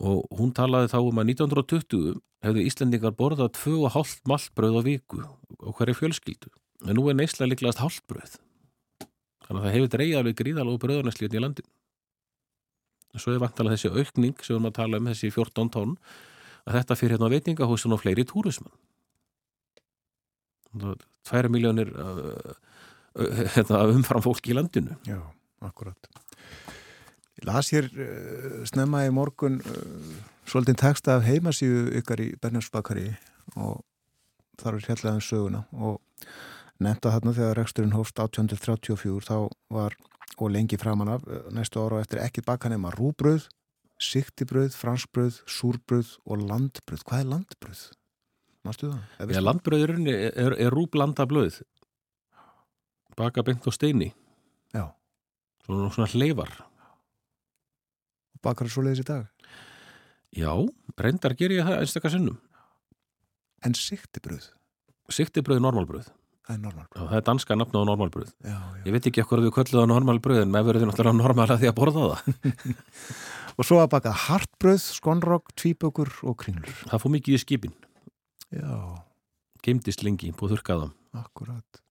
[0.00, 5.80] Og hún talaði þá um að 1920 hefðu Íslendingar borðað 2,5 maltbröð á viku og
[5.80, 6.52] hverju fjölskyldu.
[6.88, 8.38] En nú er neysla líklegast hálfbröð.
[9.44, 11.70] Þannig að það hefur dreigð alveg gríðalóð bröðunarslíðin í landinu.
[13.18, 15.96] Svo er vantalega þessi aukning sem við erum að tala um, þessi 14 tonn,
[16.66, 18.72] að þetta fyrir hérna á veitingahúsin og fleiri túrismann.
[21.26, 22.54] Tværi miljónir uh,
[23.18, 24.96] uh, hérna, umfram fólki í landinu.
[25.08, 25.18] Já,
[25.66, 26.10] akkurat.
[27.46, 29.60] Las hér uh, snemma í morgun
[30.50, 33.08] svolítið texta af heimasíðu ykkar í Bernjarsbakari
[33.56, 33.82] og
[34.60, 36.00] þar er hérlegaðum söguna og
[36.82, 39.36] nefnda þarna þegar reksturinn hófst 1834 þá
[39.72, 39.96] var
[40.40, 43.48] og lengi framan af næstu ára eftir ekki baka nema rúbröð,
[44.00, 47.04] siktibröð, franskbröð, súrbröð og landbröð.
[47.08, 47.82] Hvað er landbröð?
[48.66, 49.02] Mástu það?
[49.18, 49.44] Já, veistu?
[49.44, 51.60] landbröðurinn er, er, er rúblanda blöð.
[53.18, 54.12] Baka beint og steini.
[54.74, 54.86] Já.
[55.66, 56.52] svona, svona hleyfar
[58.40, 59.26] og bakar það svo leiðis í dag
[60.30, 60.52] Já,
[61.02, 62.38] reyndar ger ég það einstakar sinnum
[63.66, 64.46] en siktibröð,
[65.10, 66.06] Siktibröð normalbröð
[66.46, 68.84] það er normal Já, það er danska nafna á normalbröð já, já.
[68.86, 71.48] Ég veit ekki okkur að við kölluðu á normalbröð en með verður þið náttúrulega normal
[71.50, 72.22] að því að borða það
[73.60, 76.78] og svo að baka hartbröð, skonrogg, tvíbökur og kringlur.
[76.88, 77.74] Það fór mikið í skipin.
[78.56, 78.72] Já,
[79.60, 81.82] Geimdist lengi, búið þurrkaðam akkurat.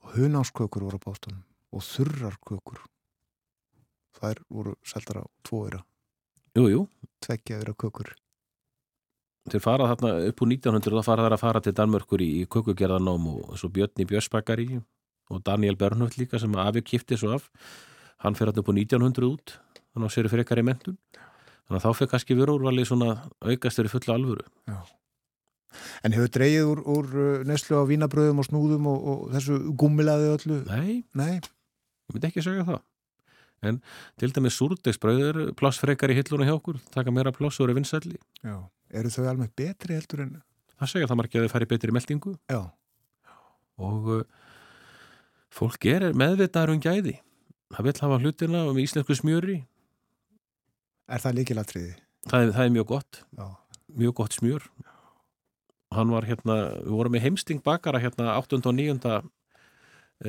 [0.00, 1.44] Og hunáskökur voru á bástunum
[1.76, 2.80] og þurrarkökur.
[4.16, 5.84] Þær voru seldar á tvo eira.
[6.56, 6.80] Jú, jú,
[7.20, 8.14] tveggja eira kökur.
[9.50, 12.48] Þeir fara þarna upp úr 1900 þá fara þær að fara til Danmörkur í, í
[12.48, 14.80] kökugerðanám og svo Björn í Björnsbakari
[15.30, 17.50] og Daniel Bernhoft líka sem afi kipti svo af.
[18.24, 19.60] Hann fyrir upp úr 1900 út
[19.94, 20.98] þannig að sér frekar í mentun
[21.70, 23.12] þannig að þá fyrir kannski vörúrvalið svona
[23.46, 24.46] aukast þeirri fulla alvöru.
[26.02, 30.32] En hefur dreigið úr, úr uh, neslu á vínabröðum og snúðum og, og þessu gummilaði
[30.34, 30.56] öllu?
[30.66, 32.80] Nei, nei, ég myndi ekki segja það.
[33.70, 33.78] En
[34.18, 36.80] til dæmis súrdegsbröð er pláss frekar í hilluna hjá okkur.
[36.90, 38.16] Taka meira pláss og eru vinsælli.
[38.42, 38.56] Já.
[38.90, 40.36] eru þau alveg betri heldur en
[40.80, 42.60] það segja það margir að þau færi betri meldingu já,
[43.78, 44.22] og uh,
[45.54, 47.18] fólk er meðvitaður um gæði.
[47.70, 49.60] Það vil hafa hlutina um íslensku smjöri
[51.10, 51.96] er það líkilatriði
[52.28, 53.20] það það er mjög gott.
[53.36, 53.46] Já,
[54.00, 54.70] mjög gott smjör.
[55.90, 58.60] Hann var hérna, við vorum í heimsting bakara hérna 8.
[58.62, 59.22] og 9.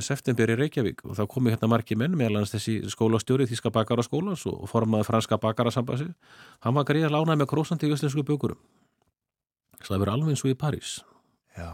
[0.01, 4.05] september í Reykjavík og þá komu hérna margi menn meðal hans þessi skólastjóri Þíska bakara
[4.07, 6.07] skólans og formaði franska bakara sambasi
[6.63, 8.57] hann var greiða lánað með krósandi í öslensku bökurum.
[9.81, 10.95] Það verður alveg eins og í París.
[11.57, 11.69] Já.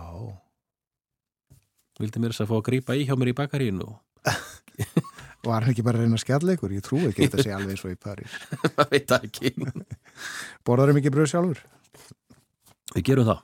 [2.01, 3.93] Vildi mér þess að fá að grípa í hjá mér í bakarínu
[5.45, 7.85] var hann ekki bara að reyna skjalleikur ég trú ekki að þetta sé alveg eins
[7.85, 8.37] og í París.
[8.77, 9.51] Það veit það ekki.
[10.67, 11.61] Borðarum ekki bröð sjálfur?
[12.95, 13.43] Við gerum það.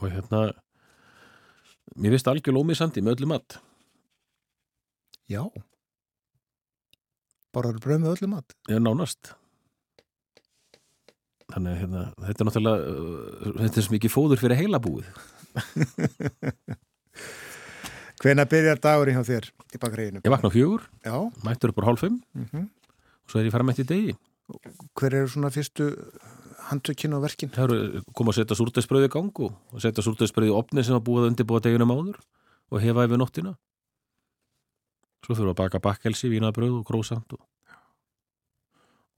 [0.00, 0.44] Og hérna
[2.00, 3.58] mér finnst algjörl ómisandi með öllu mat.
[5.30, 5.42] Já.
[7.54, 8.56] Borðarum bröð með öllu mat?
[8.70, 9.34] Er nánast.
[11.50, 15.08] Þannig að hérna, þetta er náttúrulega uh, þetta er svo mikið fóður fyrir heilabúið
[18.20, 21.16] hvena byrjar dagurinn hjá þér í bakaríinu ég vakna á fjögur, já,
[21.46, 22.20] mættur upp á hálf fimm.
[22.34, 22.68] Mm
[23.30, 24.14] og svo er ég fara þetta í degi.
[24.98, 25.84] Hver eru svona fyrstu
[26.66, 27.52] handtökinn og verkin?
[27.54, 31.04] Það eru koma að setja súrdeisbröði í gang og setja súrdeisbröði í opni sem var
[31.06, 32.18] búið að undirbúa deginum áður
[32.74, 33.54] og hefa yfir nóttina.
[35.22, 37.46] Svo fyrir við að baka bakkelsi, vínabröð og grósand og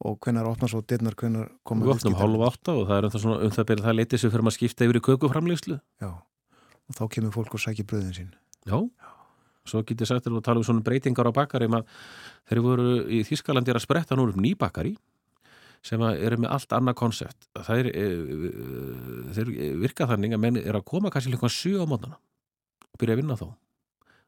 [0.02, 2.42] og hvenar opna svo dyrnar, hvenar koma við opnum viðskiptavinir?
[2.42, 4.56] hálf átta og það er um það, um það byrja það leitið sem fyrir að
[4.56, 8.32] skipta yfir í kökuframleyslu já, og þá kemur fólk og sækir bröðin sín
[8.68, 8.78] Já,
[9.66, 11.86] svo get ég sagt að tala um svona breytingar á bakari að
[12.50, 14.94] þeir voru í Þískalandi er að spretta nú upp ný bakari
[15.82, 17.48] sem eru með allt annað konsept.
[17.58, 18.04] Það er, e,
[19.34, 19.50] þeir
[19.82, 22.20] virka þannig að menn er að koma kannski líka sjö á mótana
[22.86, 23.48] og byrja að vinna þá.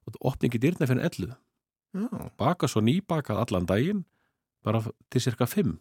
[0.04, 2.08] Og opningi dyrna fyrir 11 já,
[2.40, 4.02] baka svo nýbakað allan daginn
[4.66, 4.82] bara
[5.12, 5.76] til cirka 5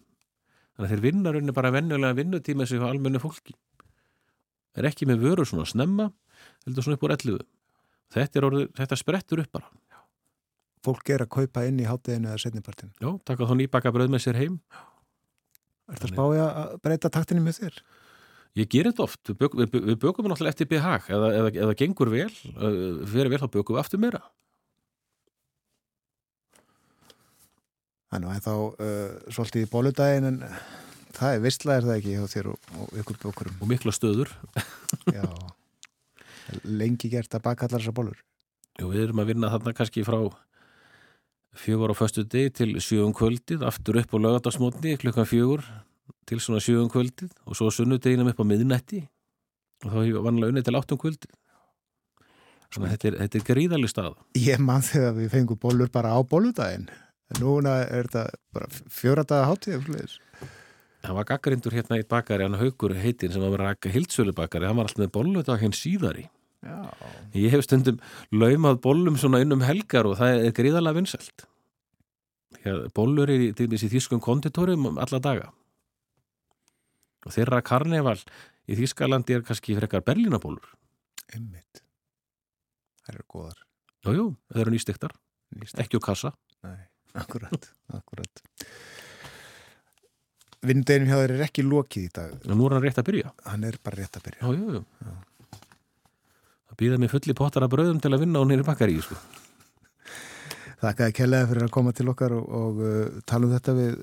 [0.74, 3.58] þannig að þeir vinna rauninni bara venjulega vinnutíma sem almennu fólki.
[4.78, 6.12] Er ekki með vörur svona snemma
[6.66, 7.42] heldur svona upp úr 11
[8.14, 9.72] þetta, orðið, þetta sprettur upp bara.
[10.84, 14.26] Fólk er að kaupa inn í hátteginu eða setnipartin já, taka þá nýbaka bröð með
[14.26, 14.58] sér heim.
[15.92, 17.84] Er það spáið að breyta taktinu með þér?
[18.60, 22.12] ég ger þetta oft, við, bök, við, bökum náttúrulega eftir BH eða, eða, eða gengur
[22.14, 24.22] vel fyrir vel þá bökum við aftur meira.
[28.14, 30.40] Þannig að þá uh, svolítið í bóludaginn en
[31.18, 33.58] það er vistla er það ekki hjá þér og, og ykkur bókurum.
[33.58, 34.30] og mikla stöður.
[35.10, 35.26] Já,
[36.64, 38.20] lengi gert að baka allar þessar bólur.
[38.82, 40.20] og við erum að vinna þarna kannski frá
[41.54, 45.64] fjögur á föstu degi til sjöum kvöldið, aftur upp á lögadagsmótni klukkan fjögur
[46.26, 49.06] til svona sjöum kvöldið og svo sunnudeginum upp á miðnætti
[49.86, 51.40] og þá hefur vanlega unnið til áttum kvöldið
[52.74, 56.20] Svona þetta er, þetta er gríðalig stað Ég mann þegar við fengum bólur bara á
[56.26, 56.88] bóludaginn.
[57.38, 60.18] Núna er þetta bara fjóradaga hátíð.
[61.04, 64.70] Það var gaggrindur hérna í bakari, hann haugur heitin sem var að raka hildsölu bakari,
[64.70, 66.30] hann var alltaf með bolludag hinn síðari.
[66.64, 66.78] Já.
[67.36, 67.98] Ég hef stundum
[68.32, 71.44] laumað bollum svona inn um helgar og það er gríðalega vinsælt.
[72.96, 75.50] Bollur er í, þessi þýskum konditórum alla daga.
[77.28, 78.20] Og þeirra karneval
[78.72, 80.72] í Þýskalandi er kannski frekar berlínabólur.
[81.36, 81.84] Einmitt.
[83.04, 83.60] Það eru góðar.
[84.08, 85.14] Jújú, það eru nýstektar,
[85.60, 85.80] Nýst.
[85.80, 86.32] ekki úr kassa.
[86.64, 86.80] Nei,
[87.24, 88.44] akkurat, akkurat.
[90.64, 92.34] Vindeginum hjá þér er ekki lokið í dag.
[92.48, 93.32] Og nú er hann rétt að byrja.
[93.50, 94.42] Hann er bara rétt að byrja.
[94.42, 95.16] Já, jú, jú.
[96.70, 99.18] Það býða mig fulli pottar að bröðum til að vinna á nýri bakari, sko.
[100.84, 103.94] Þakkaði kellega fyrir að koma til okkar og, og uh, tala um þetta við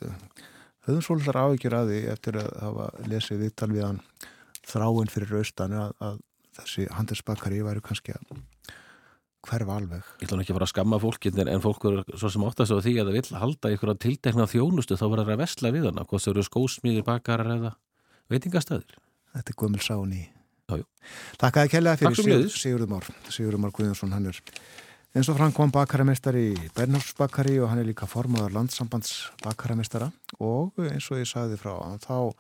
[0.87, 4.01] höfum svolítið áhyggjur að því eftir að hafa lesið viðtal við hann
[4.71, 6.23] þráinn fyrir austan að, að
[6.61, 8.41] þessi handelsbakari væri kannski að
[9.49, 10.09] hverfa alveg.
[10.21, 12.79] Ég ætla ekki að fara að skamma fólki en fólk er svo sem óttast á
[12.81, 15.89] því að það vil halda ykkur að tiltekna þjónustu þá verður það að vestla við
[15.89, 17.73] hana, hvort þau eru skósmýðir, bakarar eða
[18.33, 19.01] veitingastæðir.
[19.35, 20.23] Þetta er Guðmul Sán í.
[20.71, 20.87] Jájú.
[21.41, 23.11] Takk að kella fyrir Sigur, Sigurður Már.
[23.31, 24.41] Sigurður Már Guðjónsson, hann er
[25.11, 30.79] eins og Frank kom bakaramestari í Bernhofsbakari og hann er líka formadur landsambands bakaramestara og
[30.87, 32.31] eins og ég sagði frá, þá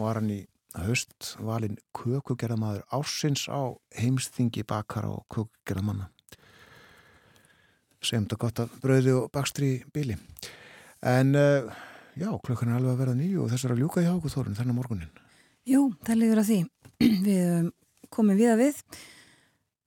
[0.00, 0.40] var hann í
[0.86, 6.08] höst valin kökugerðamadur ársins á heimsþingi bakara og kökugerðamanna
[8.06, 10.16] sem þetta gott að bröði og bakstri í bíli
[11.04, 11.68] en uh,
[12.16, 14.78] já, klukkan er alveg að vera nýju og þess að ljúka hjá okkur þorun þennan
[14.78, 15.12] morgunin
[15.64, 16.58] Jú, það liður að því.
[17.24, 17.68] Við
[18.12, 18.80] komum við að við.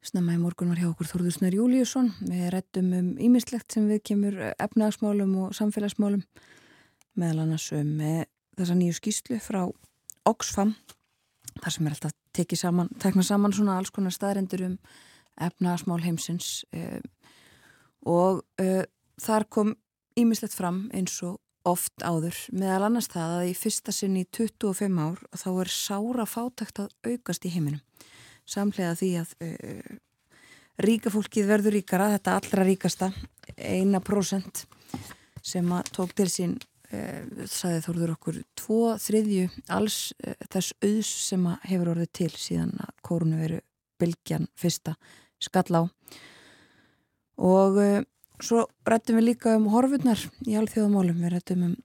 [0.07, 3.99] Snemma í morgun var hjá okkur Þorður Snær Júliusson við rættum um ímislegt sem við
[4.07, 6.21] kemur efnagsmálum og samfélagsmálum.
[7.19, 8.21] Meðal annars um með
[8.57, 9.65] þessa nýju skýslu frá
[10.29, 10.73] Oxfam
[11.59, 14.77] þar sem er alltaf tekið saman, tekna saman svona alls konar staðrendur um
[15.43, 17.03] efnagsmál heimsins um,
[18.07, 18.83] og uh,
[19.21, 19.75] þar kom
[20.17, 25.01] ímislegt fram eins og oft áður, meðal annars það að í fyrsta sinni í 25
[25.03, 27.81] ár þá er sára fátækt að aukast í heiminum.
[28.47, 29.97] Samlega því að uh,
[30.87, 33.11] ríka fólkið verður ríkara, þetta allra ríkasta
[33.57, 34.63] eina prósent
[35.43, 36.55] sem að tók til sín
[36.93, 42.31] uh, saði þóruður okkur tvo þriðju alls uh, þess auðs sem að hefur orðið til
[42.35, 43.61] síðan að kórunu veru
[43.99, 44.95] bylgjan fyrsta
[45.41, 45.81] skall á.
[45.83, 45.91] og
[48.37, 51.21] Svo rættum við líka um horfurnar í alþjóðamálum.
[51.23, 51.77] Við rættum um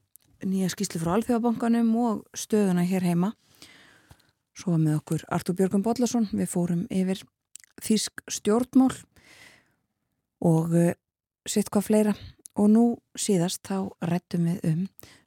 [0.44, 3.32] nýja skýslu frá alþjóðabankanum og stöðuna hér heima.
[4.52, 6.28] Svo var með okkur Artur Björgum Bodlason.
[6.28, 7.22] Við fórum yfir
[7.80, 8.92] þýsk stjórnmál
[10.44, 10.92] og uh,
[11.48, 12.14] sitt hvað fleira.
[12.52, 12.84] Og nú
[13.16, 14.82] síðast þá rættum við um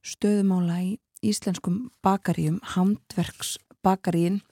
[0.05, 0.91] stöðumála í
[1.25, 4.43] íslenskum bakaríum, handverksbakaríin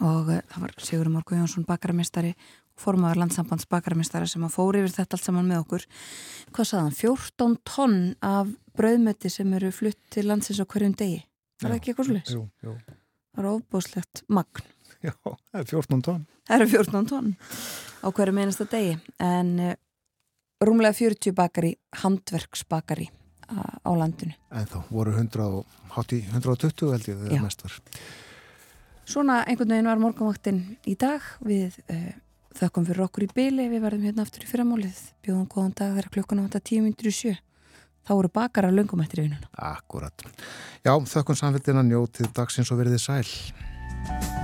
[0.00, 2.34] og uh, það var Sigurum Orgu Jónsson bakaramestari
[2.82, 5.86] formadur landsambands bakaramistara sem að fóri yfir þetta allt saman með okkur.
[6.52, 11.22] Hvað saðan, 14 tonn af brauðmötti sem eru flutt til landsins á hverjum degi.
[11.62, 12.98] Það er ekki eitthvað slúðis
[13.32, 14.68] það er ofbúslegt magn.
[15.06, 16.26] Já, það er 14 tonn.
[16.48, 17.32] Það eru 14 tonn
[18.02, 18.98] á hverjum einasta degi.
[19.22, 19.74] En uh,
[20.62, 23.08] rúmlega 40 bakari handverksbakari
[23.52, 24.32] á landinu.
[24.54, 25.48] En þá voru 100,
[25.92, 27.80] 120 held ég þegar mest var
[29.12, 32.12] Svona einhvern veginn var morgunvaktinn í dag við uh,
[32.58, 36.12] þökkum fyrir okkur í byli, við verðum hérna aftur í fyrramálið, bjóðum góðan dag þegar
[36.16, 37.34] klukkan átta 10.07
[38.02, 39.50] þá eru bakar af löngum eftir í vinnuna.
[39.72, 40.26] Akkurat.
[40.82, 44.41] Já, þökkum samfélgina njótið dagsins og verðið sæl